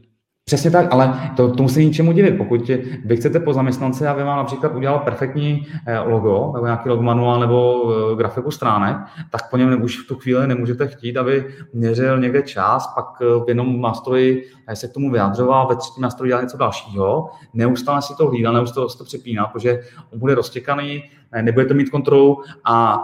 Přesně 0.51 0.71
tak, 0.71 0.87
ale 0.91 1.33
to, 1.37 1.51
to 1.51 1.63
musí 1.63 1.87
ničemu 1.87 2.13
divit. 2.13 2.37
Pokud 2.37 2.71
vy 3.05 3.17
chcete 3.17 3.41
po 3.41 3.53
zaměstnance, 3.53 4.09
aby 4.09 4.23
vám 4.23 4.37
například 4.37 4.75
udělal 4.75 4.99
perfektní 4.99 5.67
eh, 5.87 5.99
logo, 5.99 6.51
nebo 6.55 6.67
nějaký 6.67 6.89
logo 6.89 7.03
manuál, 7.03 7.41
nebo 7.41 7.85
eh, 8.13 8.17
grafiku 8.17 8.51
stránek, 8.51 8.97
tak 9.31 9.51
po 9.51 9.57
něm 9.57 9.83
už 9.83 9.99
v 9.99 10.09
tu 10.09 10.15
chvíli 10.17 10.47
nemůžete 10.47 10.87
chtít, 10.87 11.17
aby 11.17 11.55
měřil 11.73 12.21
někde 12.21 12.43
čas, 12.43 12.87
pak 12.95 13.07
eh, 13.23 13.25
v 13.25 13.49
jednom 13.49 13.81
nástroji 13.81 14.45
se 14.75 14.89
k 14.89 14.93
tomu 14.93 15.11
vyjadřoval, 15.11 15.69
ve 15.69 15.77
třetím 15.77 16.03
nástroji 16.03 16.29
dělal 16.29 16.43
něco 16.43 16.57
dalšího, 16.57 17.31
neustále 17.55 18.03
si 18.03 18.15
to 18.17 18.27
hlídá, 18.27 18.53
neustále 18.53 18.91
si 18.91 18.99
to 18.99 19.05
přepíná, 19.05 19.47
protože 19.47 19.81
on 20.13 20.19
bude 20.19 20.35
roztěkaný, 20.35 21.03
nebudete 21.43 21.75
mít 21.75 21.91
kontrolu 21.91 22.43
a 22.65 23.03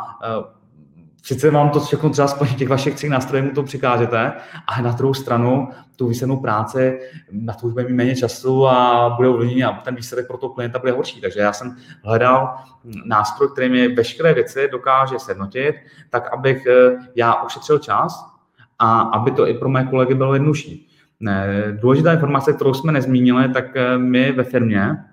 sice 1.27 1.51
vám 1.51 1.71
to 1.71 1.81
všechno 1.81 2.11
třeba 2.11 2.29
splní 2.29 2.55
těch 2.55 2.69
vašich 2.69 2.95
třech 2.95 3.11
nástrojů, 3.11 3.45
mu 3.45 3.51
to 3.51 3.62
přikážete, 3.62 4.33
ale 4.67 4.83
na 4.83 4.93
druhou 4.93 5.15
stranu 5.15 5.69
tu 5.97 6.09
výslednou 6.09 6.37
práci, 6.37 7.01
na 7.31 7.55
to 7.55 7.67
už 7.67 7.73
bude 7.73 7.85
mít 7.85 7.95
méně 7.95 8.17
času 8.17 8.69
a 8.69 9.11
bude 9.17 9.29
ovlivněný 9.29 9.65
a 9.65 9.73
ten 9.73 9.95
výsledek 9.95 10.27
pro 10.27 10.37
toho 10.37 10.53
klienta 10.53 10.79
bude 10.79 10.93
horší. 10.93 11.21
Takže 11.21 11.41
já 11.41 11.53
jsem 11.53 11.77
hledal 12.05 12.55
nástroj, 13.05 13.49
který 13.53 13.69
mi 13.69 13.89
veškeré 13.89 14.35
věci 14.35 14.69
dokáže 14.73 15.19
sjednotit, 15.19 15.75
tak 16.11 16.33
abych 16.33 16.67
eh, 16.67 16.97
já 17.15 17.43
ušetřil 17.43 17.79
čas 17.79 18.27
a 18.79 19.01
aby 19.01 19.31
to 19.31 19.49
i 19.49 19.55
pro 19.55 19.69
mé 19.69 19.85
kolegy 19.85 20.15
bylo 20.15 20.35
jednodušší. 20.35 20.89
Důležitá 21.81 22.12
informace, 22.12 22.53
kterou 22.53 22.75
jsme 22.75 22.93
nezmínili, 22.93 23.49
tak 23.49 23.77
eh, 23.77 23.99
my 23.99 24.33
ve 24.33 24.45
firmě 24.45 25.05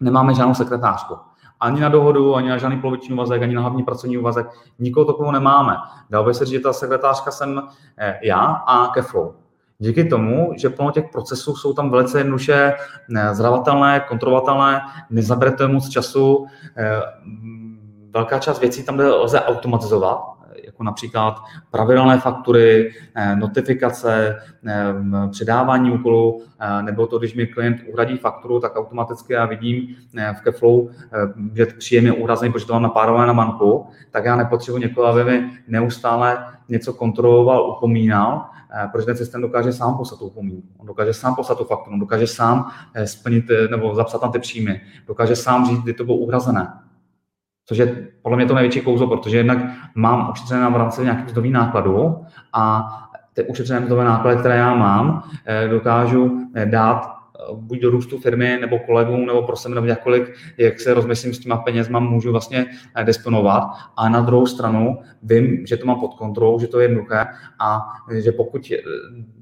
nemáme 0.00 0.34
žádnou 0.34 0.54
sekretářku 0.54 1.14
ani 1.60 1.80
na 1.80 1.88
dohodu, 1.88 2.36
ani 2.36 2.48
na 2.48 2.58
žádný 2.58 2.80
poloviční 2.80 3.14
úvazek, 3.14 3.42
ani 3.42 3.54
na 3.54 3.60
hlavní 3.60 3.82
pracovní 3.82 4.18
úvazek. 4.18 4.46
Nikoho 4.78 5.04
takového 5.04 5.32
nemáme. 5.32 5.76
Dal 6.10 6.24
by 6.24 6.34
se 6.34 6.44
říct, 6.44 6.52
že 6.52 6.60
ta 6.60 6.72
sekretářka 6.72 7.30
jsem 7.30 7.62
eh, 7.98 8.18
já 8.22 8.40
a 8.44 8.86
Keflow. 8.86 9.34
Díky 9.78 10.04
tomu, 10.04 10.52
že 10.56 10.68
plno 10.68 10.90
těch 10.90 11.04
procesů 11.12 11.56
jsou 11.56 11.72
tam 11.72 11.90
velice 11.90 12.20
jednoduše 12.20 12.74
eh, 13.16 13.34
zdravatelné, 13.34 14.00
kontrolovatelné, 14.00 14.80
nezabere 15.10 15.52
to 15.52 15.68
moc 15.68 15.88
času, 15.88 16.46
eh, 16.76 17.00
velká 18.10 18.38
část 18.38 18.60
věcí 18.60 18.84
tam 18.84 18.98
lze 18.98 19.40
automatizovat, 19.40 20.34
jako 20.66 20.84
například 20.84 21.42
pravidelné 21.70 22.18
faktury, 22.18 22.92
eh, 23.14 23.36
notifikace, 23.36 24.36
eh, 24.66 24.94
předávání 25.30 25.90
úkolů, 25.90 26.42
eh, 26.60 26.82
nebo 26.82 27.06
to, 27.06 27.18
když 27.18 27.34
mi 27.34 27.46
klient 27.46 27.76
uhradí 27.92 28.16
fakturu, 28.16 28.60
tak 28.60 28.76
automaticky 28.76 29.32
já 29.32 29.46
vidím 29.46 29.96
v 30.38 30.40
Keflow, 30.40 30.88
že 31.54 31.66
příjem 31.66 32.06
je 32.06 32.12
uhrazený, 32.12 32.52
protože 32.52 32.66
to 32.66 32.72
mám 32.72 32.82
napárované 32.82 33.26
na 33.26 33.34
banku, 33.34 33.86
tak 34.10 34.24
já 34.24 34.36
nepotřebuji 34.36 34.78
někoho, 34.78 35.06
aby 35.06 35.24
mi 35.24 35.50
neustále 35.68 36.46
něco 36.68 36.92
kontroloval, 36.92 37.70
upomínal, 37.70 38.46
protože 38.92 39.06
ten 39.06 39.16
systém 39.16 39.40
dokáže 39.40 39.72
sám 39.72 39.96
poslat 39.96 40.18
tu 40.18 40.26
upomínku. 40.26 40.68
On 40.78 40.86
dokáže 40.86 41.14
sám 41.14 41.34
poslat 41.34 41.58
tu 41.58 41.64
fakturu, 41.64 41.94
on 41.94 42.00
dokáže 42.00 42.26
sám 42.26 42.70
splnit 43.04 43.44
nebo 43.70 43.94
zapsat 43.94 44.20
tam 44.20 44.32
ty 44.32 44.38
příjmy, 44.38 44.80
dokáže 45.06 45.36
sám 45.36 45.66
říct, 45.66 45.82
kdy 45.82 45.92
to 45.92 46.04
bylo 46.04 46.16
uhrazené. 46.16 46.83
Což 47.66 47.78
je 47.78 48.08
podle 48.22 48.36
mě 48.36 48.46
to 48.46 48.54
největší 48.54 48.80
kouzlo, 48.80 49.06
protože 49.06 49.36
jednak 49.36 49.58
mám 49.94 50.30
ušetřené 50.30 50.70
v 50.70 50.76
rámci 50.76 51.02
nějakých 51.02 51.26
mzdových 51.26 51.52
nákladů 51.52 52.24
a 52.52 52.88
ty 53.34 53.44
ušetřené 53.44 53.80
mzdové 53.80 54.04
náklady, 54.04 54.36
které 54.36 54.56
já 54.56 54.74
mám, 54.74 55.22
eh, 55.46 55.68
dokážu 55.68 56.50
eh, 56.54 56.66
dát 56.66 57.04
eh, 57.04 57.42
buď 57.54 57.78
do 57.78 57.90
růstu 57.90 58.18
firmy, 58.18 58.58
nebo 58.60 58.78
kolegům, 58.78 59.26
nebo 59.26 59.42
prosím, 59.42 59.74
nebo 59.74 59.86
jakkoliv, 59.86 60.28
jak 60.58 60.80
se 60.80 60.94
rozmyslím 60.94 61.34
s 61.34 61.38
těma 61.38 61.56
penězma, 61.56 61.98
můžu 61.98 62.32
vlastně 62.32 62.66
disponovat. 63.04 63.62
A 63.96 64.08
na 64.08 64.20
druhou 64.20 64.46
stranu 64.46 64.98
vím, 65.22 65.66
že 65.66 65.76
to 65.76 65.86
mám 65.86 66.00
pod 66.00 66.14
kontrolou, 66.14 66.58
že 66.58 66.66
to 66.66 66.80
je 66.80 66.84
jednoduché 66.84 67.26
a 67.60 67.82
že 68.18 68.32
pokud 68.32 68.72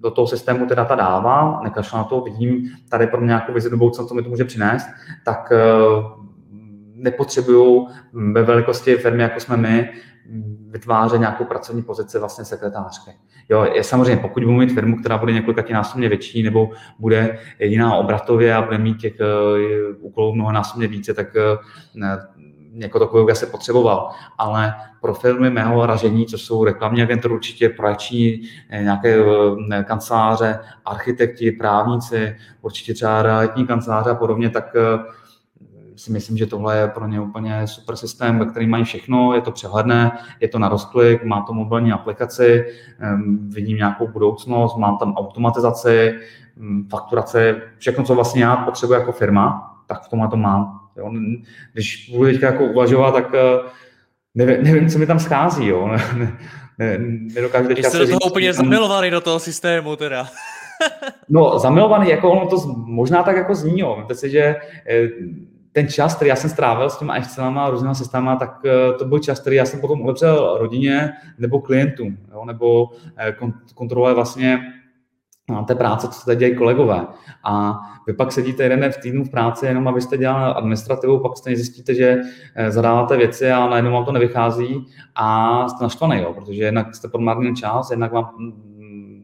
do 0.01 0.11
toho 0.11 0.27
systému 0.27 0.67
ty 0.67 0.75
data 0.75 0.95
dávám, 0.95 1.61
nekašlu 1.65 1.99
na 1.99 2.05
to, 2.05 2.21
vidím 2.21 2.71
tady 2.89 3.07
pro 3.07 3.21
mě 3.21 3.27
nějakou 3.27 3.53
vizi 3.53 3.71
do 3.71 3.77
budoucna, 3.77 4.05
co 4.05 4.15
mi 4.15 4.23
to 4.23 4.29
může 4.29 4.45
přinést, 4.45 4.87
tak 5.25 5.53
nepotřebují 7.03 7.87
ve 8.13 8.43
velikosti 8.43 8.97
firmy, 8.97 9.23
jako 9.23 9.41
jsme 9.41 9.57
my, 9.57 9.91
vytvářet 10.69 11.19
nějakou 11.19 11.45
pracovní 11.45 11.83
pozici 11.83 12.19
vlastně 12.19 12.45
sekretářky. 12.45 13.11
Jo, 13.49 13.67
je 13.75 13.85
samozřejmě, 13.85 14.17
pokud 14.17 14.45
budu 14.45 14.57
mít 14.57 14.75
firmu, 14.75 14.97
která 14.97 15.19
bude 15.19 15.33
několikanásobně 15.33 16.09
větší 16.09 16.43
nebo 16.43 16.71
bude 16.99 17.39
jiná 17.59 17.95
obratově 17.95 18.55
a 18.55 18.63
bude 18.63 18.79
mít 18.79 19.01
těch 19.01 19.15
uh, 19.21 20.07
úkolů 20.07 20.35
mnohonásobně 20.35 20.89
více, 20.89 21.15
tak 21.15 21.27
uh, 21.35 22.03
někoho 22.73 23.07
takového 23.07 23.29
já 23.29 23.35
se 23.35 23.47
potřeboval. 23.47 24.11
Ale 24.39 24.75
pro 25.01 25.15
firmy 25.15 25.51
mého 25.51 25.87
ražení, 25.87 26.27
co 26.27 26.39
jsou 26.39 26.65
reklamní 26.65 27.03
agentury, 27.03 27.35
určitě 27.35 27.69
projekční, 27.69 28.43
eh, 28.71 28.83
nějaké 28.83 29.17
kanceláře, 29.85 30.59
architekti, 30.85 31.53
právníci, 31.53 32.37
určitě 32.63 32.95
třeba 32.95 33.23
realitní 33.23 33.67
kanceláře 33.67 34.11
a 34.11 34.15
podobně, 34.15 34.51
tak 34.51 34.77
si 36.03 36.13
myslím, 36.13 36.37
že 36.37 36.47
tohle 36.47 36.79
je 36.79 36.89
pro 36.89 37.07
ně 37.07 37.21
úplně 37.21 37.67
super 37.67 37.97
systém, 37.97 38.39
ve 38.39 38.47
kterém 38.47 38.71
mají 38.71 38.85
všechno, 38.85 39.35
je 39.35 39.41
to 39.41 39.51
přehledné, 39.51 40.11
je 40.41 40.49
to 40.49 40.59
na 40.59 40.69
rozklik, 40.69 41.25
má 41.25 41.43
to 41.43 41.55
mobilní 41.55 41.93
aplikaci, 41.93 42.65
vidím 43.49 43.77
nějakou 43.77 44.09
budoucnost, 44.09 44.77
mám 44.77 44.99
tam 44.99 45.15
automatizaci, 45.15 46.15
fakturace, 46.91 47.61
všechno, 47.79 48.05
co 48.05 48.15
vlastně 48.15 48.45
já 48.45 48.57
potřebuji 48.57 48.93
jako 48.93 49.13
firma, 49.13 49.77
tak 49.87 50.03
v 50.03 50.09
tomhle 50.09 50.29
to 50.29 50.37
mám. 50.37 50.81
Jo. 50.97 51.13
Když 51.73 52.11
budu 52.11 52.25
teďka 52.25 52.47
jako 52.47 52.65
uvažovat, 52.65 53.13
tak 53.13 53.35
eh, 53.35 53.69
nevím, 54.35 54.63
nevím, 54.63 54.89
co 54.89 54.99
mi 54.99 55.07
tam 55.07 55.19
schází. 55.19 55.67
Jo. 55.67 55.91
Ne, 56.79 56.99
ne, 56.99 57.19
nedokážu 57.35 57.69
teďka 57.69 57.89
Jste 57.89 57.99
do 57.99 58.07
toho 58.07 58.19
říct, 58.19 58.31
úplně 58.31 58.53
zamilovaný 58.53 59.11
do 59.11 59.21
toho 59.21 59.39
systému 59.39 59.97
teda. 59.97 60.27
no, 61.29 61.59
zamilovaný, 61.59 62.11
jako 62.11 62.31
ono 62.31 62.47
to 62.47 62.57
možná 62.77 63.23
tak 63.23 63.37
jako 63.37 63.55
zní, 63.55 63.81
jo. 63.81 63.97
Myslím 63.97 64.17
si, 64.17 64.31
že 64.31 64.57
eh, 64.87 65.09
ten 65.73 65.89
čas, 65.89 66.15
který 66.15 66.29
já 66.29 66.37
jsem 66.37 66.51
strávil 66.51 66.91
s 66.91 66.99
těma 66.99 67.15
Excelama 67.15 67.65
a 67.65 67.71
různýma 67.71 67.95
systémama, 67.95 68.37
tak 68.37 68.63
eh, 68.65 68.93
to 68.99 69.05
byl 69.05 69.19
čas, 69.19 69.41
který 69.41 69.57
já 69.57 69.67
jsem 69.67 69.81
potom 69.81 70.01
ulepšil 70.01 70.59
rodině 70.59 71.13
nebo 71.39 71.61
klientům, 71.61 72.19
jo, 72.33 72.45
nebo 72.45 72.91
eh, 73.17 73.37
kontroluje 73.75 74.15
vlastně 74.15 74.61
té 75.67 75.75
práce, 75.75 76.09
co 76.09 76.21
se 76.21 76.37
dělají 76.37 76.57
kolegové. 76.57 77.07
A 77.45 77.79
vy 78.07 78.13
pak 78.13 78.33
sedíte 78.33 78.63
jeden 78.63 78.93
v 78.93 78.97
týdnu 78.97 79.25
v 79.25 79.31
práci, 79.31 79.67
jenom 79.67 79.89
abyste 79.89 80.19
dělali 80.19 80.55
administrativu, 80.55 81.21
pak 81.21 81.37
stejně 81.37 81.57
zjistíte, 81.57 81.95
že 81.95 82.21
eh, 82.55 82.71
zadáváte 82.71 83.17
věci 83.17 83.51
a 83.51 83.69
najednou 83.69 83.93
vám 83.93 84.05
to 84.05 84.13
nevychází 84.13 84.87
a 85.15 85.69
jste 85.69 85.85
naštvaný, 85.85 86.23
jo, 86.23 86.35
protože 86.35 86.63
jednak 86.63 86.95
jste 86.95 87.09
podmarný 87.09 87.55
čas, 87.55 87.91
jednak 87.91 88.13
vám 88.13 88.35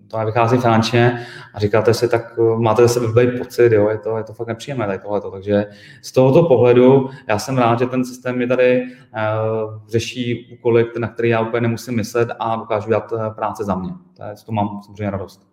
to 0.09 0.19
nevychází 0.19 0.59
finančně 0.59 1.27
a 1.55 1.61
říkáte 1.61 1.95
si, 1.95 2.09
tak 2.09 2.39
eh, 2.39 2.59
máte 2.59 2.83
zase 2.83 3.01
blbý 3.01 3.39
pocit, 3.39 3.73
jo, 3.73 3.89
je 3.89 3.99
to, 3.99 4.17
je 4.17 4.25
to 4.25 4.33
fakt 4.33 4.49
nepříjemné 4.49 4.87
tady 4.87 4.99
tohleto. 4.99 5.31
Takže 5.31 5.67
z 6.03 6.13
tohoto 6.13 6.43
pohledu 6.43 7.11
já 7.29 7.39
jsem 7.39 7.59
rád, 7.59 7.79
že 7.79 7.87
ten 7.87 8.05
systém 8.05 8.39
mi 8.39 8.47
tady 8.47 8.83
uh, 8.83 9.89
řeší 9.89 10.49
úkoly, 10.59 10.87
na 10.99 11.09
které 11.09 11.29
já 11.29 11.41
úplně 11.41 11.61
nemusím 11.61 11.97
myslet 11.97 12.29
a 12.39 12.57
dokážu 12.57 12.89
dělat 12.89 13.13
práce 13.35 13.65
za 13.65 13.75
mě. 13.75 13.91
To, 14.17 14.23
je, 14.23 14.35
to 14.47 14.53
mám 14.53 14.81
samozřejmě 14.83 15.11
radost 15.11 15.49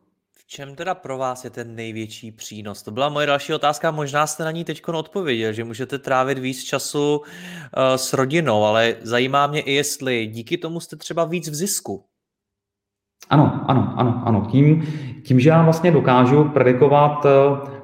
čem 0.48 0.76
teda 0.76 0.96
pro 0.96 1.18
vás 1.18 1.44
je 1.44 1.50
ten 1.50 1.76
největší 1.76 2.32
přínos? 2.32 2.84
To 2.84 2.92
byla 2.92 3.10
moje 3.10 3.28
další 3.28 3.54
otázka, 3.54 3.92
možná 3.92 4.28
jste 4.28 4.44
na 4.44 4.52
ní 4.52 4.64
teď 4.64 4.88
odpověděl, 4.88 5.54
že 5.54 5.64
můžete 5.64 6.00
trávit 6.00 6.38
víc 6.38 6.64
času 6.64 7.18
uh, 7.18 7.24
s 7.96 8.14
rodinou, 8.14 8.64
ale 8.64 8.96
zajímá 9.02 9.48
mě 9.48 9.62
i 9.62 9.74
jestli 9.74 10.28
díky 10.28 10.58
tomu 10.58 10.80
jste 10.80 10.96
třeba 10.96 11.26
víc 11.26 11.50
v 11.50 11.56
zisku. 11.56 12.06
Ano, 13.30 13.64
ano, 13.68 13.94
ano, 13.96 14.22
ano. 14.26 14.48
Tím, 14.52 14.84
tím 15.24 15.40
že 15.40 15.50
já 15.50 15.64
vlastně 15.64 15.92
dokážu 15.92 16.44
predikovat 16.44 17.26
uh, 17.26 17.76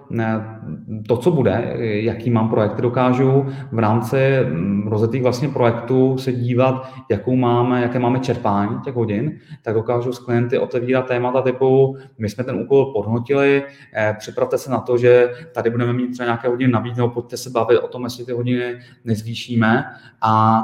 to, 1.07 1.17
co 1.17 1.31
bude, 1.31 1.75
jaký 1.79 2.29
mám 2.29 2.49
projekt, 2.49 2.81
dokážu 2.81 3.45
v 3.71 3.79
rámci 3.79 4.17
mm, 4.49 4.87
rozjetých 4.87 5.23
vlastně 5.23 5.49
projektů 5.49 6.17
se 6.17 6.33
dívat, 6.33 6.93
jakou 7.09 7.35
máme, 7.35 7.81
jaké 7.81 7.99
máme 7.99 8.19
čerpání 8.19 8.79
těch 8.83 8.93
hodin, 8.93 9.39
tak 9.63 9.73
dokážu 9.73 10.13
s 10.13 10.19
klienty 10.19 10.57
otevírat 10.59 11.07
témata 11.07 11.41
typu, 11.41 11.97
my 12.17 12.29
jsme 12.29 12.43
ten 12.43 12.55
úkol 12.55 12.93
podhodnotili, 12.93 13.63
eh, 13.93 14.15
připravte 14.19 14.57
se 14.57 14.71
na 14.71 14.79
to, 14.79 14.97
že 14.97 15.31
tady 15.53 15.69
budeme 15.69 15.93
mít 15.93 16.11
třeba 16.11 16.25
nějaké 16.25 16.47
hodiny 16.47 16.71
navíc, 16.71 16.97
nebo 16.97 17.09
pojďte 17.09 17.37
se 17.37 17.49
bavit 17.49 17.79
o 17.79 17.87
tom, 17.87 18.03
jestli 18.03 18.25
ty 18.25 18.31
hodiny 18.31 18.79
nezvýšíme 19.05 19.85
a 20.21 20.63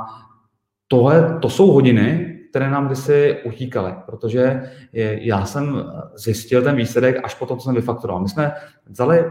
tohle, 0.87 1.37
to 1.41 1.49
jsou 1.49 1.71
hodiny, 1.71 2.36
které 2.49 2.69
nám 2.69 2.85
kdysi 2.87 3.37
utíkaly, 3.45 3.93
protože 4.05 4.69
já 4.93 5.45
jsem 5.45 5.85
zjistil 6.15 6.61
ten 6.61 6.75
výsledek 6.75 7.19
až 7.23 7.35
po 7.35 7.45
tom, 7.45 7.57
co 7.57 7.63
jsem 7.63 7.75
vyfakturoval. 7.75 8.21
My 8.21 8.29
jsme 8.29 8.51
vzali, 8.89 9.25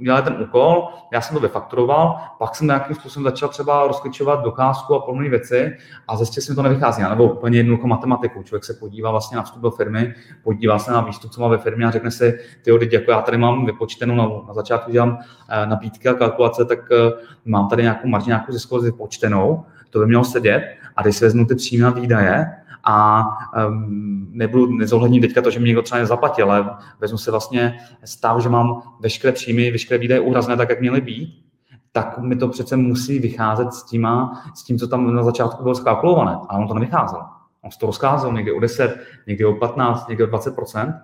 udělali 0.00 0.22
ten 0.22 0.36
úkol, 0.42 0.88
já 1.12 1.20
jsem 1.20 1.36
to 1.36 1.40
vyfakturoval, 1.40 2.16
pak 2.38 2.54
jsem 2.54 2.66
nějakým 2.66 2.96
způsobem 2.96 3.24
začal 3.24 3.48
třeba 3.48 3.86
rozklíčovat 3.86 4.44
dokázku 4.44 4.94
a 4.94 5.00
podobné 5.00 5.28
věci 5.28 5.76
a 6.08 6.16
zjistil 6.16 6.42
jsem, 6.42 6.52
že 6.52 6.56
to 6.56 6.62
nevychází. 6.62 7.02
Nebo 7.02 7.32
úplně 7.32 7.58
jednoduchou 7.58 7.86
matematiku. 7.86 8.42
Člověk 8.42 8.64
se 8.64 8.74
podívá 8.74 9.10
vlastně 9.10 9.36
na 9.36 9.42
vstup 9.42 9.62
do 9.62 9.70
firmy, 9.70 10.14
podívá 10.42 10.78
se 10.78 10.92
na 10.92 11.00
výstup, 11.00 11.30
co 11.30 11.40
má 11.40 11.48
ve 11.48 11.58
firmě 11.58 11.86
a 11.86 11.90
řekne 11.90 12.10
si, 12.10 12.38
ty 12.62 12.78
teď 12.78 12.92
jako 12.92 13.10
já 13.10 13.22
tady 13.22 13.38
mám 13.38 13.66
vypočtenou 13.66 14.14
na, 14.14 14.28
na 14.48 14.54
začátku 14.54 14.90
dělám 14.90 15.18
eh, 15.48 15.66
nabídky 15.66 16.08
a 16.08 16.14
kalkulace, 16.14 16.64
tak 16.64 16.78
eh, 16.92 17.12
mám 17.44 17.68
tady 17.68 17.82
nějakou 17.82 18.08
marži, 18.08 18.28
nějakou 18.28 18.52
ziskovost 18.52 18.84
vypočtenou, 18.84 19.64
to 19.90 19.98
by 19.98 20.06
mělo 20.06 20.24
sedět 20.24 20.62
a 20.96 21.02
když 21.02 21.16
si 21.16 21.24
vezmu 21.24 21.46
ty 21.46 21.54
příjmy 21.54 21.84
a 21.84 21.90
výdaje 21.90 22.46
a 22.84 23.24
um, 23.68 24.28
nebudu 24.30 24.72
nezohlednit 24.72 25.22
teďka 25.22 25.42
to, 25.42 25.50
že 25.50 25.60
mi 25.60 25.66
někdo 25.66 25.82
třeba 25.82 25.98
nezaplatil, 25.98 26.50
ale 26.52 26.70
vezmu 27.00 27.18
si 27.18 27.30
vlastně 27.30 27.78
stav, 28.04 28.42
že 28.42 28.48
mám 28.48 28.82
veškeré 29.00 29.32
příjmy, 29.32 29.70
veškeré 29.70 29.98
výdaje 29.98 30.20
uhrazené 30.20 30.56
tak, 30.56 30.70
jak 30.70 30.80
měly 30.80 31.00
být, 31.00 31.44
tak 31.92 32.18
mi 32.18 32.36
to 32.36 32.48
přece 32.48 32.76
musí 32.76 33.18
vycházet 33.18 33.72
s, 33.72 33.84
tíma, 33.84 34.42
s 34.54 34.62
tím, 34.62 34.78
co 34.78 34.88
tam 34.88 35.14
na 35.14 35.22
začátku 35.22 35.62
bylo 35.62 35.74
skalkulované. 35.74 36.38
Ale 36.48 36.60
on 36.60 36.68
to 36.68 36.74
nevycházelo. 36.74 37.22
On 37.62 37.70
se 37.70 37.78
to 37.78 37.86
rozcházel 37.86 38.32
někdy 38.32 38.52
o 38.52 38.60
10, 38.60 39.00
někdy 39.26 39.44
o 39.44 39.52
15, 39.52 40.08
někdy 40.08 40.24
o 40.24 40.26
20% 40.26 41.00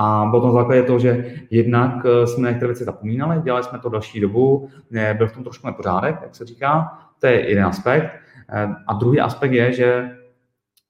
a 0.00 0.26
bylo 0.30 0.42
to 0.42 0.46
na 0.46 0.52
základě 0.52 0.82
toho, 0.82 0.98
že 0.98 1.34
jednak 1.50 1.92
eh, 2.06 2.26
jsme 2.26 2.48
některé 2.48 2.66
věci 2.66 2.84
zapomínali, 2.84 3.42
dělali 3.42 3.64
jsme 3.64 3.78
to 3.78 3.88
další 3.88 4.20
dobu, 4.20 4.68
byl 4.90 5.28
v 5.28 5.32
tom 5.32 5.42
trošku 5.42 5.66
nepořádek, 5.66 6.16
jak 6.22 6.34
se 6.34 6.44
říká, 6.44 6.98
to 7.18 7.26
je 7.26 7.48
jeden 7.48 7.64
aspekt. 7.64 8.10
Eh, 8.52 8.68
a 8.86 8.94
druhý 8.94 9.20
aspekt 9.20 9.52
je, 9.52 9.72
že 9.72 10.10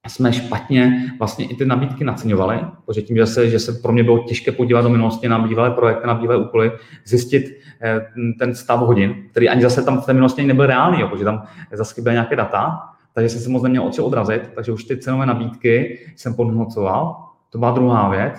jsme 0.09 0.33
špatně 0.33 1.13
vlastně 1.19 1.47
i 1.47 1.57
ty 1.57 1.67
nabídky 1.67 2.05
naceňovali, 2.05 2.61
protože 2.87 3.03
tím, 3.03 3.17
že 3.17 3.27
se, 3.27 3.51
že 3.51 3.59
se 3.59 3.73
pro 3.73 3.93
mě 3.93 4.05
bylo 4.05 4.19
těžké 4.19 4.53
podívat 4.53 4.83
do 4.83 4.89
minulosti 4.89 5.29
na 5.29 5.39
bývalé 5.39 5.71
projekty, 5.71 6.07
na 6.07 6.15
bývalé 6.15 6.41
úkoly, 6.41 6.73
zjistit 7.05 7.59
eh, 7.83 8.01
ten 8.39 8.55
stav 8.55 8.81
hodin, 8.81 9.15
který 9.31 9.49
ani 9.49 9.63
zase 9.63 9.83
tam 9.83 10.01
v 10.01 10.07
té 10.07 10.13
minulosti 10.13 10.43
nebyl 10.43 10.67
reálný, 10.67 11.05
protože 11.11 11.25
tam 11.25 11.43
zase 11.73 11.95
chyběly 11.95 12.15
nějaké 12.15 12.37
data, 12.37 12.81
takže 13.13 13.29
jsem 13.29 13.41
se 13.41 13.49
moc 13.49 13.63
neměl 13.63 13.87
oči 13.87 14.01
odrazit, 14.01 14.51
takže 14.55 14.73
už 14.73 14.85
ty 14.85 14.97
cenové 14.97 15.27
nabídky 15.27 16.01
jsem 16.17 16.35
podhodnocoval, 16.35 17.25
to 17.51 17.59
byla 17.59 17.71
druhá 17.71 18.09
věc. 18.09 18.35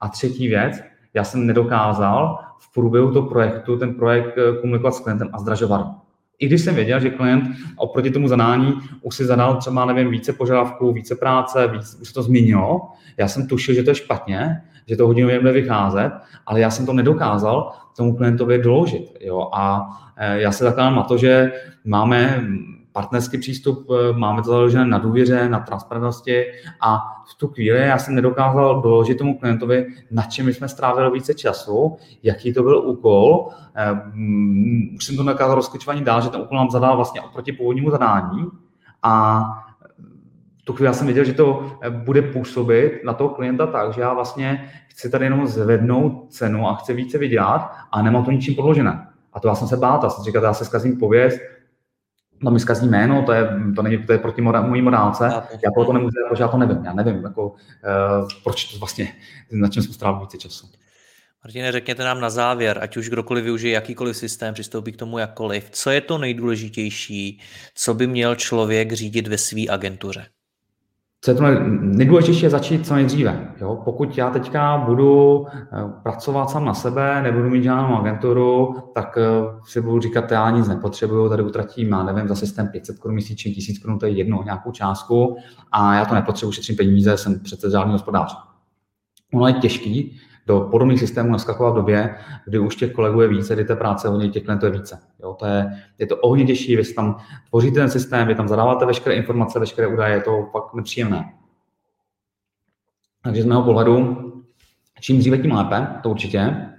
A 0.00 0.08
třetí 0.08 0.48
věc, 0.48 0.82
já 1.14 1.24
jsem 1.24 1.46
nedokázal 1.46 2.38
v 2.58 2.74
průběhu 2.74 3.12
toho 3.12 3.28
projektu 3.28 3.78
ten 3.78 3.94
projekt 3.94 4.38
eh, 4.38 4.60
komunikovat 4.60 4.94
s 4.94 5.00
klientem 5.00 5.28
a 5.32 5.38
zdražovat 5.38 6.03
i 6.38 6.46
když 6.46 6.60
jsem 6.60 6.74
věděl, 6.74 7.00
že 7.00 7.10
klient 7.10 7.44
oproti 7.76 8.10
tomu 8.10 8.28
zadání 8.28 8.74
už 9.02 9.16
si 9.16 9.24
zadal 9.24 9.56
třeba, 9.56 9.84
nevím, 9.84 10.10
více 10.10 10.32
požadavků, 10.32 10.92
více 10.92 11.14
práce, 11.14 11.68
víc, 11.68 11.98
už 12.02 12.08
se 12.08 12.14
to 12.14 12.22
změnilo, 12.22 12.80
já 13.16 13.28
jsem 13.28 13.46
tušil, 13.46 13.74
že 13.74 13.82
to 13.82 13.90
je 13.90 13.94
špatně, 13.94 14.62
že 14.86 14.96
to 14.96 15.06
hodinově 15.06 15.40
bude 15.40 15.52
vycházet, 15.52 16.12
ale 16.46 16.60
já 16.60 16.70
jsem 16.70 16.86
to 16.86 16.92
nedokázal 16.92 17.72
tomu 17.96 18.16
klientovi 18.16 18.58
doložit. 18.58 19.16
Jo? 19.20 19.50
A 19.52 19.88
eh, 20.16 20.40
já 20.40 20.52
se 20.52 20.64
zakládám 20.64 20.96
na 20.96 21.02
to, 21.02 21.18
že 21.18 21.52
máme 21.84 22.44
partnerský 22.94 23.38
přístup, 23.38 23.88
eh, 23.90 24.12
máme 24.12 24.42
to 24.42 24.48
založené 24.48 24.84
na 24.86 24.98
důvěře, 24.98 25.48
na 25.48 25.60
transparentnosti 25.60 26.44
a 26.80 26.98
v 27.30 27.34
tu 27.34 27.48
chvíli 27.48 27.78
já 27.78 27.98
jsem 27.98 28.14
nedokázal 28.14 28.82
doložit 28.82 29.18
tomu 29.18 29.38
klientovi, 29.38 29.86
na 30.10 30.22
čem 30.22 30.48
jsme 30.48 30.68
strávili 30.68 31.10
více 31.10 31.34
času, 31.34 31.96
jaký 32.22 32.52
to 32.52 32.62
byl 32.62 32.78
úkol. 32.78 33.48
Eh, 33.76 34.02
už 34.96 35.04
jsem 35.04 35.16
to 35.16 35.22
nedokázal 35.22 35.54
rozklíčování 35.54 36.04
dál, 36.04 36.20
že 36.20 36.28
ten 36.28 36.40
úkol 36.40 36.58
nám 36.58 36.70
zadal 36.70 36.96
vlastně 36.96 37.20
oproti 37.20 37.52
původnímu 37.52 37.90
zadání 37.90 38.46
a 39.02 39.44
v 40.58 40.64
tu 40.64 40.72
chvíli 40.72 40.86
já 40.86 40.92
jsem 40.92 41.06
věděl, 41.06 41.24
že 41.24 41.32
to 41.32 41.66
eh, 41.82 41.90
bude 41.90 42.22
působit 42.22 43.00
na 43.04 43.12
toho 43.12 43.30
klienta 43.30 43.66
tak, 43.66 43.92
že 43.92 44.00
já 44.00 44.14
vlastně 44.14 44.70
chci 44.88 45.10
tady 45.10 45.26
jenom 45.26 45.46
zvednout 45.46 46.26
cenu 46.30 46.68
a 46.68 46.74
chci 46.74 46.94
více 46.94 47.18
vydělat 47.18 47.70
a 47.92 48.02
nemám 48.02 48.24
to 48.24 48.30
ničím 48.30 48.54
podložené. 48.54 49.08
A 49.32 49.40
to 49.40 49.48
já 49.48 49.54
jsem 49.54 49.68
se 49.68 49.76
bál, 49.76 50.00
já 50.02 50.10
jsem 50.10 50.24
říkal, 50.24 50.42
já 50.42 50.54
se 50.54 50.64
zkazím 50.64 50.98
pověst, 50.98 51.40
to 52.44 52.50
mi 52.50 52.60
zkazí 52.60 52.88
jméno, 52.88 53.22
to 53.22 53.32
je, 53.32 53.48
to 53.76 53.82
není, 53.82 53.98
to 54.06 54.12
je 54.12 54.18
proti 54.18 54.42
mora, 54.42 54.62
mojí 54.62 54.82
morálce. 54.82 55.24
Já 55.64 55.84
to 55.84 55.92
nemůžu, 55.92 56.16
protože 56.28 56.42
já 56.42 56.48
to 56.48 56.56
nevím. 56.56 56.84
Já 56.84 56.92
nevím, 56.92 57.24
jako, 57.24 57.48
uh, 57.48 58.28
proč 58.44 58.64
to 58.64 58.78
vlastně, 58.78 59.12
na 59.52 59.68
čem 59.68 59.82
jsme 59.82 59.94
strávili 59.94 60.24
více 60.24 60.38
času. 60.38 60.66
Martine, 61.44 61.72
řekněte 61.72 62.04
nám 62.04 62.20
na 62.20 62.30
závěr, 62.30 62.78
ať 62.82 62.96
už 62.96 63.08
kdokoliv 63.08 63.44
využije 63.44 63.74
jakýkoliv 63.74 64.16
systém, 64.16 64.54
přistoupí 64.54 64.92
k 64.92 64.96
tomu 64.96 65.18
jakkoliv, 65.18 65.70
co 65.70 65.90
je 65.90 66.00
to 66.00 66.18
nejdůležitější, 66.18 67.40
co 67.74 67.94
by 67.94 68.06
měl 68.06 68.34
člověk 68.34 68.92
řídit 68.92 69.28
ve 69.28 69.38
své 69.38 69.62
agentuře? 69.70 70.26
Co 71.24 71.30
je 71.30 71.34
to 71.34 71.42
nejdůležitější 71.80 72.42
je 72.42 72.50
začít 72.50 72.86
co 72.86 72.94
nejdříve. 72.94 73.52
Jo? 73.60 73.80
Pokud 73.84 74.18
já 74.18 74.30
teďka 74.30 74.78
budu 74.78 75.46
eh, 75.52 75.92
pracovat 76.02 76.50
sám 76.50 76.64
na 76.64 76.74
sebe, 76.74 77.22
nebudu 77.22 77.50
mít 77.50 77.62
žádnou 77.62 77.96
agenturu, 77.96 78.76
tak 78.94 79.18
eh, 79.18 79.60
si 79.66 79.80
budu 79.80 80.00
říkat, 80.00 80.30
já 80.32 80.50
nic 80.50 80.68
nepotřebuju, 80.68 81.28
tady 81.28 81.42
utratím, 81.42 81.88
já 81.88 82.02
nevím, 82.02 82.28
za 82.28 82.34
systém 82.34 82.68
500 82.68 82.98
korun 82.98 83.14
měsíčně, 83.14 83.52
1000 83.52 83.78
korun, 83.78 83.98
to 83.98 84.06
je 84.06 84.12
jedno, 84.12 84.42
nějakou 84.44 84.72
částku 84.72 85.36
a 85.72 85.94
já 85.94 86.04
to 86.04 86.14
nepotřebuji, 86.14 86.52
šetřím 86.52 86.76
peníze, 86.76 87.16
jsem 87.16 87.40
přece 87.40 87.70
žádný 87.70 87.92
hospodář. 87.92 88.36
Ono 89.34 89.46
je 89.46 89.52
těžký 89.52 90.20
do 90.46 90.60
podobných 90.60 90.98
systémů 90.98 91.32
naskakovat 91.32 91.72
v 91.72 91.76
době, 91.76 92.16
kdy 92.44 92.58
už 92.58 92.76
těch 92.76 92.92
kolegů 92.92 93.20
je 93.20 93.28
více, 93.28 93.54
kdy 93.54 93.64
té 93.64 93.76
práce 93.76 94.08
hodně 94.08 94.28
těch 94.28 94.42
klientů 94.42 94.66
je 94.66 94.72
více. 94.72 94.98
Jo, 95.22 95.34
to 95.34 95.46
je, 95.46 95.82
je 95.98 96.06
to 96.06 96.16
o 96.16 96.28
hodně 96.28 96.44
těžší, 96.44 96.76
vy 96.76 96.94
tam 96.94 97.16
tvoříte 97.48 97.80
ten 97.80 97.90
systém, 97.90 98.28
vy 98.28 98.34
tam 98.34 98.48
zadáváte 98.48 98.86
veškeré 98.86 99.16
informace, 99.16 99.58
veškeré 99.58 99.86
údaje, 99.86 100.14
je 100.14 100.20
to 100.20 100.48
fakt 100.52 100.74
nepříjemné. 100.74 101.32
Takže 103.22 103.42
z 103.42 103.46
mého 103.46 103.62
pohledu, 103.62 104.20
čím 105.00 105.18
dříve, 105.18 105.38
tím 105.38 105.52
lépe, 105.52 105.86
to 106.02 106.10
určitě. 106.10 106.70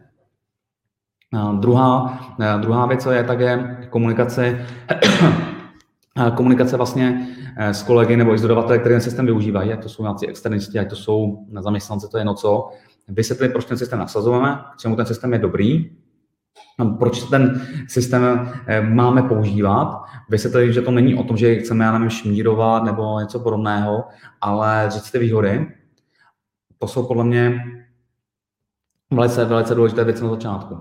A 1.34 1.52
druhá, 1.52 2.20
druhá 2.62 2.86
věc, 2.86 3.04
co 3.04 3.12
je, 3.12 3.24
tak 3.24 3.40
je 3.40 3.78
komunikace, 3.90 4.66
komunikace 6.36 6.78
vlastně 6.78 7.28
eh, 7.58 7.74
s 7.74 7.84
kolegy 7.84 8.18
nebo 8.18 8.34
i 8.34 8.38
s 8.38 8.42
dodavateli, 8.42 8.80
který 8.80 8.94
ten 8.94 9.02
systém 9.02 9.26
využívají, 9.26 9.70
jak 9.70 9.80
to 9.80 9.90
jsou 9.90 10.04
nějaké 10.04 10.28
externisti, 10.28 10.78
jak 10.78 10.90
to 10.90 10.96
jsou 10.96 11.46
zaměstnanci, 11.60 12.08
to 12.12 12.18
je 12.18 12.26
no 12.26 12.34
co, 12.34 12.70
vysvětlit, 13.08 13.50
proč 13.50 13.66
ten 13.66 13.78
systém 13.78 14.00
nasazujeme, 14.00 14.60
čemu 14.78 14.96
ten 14.96 15.06
systém 15.06 15.34
je 15.34 15.40
dobrý, 15.40 15.92
proč 17.00 17.24
ten 17.24 17.68
systém 17.88 18.52
eh, 18.68 18.82
máme 18.82 19.24
používat, 19.24 20.04
vysvětlit, 20.30 20.74
že 20.74 20.82
to 20.82 20.92
není 20.92 21.16
o 21.16 21.24
tom, 21.24 21.38
že 21.38 21.56
chceme, 21.56 21.86
já 21.86 21.92
nevím, 21.92 22.10
šmírovat 22.10 22.84
nebo 22.84 23.20
něco 23.20 23.40
podobného, 23.40 24.04
ale 24.42 24.86
říct 24.90 25.12
ty 25.12 25.20
výhody. 25.20 25.68
To 26.78 26.88
jsou 26.88 27.08
podle 27.08 27.24
mě 27.24 27.60
velice, 29.14 29.46
velice 29.46 29.76
důležité 29.76 30.04
věci 30.04 30.24
na 30.24 30.30
začátku. 30.30 30.78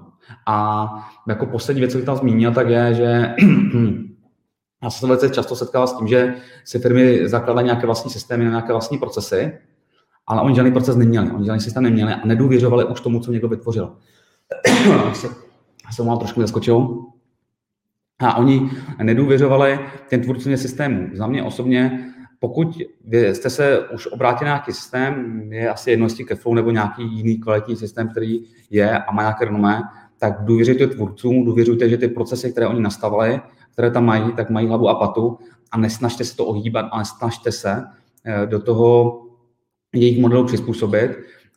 A 0.47 0.89
jako 1.29 1.47
poslední 1.47 1.81
věc, 1.81 1.93
co 1.93 2.03
tam 2.03 2.17
zmínil, 2.17 2.53
tak 2.53 2.69
je, 2.69 2.95
že 2.95 3.05
já 4.83 4.91
se 4.91 5.07
velice 5.07 5.31
často 5.31 5.57
setkávám 5.57 5.89
s 5.89 5.99
tím, 5.99 6.09
že 6.09 6.35
si 6.65 6.79
firmy 6.79 7.29
zakládají 7.29 7.65
nějaké 7.65 7.87
vlastní 7.87 8.11
systémy, 8.11 8.45
nějaké 8.45 8.73
vlastní 8.73 8.99
procesy 8.99 9.59
ale 10.27 10.43
oni 10.43 10.55
žádný 10.55 10.73
proces 10.73 10.97
neměli, 10.97 11.31
oni 11.31 11.47
žádný 11.47 11.61
systém 11.61 11.83
neměli 11.83 12.13
a 12.13 12.27
nedůvěřovali 12.27 12.85
už 12.85 13.01
tomu, 13.01 13.21
co 13.21 13.33
někdo 13.33 13.49
vytvořil. 13.49 13.97
se, 15.13 15.29
se 15.93 16.03
mám 16.03 16.19
trošku 16.19 16.41
zaskočil. 16.41 17.05
A 18.19 18.37
oni 18.37 18.71
nedůvěřovali 19.03 19.81
těm 20.09 20.23
tvůrcům 20.23 20.57
systému. 20.57 21.09
Za 21.13 21.27
mě 21.27 21.43
osobně, 21.43 22.13
pokud 22.39 22.79
jste 23.33 23.51
se 23.51 23.89
už 23.89 24.07
obrátili 24.07 24.49
nějaký 24.49 24.73
systém, 24.73 25.43
je 25.53 25.71
asi 25.71 25.91
jedno 25.91 26.07
jestli 26.07 26.25
Keflow 26.25 26.55
nebo 26.55 26.71
nějaký 26.71 27.03
jiný 27.03 27.39
kvalitní 27.39 27.77
systém, 27.77 28.09
který 28.09 28.45
je 28.71 28.99
a 28.99 29.13
má 29.13 29.23
nějaké 29.23 29.45
renomé, 29.45 29.83
tak 30.19 30.45
důvěřujte 30.45 30.87
tvůrcům, 30.87 31.45
důvěřujte, 31.45 31.89
že 31.89 31.99
ty 31.99 32.09
procesy, 32.09 32.53
které 32.53 32.67
oni 32.67 32.81
nastavili, 32.81 33.41
které 33.73 33.91
tam 33.91 34.05
mají, 34.05 34.33
tak 34.33 34.51
mají 34.51 34.69
hlavu 34.69 34.89
a 34.89 34.95
patu 34.95 35.39
a 35.73 35.79
nesnažte 35.79 36.25
se 36.25 36.37
to 36.37 36.45
ohýbat, 36.45 36.87
ale 36.91 37.05
snažte 37.05 37.53
se 37.53 37.85
eh, 38.25 38.47
do 38.47 38.59
toho 38.59 39.21
jejich 39.95 40.21
modelu 40.21 40.45
přizpůsobit. 40.45 41.11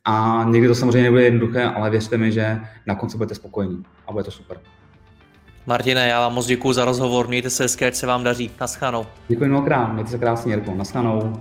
A 0.06 0.46
někdy 0.50 0.68
to 0.68 0.76
samozřejmě 0.76 1.04
nebude 1.04 1.24
jednoduché, 1.24 1.64
ale 1.64 1.90
věřte 1.90 2.18
mi, 2.18 2.32
že 2.32 2.60
na 2.86 2.96
konci 2.96 3.18
budete 3.18 3.36
spokojení 3.36 3.84
a 4.08 4.12
bude 4.12 4.24
to 4.24 4.32
super. 4.32 4.58
Martine, 5.66 6.08
já 6.08 6.20
vám 6.20 6.34
moc 6.34 6.46
děkuji 6.46 6.74
za 6.74 6.86
rozhovor, 6.86 7.28
mějte 7.28 7.50
se 7.50 7.64
hezky, 7.64 7.86
ať 7.86 7.96
se 7.96 8.08
vám 8.08 8.24
daří. 8.24 8.52
Naschledanou. 8.62 9.06
Děkuji 9.28 9.50
mnohokrát, 9.50 9.94
mějte 9.94 10.12
se 10.12 10.18
krásně, 10.18 10.54
Jirko. 10.54 10.76
Naschledanou. 10.76 11.34